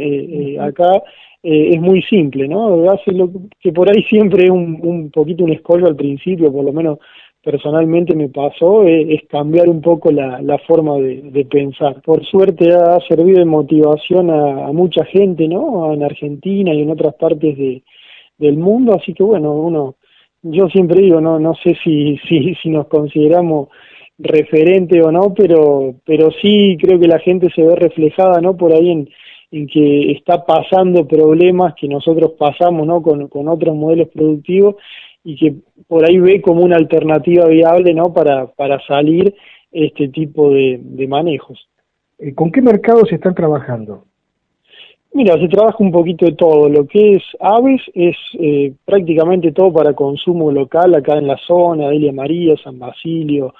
eh, 0.54 0.60
acá 0.60 1.02
eh, 1.42 1.70
es 1.74 1.80
muy 1.80 2.02
simple, 2.02 2.46
¿no? 2.46 2.90
Hace 2.90 3.12
lo 3.12 3.30
que 3.60 3.72
por 3.72 3.90
ahí 3.90 4.02
siempre 4.04 4.44
es 4.44 4.50
un, 4.50 4.78
un 4.82 5.10
poquito 5.10 5.44
un 5.44 5.52
escollo 5.52 5.86
al 5.86 5.96
principio, 5.96 6.52
por 6.52 6.64
lo 6.64 6.72
menos 6.72 6.98
personalmente 7.42 8.16
me 8.16 8.28
pasó, 8.28 8.84
eh, 8.84 9.14
es 9.14 9.28
cambiar 9.28 9.68
un 9.68 9.80
poco 9.80 10.10
la, 10.10 10.42
la 10.42 10.58
forma 10.58 10.96
de, 10.96 11.22
de, 11.30 11.44
pensar. 11.44 12.02
Por 12.02 12.24
suerte 12.26 12.72
ha 12.74 12.98
servido 13.06 13.38
de 13.38 13.44
motivación 13.44 14.30
a, 14.30 14.66
a, 14.66 14.72
mucha 14.72 15.04
gente, 15.04 15.46
¿no? 15.46 15.92
En 15.92 16.02
Argentina 16.02 16.74
y 16.74 16.82
en 16.82 16.90
otras 16.90 17.14
partes 17.14 17.56
de, 17.56 17.84
del 18.38 18.56
mundo, 18.56 18.94
así 18.94 19.14
que 19.14 19.22
bueno, 19.22 19.52
uno, 19.52 19.94
yo 20.50 20.68
siempre 20.68 21.02
digo, 21.02 21.20
no, 21.20 21.38
no 21.38 21.54
sé 21.54 21.76
si, 21.82 22.18
si, 22.28 22.68
nos 22.68 22.86
consideramos 22.88 23.68
referente 24.18 25.02
o 25.02 25.10
no, 25.12 25.34
pero, 25.34 25.96
pero 26.04 26.30
sí 26.42 26.76
creo 26.80 26.98
que 26.98 27.08
la 27.08 27.18
gente 27.18 27.48
se 27.54 27.62
ve 27.62 27.76
reflejada, 27.76 28.40
¿no? 28.40 28.56
Por 28.56 28.72
ahí 28.72 28.90
en, 28.90 29.08
en 29.50 29.66
que 29.66 30.12
está 30.12 30.44
pasando 30.44 31.06
problemas 31.06 31.74
que 31.74 31.88
nosotros 31.88 32.32
pasamos, 32.38 32.86
¿no? 32.86 33.02
Con, 33.02 33.28
con 33.28 33.48
otros 33.48 33.74
modelos 33.76 34.08
productivos 34.08 34.76
y 35.24 35.36
que 35.36 35.54
por 35.88 36.08
ahí 36.08 36.18
ve 36.18 36.40
como 36.40 36.62
una 36.62 36.76
alternativa 36.76 37.46
viable 37.46 37.92
no 37.92 38.12
para, 38.14 38.46
para 38.46 38.80
salir 38.86 39.34
este 39.72 40.08
tipo 40.08 40.50
de, 40.50 40.80
de 40.80 41.08
manejos. 41.08 41.68
Eh, 42.18 42.34
¿Con 42.34 42.50
qué 42.50 42.62
mercados 42.62 43.12
están 43.12 43.34
trabajando? 43.34 44.04
Mira, 45.16 45.38
se 45.38 45.48
trabaja 45.48 45.78
un 45.78 45.90
poquito 45.90 46.26
de 46.26 46.32
todo. 46.32 46.68
Lo 46.68 46.86
que 46.86 47.12
es 47.12 47.22
aves 47.40 47.80
es 47.94 48.14
eh, 48.38 48.74
prácticamente 48.84 49.50
todo 49.50 49.72
para 49.72 49.94
consumo 49.94 50.52
local 50.52 50.94
acá 50.94 51.14
en 51.16 51.26
la 51.26 51.38
zona, 51.38 51.88
Delia 51.88 52.12
María, 52.12 52.54
San 52.62 52.78
Basilio, 52.78 53.54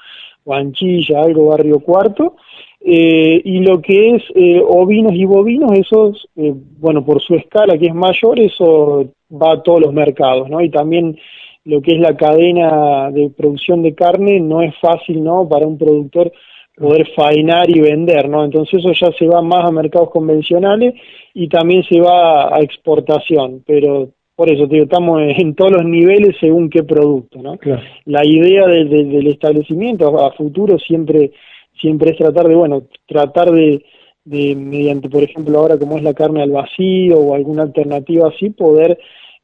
Guanchilla, 0.44 1.22
algo 1.22 1.46
Barrio 1.46 1.80
Cuarto. 1.80 2.36
Eh, 2.82 3.40
y 3.42 3.61
lo 3.61 3.80
que 3.80 4.16
es 4.16 4.22
eh, 4.34 4.62
ovinos 4.62 5.14
y 5.14 5.24
bovinos, 5.24 5.72
esos, 5.72 6.28
eh, 6.36 6.52
bueno, 6.78 7.02
por 7.07 7.22
su 7.22 7.34
escala 7.34 7.78
que 7.78 7.86
es 7.86 7.94
mayor, 7.94 8.38
eso 8.38 9.07
va 9.32 9.52
a 9.54 9.62
todos 9.62 9.80
los 9.80 9.94
mercados, 9.94 10.50
¿no? 10.50 10.61
Y 10.61 10.68
también 10.68 11.16
lo 11.64 11.80
que 11.80 11.94
es 11.94 12.00
la 12.00 12.18
cadena 12.18 13.11
de 13.12 13.30
producción 13.30 13.82
de 13.82 13.94
carne 13.94 14.40
no 14.40 14.61
es 14.61 14.74
fácil, 14.78 15.24
¿no? 15.24 15.48
Para 15.48 15.66
un 15.66 15.78
productor 15.78 16.30
poder 16.77 17.09
faenar 17.16 17.70
y 17.70 17.81
vender, 17.81 18.29
¿no? 18.29 18.45
Entonces 18.45 18.81
eso 18.81 18.93
ya 18.93 19.11
se 19.18 19.27
va 19.27 19.43
más 19.43 19.64
a 19.64 19.70
mercados 19.70 20.11
convencionales 20.11 20.95
y 21.35 21.49
también 21.49 21.83
se 21.85 22.01
va 22.01 22.55
a 22.55 22.61
exportación, 22.61 23.62
pero 23.66 24.11
por 24.35 24.51
eso 24.51 24.66
digo, 24.66 24.85
estamos 24.85 25.22
en 25.22 25.55
todos 25.55 25.72
los 25.72 25.85
niveles 25.85 26.37
según 26.39 26.68
qué 26.68 26.83
producto, 26.83 27.41
¿no? 27.43 27.57
Claro. 27.57 27.83
La 28.05 28.24
idea 28.27 28.66
de, 28.66 28.85
de, 28.85 29.05
del 29.05 29.27
establecimiento 29.29 30.22
a 30.22 30.33
futuro 30.33 30.79
siempre 30.79 31.33
siempre 31.81 32.11
es 32.11 32.18
tratar 32.18 32.49
de, 32.49 32.55
bueno, 32.55 32.85
tratar 33.07 33.51
de, 33.51 33.85
de 34.24 34.57
mediante, 34.57 35.09
por 35.09 35.22
ejemplo, 35.22 35.59
ahora 35.59 35.79
como 35.79 35.97
es 35.97 36.03
la 36.03 36.14
carne 36.14 36.43
al 36.43 36.51
vacío 36.51 37.18
o 37.18 37.35
alguna 37.35 37.62
alternativa 37.62 38.29
así, 38.29 38.51
poder 38.51 38.99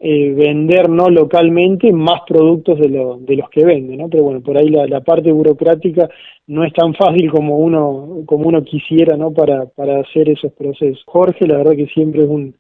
eh, 0.04 0.32
vender 0.34 0.90
no 0.90 1.08
localmente 1.10 1.92
más 1.92 2.22
productos 2.26 2.76
de, 2.80 2.88
lo, 2.88 3.18
de 3.18 3.36
los 3.36 3.48
que 3.50 3.64
vende, 3.64 3.96
¿no? 3.96 4.08
Pero 4.08 4.24
bueno, 4.24 4.40
por 4.40 4.58
ahí 4.58 4.68
la, 4.68 4.84
la, 4.88 5.00
parte 5.00 5.30
burocrática 5.30 6.08
no 6.48 6.64
es 6.64 6.72
tan 6.72 6.92
fácil 6.94 7.30
como 7.30 7.58
uno 7.58 8.24
como 8.26 8.48
uno 8.48 8.64
quisiera, 8.64 9.16
¿no? 9.16 9.32
Para 9.32 9.66
para 9.66 10.00
hacer 10.00 10.28
esos 10.28 10.52
procesos. 10.54 11.04
Jorge, 11.06 11.46
la 11.46 11.58
verdad 11.58 11.76
que 11.76 11.86
siempre 11.86 12.22
es 12.24 12.28
un 12.28 12.56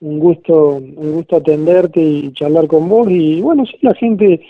un 0.00 0.18
gusto 0.18 0.78
un 0.78 1.12
gusto 1.12 1.36
atenderte 1.36 2.00
y 2.00 2.32
charlar 2.32 2.66
con 2.66 2.88
vos 2.88 3.08
y 3.08 3.40
bueno, 3.40 3.64
sí, 3.66 3.78
la 3.82 3.94
gente 3.94 4.40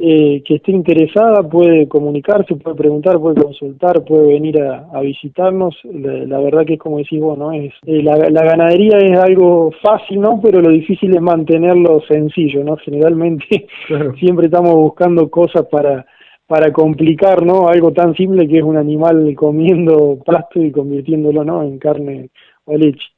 eh, 0.00 0.42
que 0.44 0.56
esté 0.56 0.70
interesada 0.70 1.42
puede 1.42 1.88
comunicarse, 1.88 2.54
puede 2.54 2.76
preguntar, 2.76 3.18
puede 3.18 3.42
consultar, 3.42 4.04
puede 4.04 4.28
venir 4.28 4.62
a, 4.62 4.86
a 4.92 5.00
visitarnos. 5.00 5.76
La, 5.84 6.24
la, 6.24 6.38
verdad 6.38 6.64
que 6.64 6.74
es 6.74 6.78
como 6.78 6.98
decís 6.98 7.20
vos, 7.20 7.36
¿no? 7.36 7.52
Es, 7.52 7.72
eh, 7.84 8.02
la, 8.02 8.16
la, 8.30 8.44
ganadería 8.44 8.98
es 8.98 9.18
algo 9.18 9.72
fácil, 9.82 10.20
¿no? 10.20 10.40
Pero 10.40 10.60
lo 10.60 10.70
difícil 10.70 11.16
es 11.16 11.20
mantenerlo 11.20 12.00
sencillo, 12.06 12.62
¿no? 12.62 12.76
Generalmente 12.76 13.66
claro. 13.88 14.14
siempre 14.20 14.46
estamos 14.46 14.74
buscando 14.74 15.28
cosas 15.28 15.66
para 15.66 16.06
para 16.46 16.72
complicar, 16.72 17.44
¿no? 17.44 17.68
Algo 17.68 17.92
tan 17.92 18.14
simple 18.14 18.48
que 18.48 18.58
es 18.58 18.64
un 18.64 18.78
animal 18.78 19.34
comiendo 19.36 20.18
pasto 20.24 20.60
y 20.60 20.72
convirtiéndolo, 20.72 21.44
¿no? 21.44 21.62
En 21.62 21.78
carne 21.78 22.30
o 22.64 22.76
leche. 22.76 23.08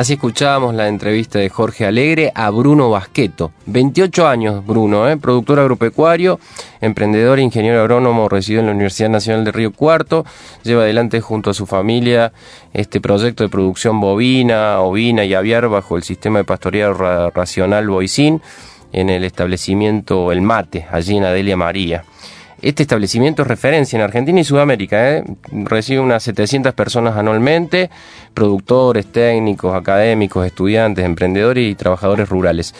Así 0.00 0.14
escuchábamos 0.14 0.74
la 0.74 0.88
entrevista 0.88 1.38
de 1.38 1.50
Jorge 1.50 1.84
Alegre 1.84 2.32
a 2.34 2.48
Bruno 2.48 2.88
Basqueto. 2.88 3.52
28 3.66 4.26
años, 4.26 4.64
Bruno, 4.64 5.06
¿eh? 5.06 5.18
productor 5.18 5.58
agropecuario, 5.58 6.40
emprendedor 6.80 7.38
e 7.38 7.42
ingeniero 7.42 7.82
agrónomo, 7.82 8.26
reside 8.26 8.60
en 8.60 8.66
la 8.68 8.72
Universidad 8.72 9.10
Nacional 9.10 9.44
de 9.44 9.52
Río 9.52 9.72
Cuarto. 9.74 10.24
Lleva 10.62 10.84
adelante 10.84 11.20
junto 11.20 11.50
a 11.50 11.52
su 11.52 11.66
familia 11.66 12.32
este 12.72 12.98
proyecto 13.02 13.44
de 13.44 13.50
producción 13.50 14.00
bovina, 14.00 14.80
ovina 14.80 15.26
y 15.26 15.34
aviar 15.34 15.68
bajo 15.68 15.98
el 15.98 16.02
sistema 16.02 16.38
de 16.38 16.44
pastoreado 16.44 16.94
racional 17.28 17.86
Boicín 17.86 18.40
en 18.92 19.10
el 19.10 19.22
establecimiento 19.22 20.32
El 20.32 20.40
Mate, 20.40 20.86
allí 20.90 21.18
en 21.18 21.24
Adelia 21.24 21.58
María. 21.58 22.04
Este 22.62 22.82
establecimiento 22.82 23.42
es 23.42 23.48
referencia 23.48 23.96
en 23.96 24.02
Argentina 24.02 24.38
y 24.38 24.44
Sudamérica. 24.44 25.16
¿eh? 25.16 25.24
Recibe 25.50 26.00
unas 26.00 26.22
700 26.24 26.74
personas 26.74 27.16
anualmente, 27.16 27.90
productores, 28.34 29.06
técnicos, 29.06 29.74
académicos, 29.74 30.46
estudiantes, 30.46 31.04
emprendedores 31.04 31.70
y 31.70 31.74
trabajadores 31.74 32.28
rurales. 32.28 32.74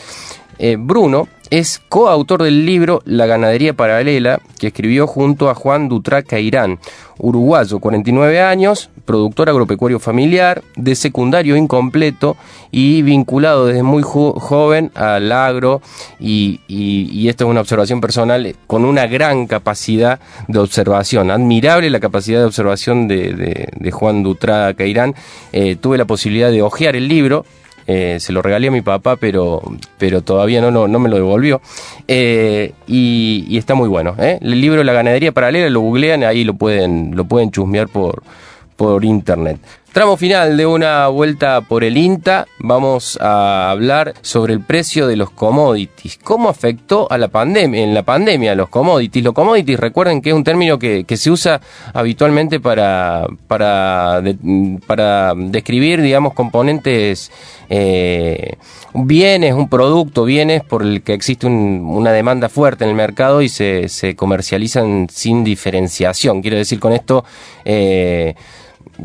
Eh, 0.59 0.77
Bruno 0.79 1.27
es 1.49 1.79
coautor 1.89 2.43
del 2.43 2.67
libro 2.67 3.01
La 3.05 3.25
ganadería 3.25 3.73
paralela 3.73 4.39
que 4.59 4.67
escribió 4.67 5.07
junto 5.07 5.49
a 5.49 5.55
Juan 5.55 5.89
Dutra 5.89 6.21
Cairán, 6.21 6.77
uruguayo, 7.17 7.79
49 7.79 8.39
años, 8.39 8.90
productor 9.05 9.49
agropecuario 9.49 9.99
familiar, 9.99 10.63
de 10.75 10.95
secundario 10.95 11.55
incompleto 11.55 12.37
y 12.71 13.01
vinculado 13.01 13.67
desde 13.67 13.83
muy 13.83 14.03
jo 14.03 14.33
joven 14.33 14.91
al 14.95 15.31
agro 15.31 15.81
y, 16.19 16.61
y, 16.67 17.09
y, 17.11 17.29
esto 17.29 17.45
es 17.45 17.49
una 17.49 17.61
observación 17.61 18.01
personal 18.01 18.55
con 18.67 18.85
una 18.85 19.07
gran 19.07 19.47
capacidad 19.47 20.19
de 20.47 20.59
observación, 20.59 21.31
admirable 21.31 21.89
la 21.89 21.99
capacidad 21.99 22.39
de 22.39 22.45
observación 22.45 23.07
de, 23.07 23.91
Juan 23.91 24.23
Dutra 24.23 24.73
Cairán. 24.73 25.15
Eh, 25.51 25.75
tuve 25.75 25.97
la 25.97 26.05
posibilidad 26.05 26.49
de 26.49 26.61
hojear 26.61 26.95
el 26.95 27.07
libro, 27.07 27.45
eh, 27.87 28.19
se 28.19 28.31
lo 28.31 28.41
regalé 28.41 28.67
a 28.67 28.71
mi 28.71 28.81
papá, 28.81 29.15
pero, 29.15 29.61
pero 29.97 30.21
todavía 30.21 30.61
no, 30.61 30.71
no, 30.71 30.87
no 30.87 30.99
me 30.99 31.09
lo 31.09 31.15
devolvió. 31.15 31.61
Eh, 32.07 32.73
y, 32.87 33.57
está 33.57 33.75
muy 33.75 33.89
bueno. 33.89 34.15
¿eh? 34.19 34.39
El 34.41 34.61
libro 34.61 34.83
La 34.83 34.93
ganadería 34.93 35.31
paralela 35.31 35.69
lo 35.69 35.81
googlean, 35.81 36.23
ahí 36.23 36.43
lo 36.43 36.53
pueden, 36.53 37.15
lo 37.15 37.25
pueden 37.25 37.51
chusmear 37.51 37.87
por, 37.87 38.23
por 38.81 39.05
internet. 39.05 39.59
Tramo 39.93 40.17
final 40.17 40.57
de 40.57 40.65
una 40.65 41.07
vuelta 41.09 41.61
por 41.61 41.83
el 41.83 41.97
INTA, 41.97 42.47
vamos 42.57 43.19
a 43.21 43.69
hablar 43.69 44.15
sobre 44.21 44.53
el 44.53 44.61
precio 44.61 45.05
de 45.05 45.17
los 45.17 45.29
commodities. 45.29 46.17
¿Cómo 46.23 46.49
afectó 46.49 47.11
a 47.11 47.19
la 47.19 47.27
pandemia, 47.27 47.83
en 47.83 47.93
la 47.93 48.01
pandemia 48.01 48.55
los 48.55 48.69
commodities? 48.69 49.23
Los 49.23 49.33
commodities, 49.35 49.79
recuerden 49.79 50.21
que 50.21 50.29
es 50.29 50.35
un 50.35 50.43
término 50.43 50.79
que, 50.79 51.05
se 51.15 51.29
usa 51.29 51.61
habitualmente 51.93 52.59
para, 52.59 53.27
para, 53.47 54.23
para 54.87 55.35
describir, 55.35 56.01
digamos, 56.01 56.33
componentes, 56.33 57.31
eh, 57.69 58.55
bienes, 58.95 59.53
un 59.53 59.69
producto, 59.69 60.23
bienes 60.25 60.63
por 60.63 60.81
el 60.81 61.03
que 61.03 61.13
existe 61.13 61.45
un, 61.45 61.83
una 61.85 62.11
demanda 62.13 62.49
fuerte 62.49 62.85
en 62.85 62.89
el 62.89 62.95
mercado 62.95 63.43
y 63.43 63.49
se, 63.49 63.89
se 63.89 64.15
comercializan 64.15 65.07
sin 65.11 65.43
diferenciación. 65.43 66.41
Quiero 66.41 66.57
decir 66.57 66.79
con 66.79 66.93
esto, 66.93 67.23
eh, 67.63 68.35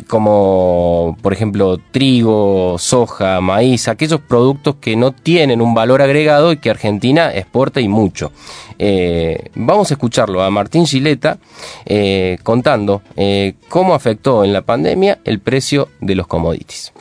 como 0.06 1.16
por 1.22 1.32
ejemplo 1.32 1.78
trigo, 1.90 2.76
soja, 2.78 3.40
maíz, 3.40 3.88
aquellos 3.88 4.20
productos 4.20 4.76
que 4.76 4.96
no 4.96 5.12
tienen 5.12 5.60
un 5.60 5.74
valor 5.74 6.02
agregado 6.02 6.52
y 6.52 6.58
que 6.58 6.70
Argentina 6.70 7.34
exporta 7.34 7.80
y 7.80 7.88
mucho. 7.88 8.32
Eh, 8.78 9.50
vamos 9.54 9.90
a 9.90 9.94
escucharlo 9.94 10.42
a 10.42 10.50
Martín 10.50 10.86
Gileta 10.86 11.38
eh, 11.86 12.38
contando 12.42 13.02
eh, 13.16 13.54
cómo 13.68 13.94
afectó 13.94 14.44
en 14.44 14.52
la 14.52 14.62
pandemia 14.62 15.18
el 15.24 15.40
precio 15.40 15.88
de 16.00 16.14
los 16.14 16.26
commodities. 16.26 16.92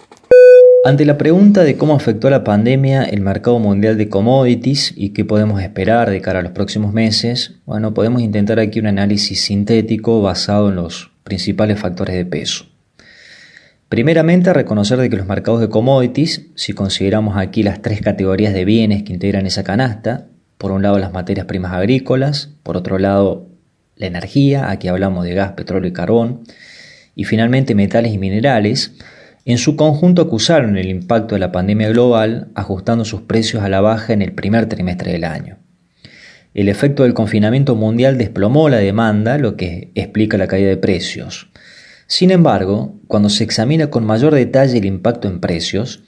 Ante 0.86 1.04
la 1.04 1.18
pregunta 1.18 1.64
de 1.64 1.78
cómo 1.78 1.96
afectó 1.96 2.30
la 2.30 2.44
pandemia 2.44 3.06
el 3.06 3.22
mercado 3.22 3.58
mundial 3.58 3.98
de 3.98 4.08
commodities 4.08 4.94
y 4.96 5.10
qué 5.10 5.26
podemos 5.26 5.60
esperar 5.60 6.12
de 6.12 6.22
cara 6.22 6.40
a 6.40 6.44
los 6.44 6.52
próximos 6.52 6.94
meses, 6.94 7.56
bueno, 7.66 7.96
podemos 7.96 8.22
intentar 8.22 8.60
aquí 8.60 8.80
un 8.80 8.86
análisis 8.86 9.42
sintético 9.42 10.22
basado 10.22 10.70
en 10.70 10.76
los 10.76 11.10
principales 11.24 11.80
factores 11.80 12.16
de 12.16 12.26
peso. 12.26 12.66
Primeramente, 13.96 14.52
reconocer 14.52 14.98
de 14.98 15.10
que 15.10 15.16
los 15.16 15.26
mercados 15.26 15.62
de 15.62 15.70
commodities, 15.70 16.48
si 16.56 16.74
consideramos 16.74 17.38
aquí 17.38 17.64
las 17.64 17.82
tres 17.82 18.02
categorías 18.02 18.54
de 18.54 18.66
bienes 18.66 19.04
que 19.04 19.14
integran 19.14 19.46
esa 19.46 19.64
canasta, 19.64 20.26
por 20.58 20.74
un 20.74 20.82
lado 20.82 21.00
las 21.00 21.14
materias 21.14 21.46
primas 21.46 21.72
agrícolas, 21.72 22.50
por 22.64 22.76
otro 22.76 23.00
lado 23.00 23.48
la 23.96 24.08
energía, 24.08 24.70
aquí 24.70 24.90
hablamos 24.90 25.24
de 25.24 25.34
gas, 25.34 25.54
petróleo 25.54 25.90
y 25.90 25.94
carbón, 25.94 26.42
y 27.16 27.24
finalmente 27.24 27.74
metales 27.74 28.14
y 28.14 28.18
minerales, 28.18 28.96
en 29.46 29.58
su 29.58 29.78
conjunto 29.78 30.24
acusaron 30.24 30.76
el 30.76 30.90
impacto 30.90 31.36
de 31.36 31.40
la 31.40 31.54
pandemia 31.54 31.88
global, 31.88 32.50
ajustando 32.54 33.06
sus 33.06 33.22
precios 33.22 33.64
a 33.64 33.70
la 33.70 33.80
baja 33.80 34.12
en 34.12 34.22
el 34.22 34.34
primer 34.34 34.66
trimestre 34.66 35.14
del 35.14 35.24
año. 35.24 35.60
El 36.54 36.68
efecto 36.68 37.04
del 37.04 37.14
confinamiento 37.14 37.76
mundial 37.76 38.18
desplomó 38.18 38.68
la 38.68 38.80
demanda, 38.80 39.38
lo 39.38 39.56
que 39.56 39.94
explica 39.96 40.38
la 40.38 40.48
caída 40.48 40.68
de 40.68 40.76
precios. 40.76 41.50
Sin 42.08 42.32
embargo, 42.32 42.96
cuando 43.08 43.30
se 43.30 43.44
examina 43.44 43.90
con 43.90 44.06
mayor 44.06 44.34
detalle 44.34 44.78
el 44.78 44.86
impacto 44.86 45.28
en 45.28 45.40
precios, 45.40 46.04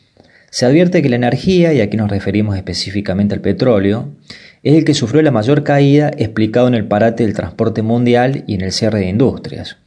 se 0.50 0.66
advierte 0.66 1.02
que 1.02 1.10
la 1.10 1.16
energía, 1.16 1.74
y 1.74 1.82
aquí 1.82 1.98
nos 1.98 2.10
referimos 2.10 2.56
específicamente 2.56 3.34
al 3.34 3.42
petróleo, 3.42 4.10
es 4.64 4.76
el 4.76 4.86
que 4.86 4.94
sufrió 4.94 5.22
la 5.22 5.32
mayor 5.32 5.64
caída 5.64 6.12
explicado 6.18 6.68
en 6.68 6.76
el 6.76 6.88
parate 6.88 7.24
del 7.24 7.34
transporte 7.34 7.82
mundial 7.82 8.44
y 8.48 8.56
en 8.56 8.62
el 8.62 8.72
cierre 8.72 9.00
de 9.00 9.10
industrias. 9.10 9.78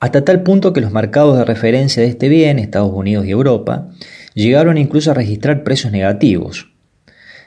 Hasta 0.00 0.24
tal 0.24 0.42
punto 0.42 0.72
que 0.72 0.80
los 0.80 0.92
mercados 0.92 1.38
de 1.38 1.44
referencia 1.44 2.02
de 2.02 2.08
este 2.08 2.28
bien, 2.28 2.58
Estados 2.58 2.92
Unidos 2.92 3.26
y 3.26 3.30
Europa, 3.30 3.88
llegaron 4.34 4.76
incluso 4.76 5.10
a 5.10 5.14
registrar 5.14 5.62
precios 5.62 5.92
negativos. 5.92 6.70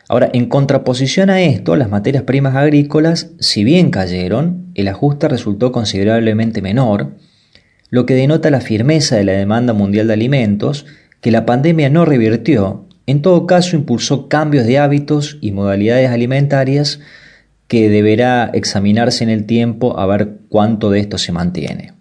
Ahora, 0.09 0.29
en 0.33 0.47
contraposición 0.47 1.29
a 1.29 1.41
esto, 1.41 1.75
las 1.75 1.89
materias 1.89 2.23
primas 2.23 2.55
agrícolas, 2.55 3.31
si 3.39 3.65
bien 3.65 3.91
cayeron, 3.91 4.71
el 4.73 4.87
ajuste 4.87 5.27
resultó 5.27 5.73
considerablemente 5.73 6.61
menor, 6.61 7.11
lo 7.89 8.05
que 8.05 8.15
denota 8.15 8.49
la 8.49 8.61
firmeza 8.61 9.15
de 9.15 9.23
la 9.23 9.33
demanda 9.33 9.73
mundial 9.73 10.07
de 10.07 10.13
alimentos 10.13 10.85
que 11.21 11.31
la 11.31 11.45
pandemia 11.45 11.89
no 11.89 12.05
revirtió, 12.05 12.85
en 13.05 13.21
todo 13.21 13.47
caso 13.47 13.75
impulsó 13.75 14.27
cambios 14.27 14.65
de 14.65 14.77
hábitos 14.77 15.37
y 15.41 15.51
modalidades 15.51 16.09
alimentarias 16.09 16.99
que 17.67 17.89
deberá 17.89 18.49
examinarse 18.53 19.23
en 19.23 19.29
el 19.29 19.45
tiempo 19.45 19.99
a 19.99 20.05
ver 20.05 20.39
cuánto 20.49 20.89
de 20.89 20.99
esto 20.99 21.17
se 21.17 21.31
mantiene. 21.31 21.93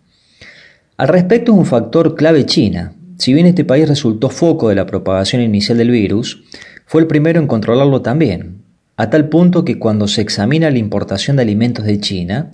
Al 0.97 1.09
respecto 1.09 1.53
es 1.53 1.59
un 1.59 1.67
factor 1.67 2.15
clave 2.15 2.47
China. 2.47 2.93
Si 3.19 3.33
bien 3.33 3.47
este 3.47 3.65
país 3.65 3.89
resultó 3.89 4.31
foco 4.31 4.69
de 4.69 4.75
la 4.75 4.87
propagación 4.87 5.43
inicial 5.43 5.79
del 5.79 5.91
virus, 5.91 6.43
fue 6.87 7.01
el 7.01 7.07
primero 7.07 7.41
en 7.41 7.47
controlarlo 7.47 8.03
también, 8.03 8.63
a 8.97 9.11
tal 9.11 9.29
punto 9.29 9.65
que 9.65 9.79
cuando 9.79 10.09
se 10.09 10.23
examina 10.23 10.71
la 10.71 10.79
importación 10.79 11.37
de 11.37 11.43
alimentos 11.43 11.85
de 11.85 12.01
China, 12.01 12.53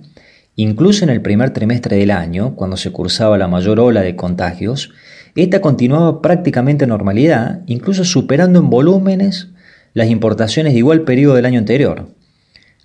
incluso 0.55 1.03
en 1.03 1.09
el 1.09 1.21
primer 1.21 1.51
trimestre 1.51 1.97
del 1.97 2.11
año, 2.11 2.55
cuando 2.55 2.77
se 2.77 2.91
cursaba 2.91 3.37
la 3.37 3.47
mayor 3.47 3.79
ola 3.79 4.01
de 4.01 4.15
contagios, 4.15 4.91
esta 5.35 5.61
continuaba 5.61 6.21
prácticamente 6.21 6.85
a 6.85 6.87
normalidad, 6.87 7.61
incluso 7.65 8.03
superando 8.05 8.59
en 8.59 8.69
volúmenes 8.69 9.49
las 9.93 10.09
importaciones 10.09 10.73
de 10.73 10.79
igual 10.79 11.01
periodo 11.01 11.35
del 11.35 11.45
año 11.45 11.59
anterior. 11.59 12.07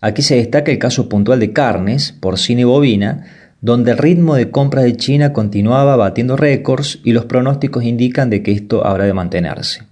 Aquí 0.01 0.23
se 0.23 0.37
destaca 0.37 0.71
el 0.71 0.79
caso 0.79 1.09
puntual 1.09 1.41
de 1.41 1.53
carnes, 1.53 2.13
porcina 2.13 2.61
y 2.63 2.65
bovina, 2.65 3.27
donde 3.61 3.91
el 3.91 3.99
ritmo 3.99 4.35
de 4.37 4.51
compra 4.51 4.83
de 4.83 4.97
China 4.97 5.33
continuaba 5.33 5.97
batiendo 5.97 6.37
récords 6.37 7.01
y 7.05 7.13
los 7.13 7.25
pronósticos 7.25 7.85
indican 7.85 8.31
de 8.31 8.43
que 8.43 8.53
esto 8.53 8.87
habrá 8.87 9.05
de 9.05 9.15
mantenerse. 9.15 9.83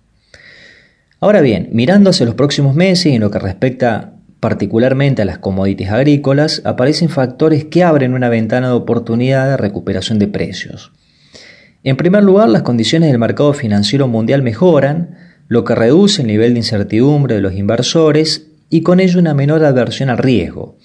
Ahora 1.18 1.40
bien, 1.40 1.70
mirando 1.72 2.10
hacia 2.10 2.26
los 2.26 2.36
próximos 2.36 2.76
meses 2.76 3.12
en 3.12 3.20
lo 3.20 3.30
que 3.30 3.38
respecta 3.38 4.12
particularmente 4.40 5.22
a 5.22 5.24
las 5.24 5.38
commodities 5.38 5.90
agrícolas, 5.90 6.62
aparecen 6.64 7.08
factores 7.08 7.64
que 7.64 7.82
abren 7.82 8.14
una 8.14 8.28
ventana 8.28 8.68
de 8.68 8.74
oportunidad 8.74 9.48
de 9.48 9.56
recuperación 9.56 10.18
de 10.18 10.28
precios. 10.28 10.92
En 11.82 11.96
primer 11.96 12.24
lugar, 12.24 12.48
las 12.48 12.62
condiciones 12.62 13.10
del 13.10 13.18
mercado 13.18 13.52
financiero 13.52 14.08
mundial 14.08 14.42
mejoran, 14.42 15.16
lo 15.48 15.64
que 15.64 15.74
reduce 15.74 16.22
el 16.22 16.28
nivel 16.28 16.54
de 16.54 16.60
incertidumbre 16.60 17.36
de 17.36 17.40
los 17.40 17.54
inversores 17.54 18.48
y 18.68 18.82
con 18.82 18.98
ello 19.00 19.20
una 19.20 19.34
menor 19.34 19.64
aversión 19.64 20.10
al 20.10 20.18
riesgo. 20.18 20.76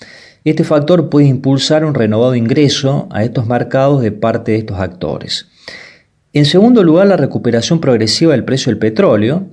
Este 0.44 0.64
factor 0.64 1.10
puede 1.10 1.28
impulsar 1.28 1.86
un 1.86 1.94
renovado 1.94 2.36
ingreso 2.36 3.08
a 3.12 3.24
estos 3.24 3.48
mercados 3.48 4.02
de 4.02 4.12
parte 4.12 4.54
de 4.54 4.60
estos 4.60 4.80
actores. 4.80 5.48
En 6.34 6.46
segundo 6.46 6.84
lugar, 6.84 7.08
la 7.08 7.18
recuperación 7.18 7.82
progresiva 7.82 8.32
del 8.32 8.46
precio 8.46 8.72
del 8.72 8.80
petróleo, 8.80 9.48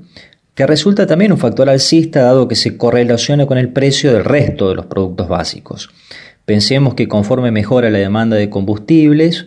que 0.59 0.67
resulta 0.67 1.07
también 1.07 1.31
un 1.31 1.39
factor 1.39 1.71
alcista 1.71 2.23
dado 2.23 2.49
que 2.49 2.57
se 2.57 2.77
correlaciona 2.77 3.47
con 3.47 3.59
el 3.59 3.69
precio 3.69 4.13
del 4.13 4.25
resto 4.25 4.69
de 4.69 4.75
los 4.75 4.87
productos 4.87 5.29
básicos. 5.29 5.89
Pensemos 6.47 6.95
que 6.95 7.07
conforme 7.07 7.53
mejora 7.53 7.91
la 7.91 7.99
demanda 7.99 8.37
de 8.37 8.51
combustibles, 8.51 9.47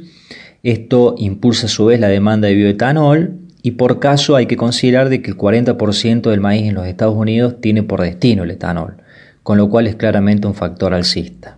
esto 0.63 1.15
impulsa 1.17 1.65
a 1.65 1.69
su 1.69 1.87
vez 1.87 1.99
la 1.99 2.07
demanda 2.07 2.47
de 2.47 2.53
bioetanol 2.53 3.39
y 3.61 3.71
por 3.71 3.99
caso 3.99 4.37
hay 4.37 4.45
que 4.45 4.55
considerar 4.55 5.09
de 5.09 5.21
que 5.21 5.31
el 5.31 5.37
40% 5.37 6.29
del 6.29 6.39
maíz 6.39 6.69
en 6.69 6.75
los 6.75 6.87
Estados 6.87 7.17
Unidos 7.17 7.59
tiene 7.59 7.83
por 7.83 7.99
destino 7.99 8.43
el 8.43 8.51
etanol, 8.51 8.95
con 9.43 9.57
lo 9.57 9.69
cual 9.69 9.87
es 9.87 9.97
claramente 9.97 10.47
un 10.47 10.53
factor 10.53 10.93
alcista. 10.93 11.57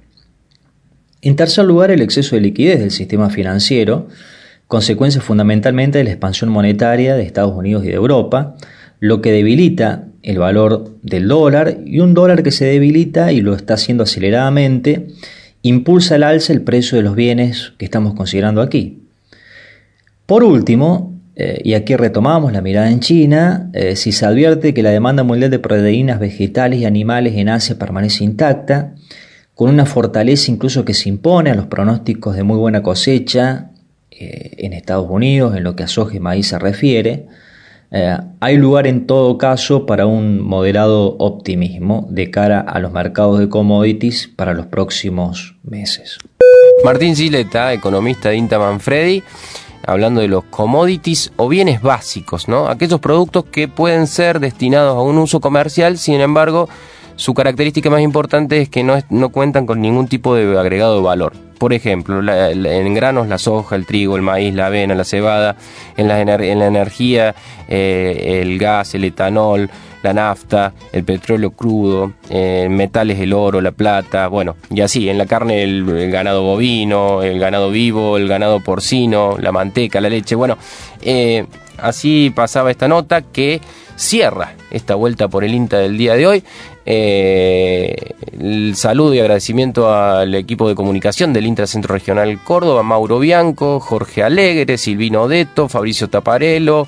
En 1.22 1.36
tercer 1.36 1.66
lugar, 1.66 1.92
el 1.92 2.02
exceso 2.02 2.36
de 2.36 2.42
liquidez 2.42 2.80
del 2.80 2.90
sistema 2.90 3.30
financiero, 3.30 4.08
consecuencia 4.68 5.22
fundamentalmente 5.22 6.00
de 6.00 6.06
la 6.06 6.10
expansión 6.10 6.50
monetaria 6.50 7.14
de 7.14 7.22
Estados 7.22 7.56
Unidos 7.56 7.86
y 7.86 7.90
de 7.90 7.94
Europa, 7.94 8.56
lo 9.04 9.22
que 9.22 9.34
debilita 9.34 10.06
el 10.22 10.40
valor 10.40 10.96
del 11.02 11.28
dólar 11.28 11.80
y 11.86 12.00
un 12.00 12.14
dólar 12.14 12.42
que 12.42 12.52
se 12.52 12.64
debilita 12.64 13.34
y 13.34 13.42
lo 13.42 13.54
está 13.54 13.74
haciendo 13.74 14.04
aceleradamente 14.04 15.08
impulsa 15.62 16.16
al 16.16 16.24
alza 16.24 16.54
el 16.54 16.62
precio 16.62 16.98
de 16.98 17.04
los 17.04 17.14
bienes 17.14 17.74
que 17.78 17.84
estamos 17.84 18.14
considerando 18.14 18.62
aquí. 18.62 19.02
Por 20.26 20.46
último, 20.46 21.20
eh, 21.36 21.60
y 21.66 21.74
aquí 21.74 21.98
retomamos 21.98 22.54
la 22.54 22.62
mirada 22.62 22.90
en 22.90 23.02
China, 23.02 23.70
eh, 23.74 23.98
si 23.98 24.14
se 24.14 24.26
advierte 24.26 24.74
que 24.74 24.84
la 24.84 24.92
demanda 24.92 25.24
mundial 25.24 25.52
de 25.52 25.60
proteínas 25.60 26.18
vegetales 26.22 26.80
y 26.80 26.86
animales 26.86 27.36
en 27.36 27.50
Asia 27.50 27.78
permanece 27.78 28.24
intacta, 28.24 28.96
con 29.54 29.70
una 29.70 29.86
fortaleza 29.86 30.50
incluso 30.50 30.86
que 30.86 30.94
se 30.94 31.10
impone 31.10 31.50
a 31.50 31.56
los 31.56 31.66
pronósticos 31.66 32.38
de 32.38 32.44
muy 32.44 32.58
buena 32.58 32.82
cosecha 32.82 33.72
eh, 34.12 34.52
en 34.60 34.72
Estados 34.72 35.10
Unidos, 35.10 35.58
en 35.58 35.66
lo 35.66 35.76
que 35.76 35.84
a 35.84 35.88
soja 35.90 36.16
y 36.16 36.22
maíz 36.22 36.48
se 36.48 36.58
refiere, 36.58 37.28
eh, 37.96 38.18
hay 38.40 38.58
lugar 38.58 38.88
en 38.88 39.06
todo 39.06 39.38
caso 39.38 39.86
para 39.86 40.08
un 40.08 40.42
moderado 40.42 41.16
optimismo 41.20 42.08
de 42.10 42.32
cara 42.32 42.60
a 42.60 42.80
los 42.80 42.92
mercados 42.92 43.38
de 43.38 43.50
commodities 43.50 44.28
para 44.28 44.56
los 44.56 44.66
próximos 44.66 45.56
meses. 45.64 46.18
Martín 46.84 47.16
Gileta, 47.16 47.72
economista 47.72 48.30
de 48.30 48.38
Inta 48.38 48.58
Manfredi, 48.58 49.22
hablando 49.86 50.22
de 50.22 50.28
los 50.28 50.44
commodities 50.46 51.32
o 51.36 51.48
bienes 51.48 51.84
básicos, 51.84 52.48
¿no? 52.48 52.68
Aquellos 52.68 53.00
productos 53.00 53.46
que 53.46 53.68
pueden 53.68 54.08
ser 54.08 54.40
destinados 54.40 54.98
a 54.98 55.02
un 55.02 55.20
uso 55.20 55.40
comercial, 55.40 56.00
sin 56.00 56.20
embargo, 56.20 56.68
su 57.16 57.36
característica 57.36 57.92
más 57.92 58.02
importante 58.02 58.60
es 58.60 58.70
que 58.70 58.84
no, 58.84 58.98
no 59.12 59.30
cuentan 59.30 59.68
con 59.68 59.82
ningún 59.82 60.08
tipo 60.08 60.34
de 60.34 60.58
agregado 60.58 60.96
de 60.96 61.04
valor. 61.04 61.34
Por 61.58 61.74
ejemplo, 61.74 62.22
en 62.22 62.94
granos 62.94 63.28
la 63.28 63.38
soja, 63.38 63.76
el 63.76 63.86
trigo, 63.86 64.16
el 64.16 64.22
maíz, 64.22 64.54
la 64.54 64.68
avena, 64.68 64.96
la 64.96 65.04
cebada, 65.04 65.56
en 65.98 66.08
la, 66.08 66.22
en 66.22 66.60
la 66.60 66.68
energía 66.68 67.36
eh, 67.68 68.42
el 68.42 68.58
gas, 68.58 68.96
el 68.96 69.06
etanol, 69.06 69.70
la 70.04 70.14
nafta, 70.14 70.74
el 70.92 71.04
petróleo 71.04 71.52
crudo, 71.52 72.14
en 72.30 72.76
metales 72.76 73.20
el 73.20 73.34
oro, 73.34 73.62
la 73.62 73.72
plata, 73.72 74.28
bueno, 74.28 74.58
y 74.70 74.82
así, 74.82 75.10
en 75.10 75.18
la 75.18 75.26
carne 75.26 75.64
el, 75.64 76.12
ganado 76.12 76.44
bovino, 76.44 77.24
el 77.24 77.40
ganado 77.40 77.72
vivo, 77.72 78.18
el 78.18 78.28
ganado 78.28 78.60
porcino, 78.60 79.38
la 79.40 79.52
manteca, 79.52 80.02
la 80.02 80.10
leche, 80.10 80.36
bueno, 80.36 80.58
eh, 81.02 81.46
así 81.78 82.32
pasaba 82.36 82.70
esta 82.70 82.88
nota 82.88 83.22
que 83.22 83.62
cierra 83.96 84.54
esta 84.72 84.96
vuelta 84.96 85.28
por 85.28 85.44
el 85.44 85.54
INTA 85.54 85.78
del 85.78 85.98
día 85.98 86.16
de 86.16 86.28
hoy. 86.28 86.44
Eh, 86.86 87.96
el 88.40 88.76
saludo 88.76 89.14
y 89.14 89.20
agradecimiento 89.20 89.94
al 89.94 90.36
equipo 90.36 90.68
de 90.68 90.76
comunicación 90.76 91.32
del 91.32 91.46
INTA 91.46 91.68
Centro 91.68 91.94
Regional 91.94 92.40
Córdoba, 92.44 92.84
Mauro 92.84 93.20
Bianco, 93.20 93.80
Jorge 93.80 94.24
Alegre, 94.24 94.78
Silvino 94.78 95.28
Deto, 95.28 95.70
Fabricio 95.70 96.10
Taparelo, 96.10 96.88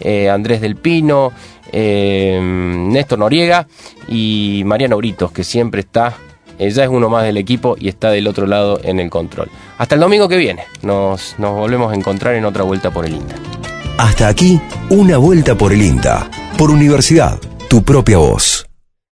eh, 0.00 0.28
Andrés 0.28 0.60
del 0.60 0.76
Pino, 0.76 1.32
eh, 1.72 2.40
Néstor 2.42 3.18
Noriega 3.18 3.66
y 4.08 4.62
Mariano 4.64 4.96
Britos, 4.96 5.30
que 5.32 5.44
siempre 5.44 5.80
está, 5.80 6.14
ella 6.58 6.84
es 6.84 6.90
uno 6.90 7.08
más 7.08 7.24
del 7.24 7.36
equipo 7.36 7.76
y 7.78 7.88
está 7.88 8.10
del 8.10 8.26
otro 8.26 8.46
lado 8.46 8.80
en 8.82 8.98
el 8.98 9.10
control. 9.10 9.48
Hasta 9.78 9.94
el 9.94 10.00
domingo 10.00 10.28
que 10.28 10.36
viene, 10.36 10.64
nos, 10.82 11.36
nos 11.38 11.52
volvemos 11.54 11.92
a 11.92 11.94
encontrar 11.94 12.34
en 12.34 12.44
otra 12.44 12.64
vuelta 12.64 12.90
por 12.90 13.06
el 13.06 13.14
INTA. 13.14 13.36
Hasta 13.98 14.28
aquí, 14.28 14.60
una 14.90 15.16
vuelta 15.16 15.54
por 15.54 15.72
el 15.72 15.82
INTA, 15.82 16.28
por 16.58 16.70
Universidad, 16.70 17.38
tu 17.68 17.82
propia 17.82 18.18
voz. 18.18 18.65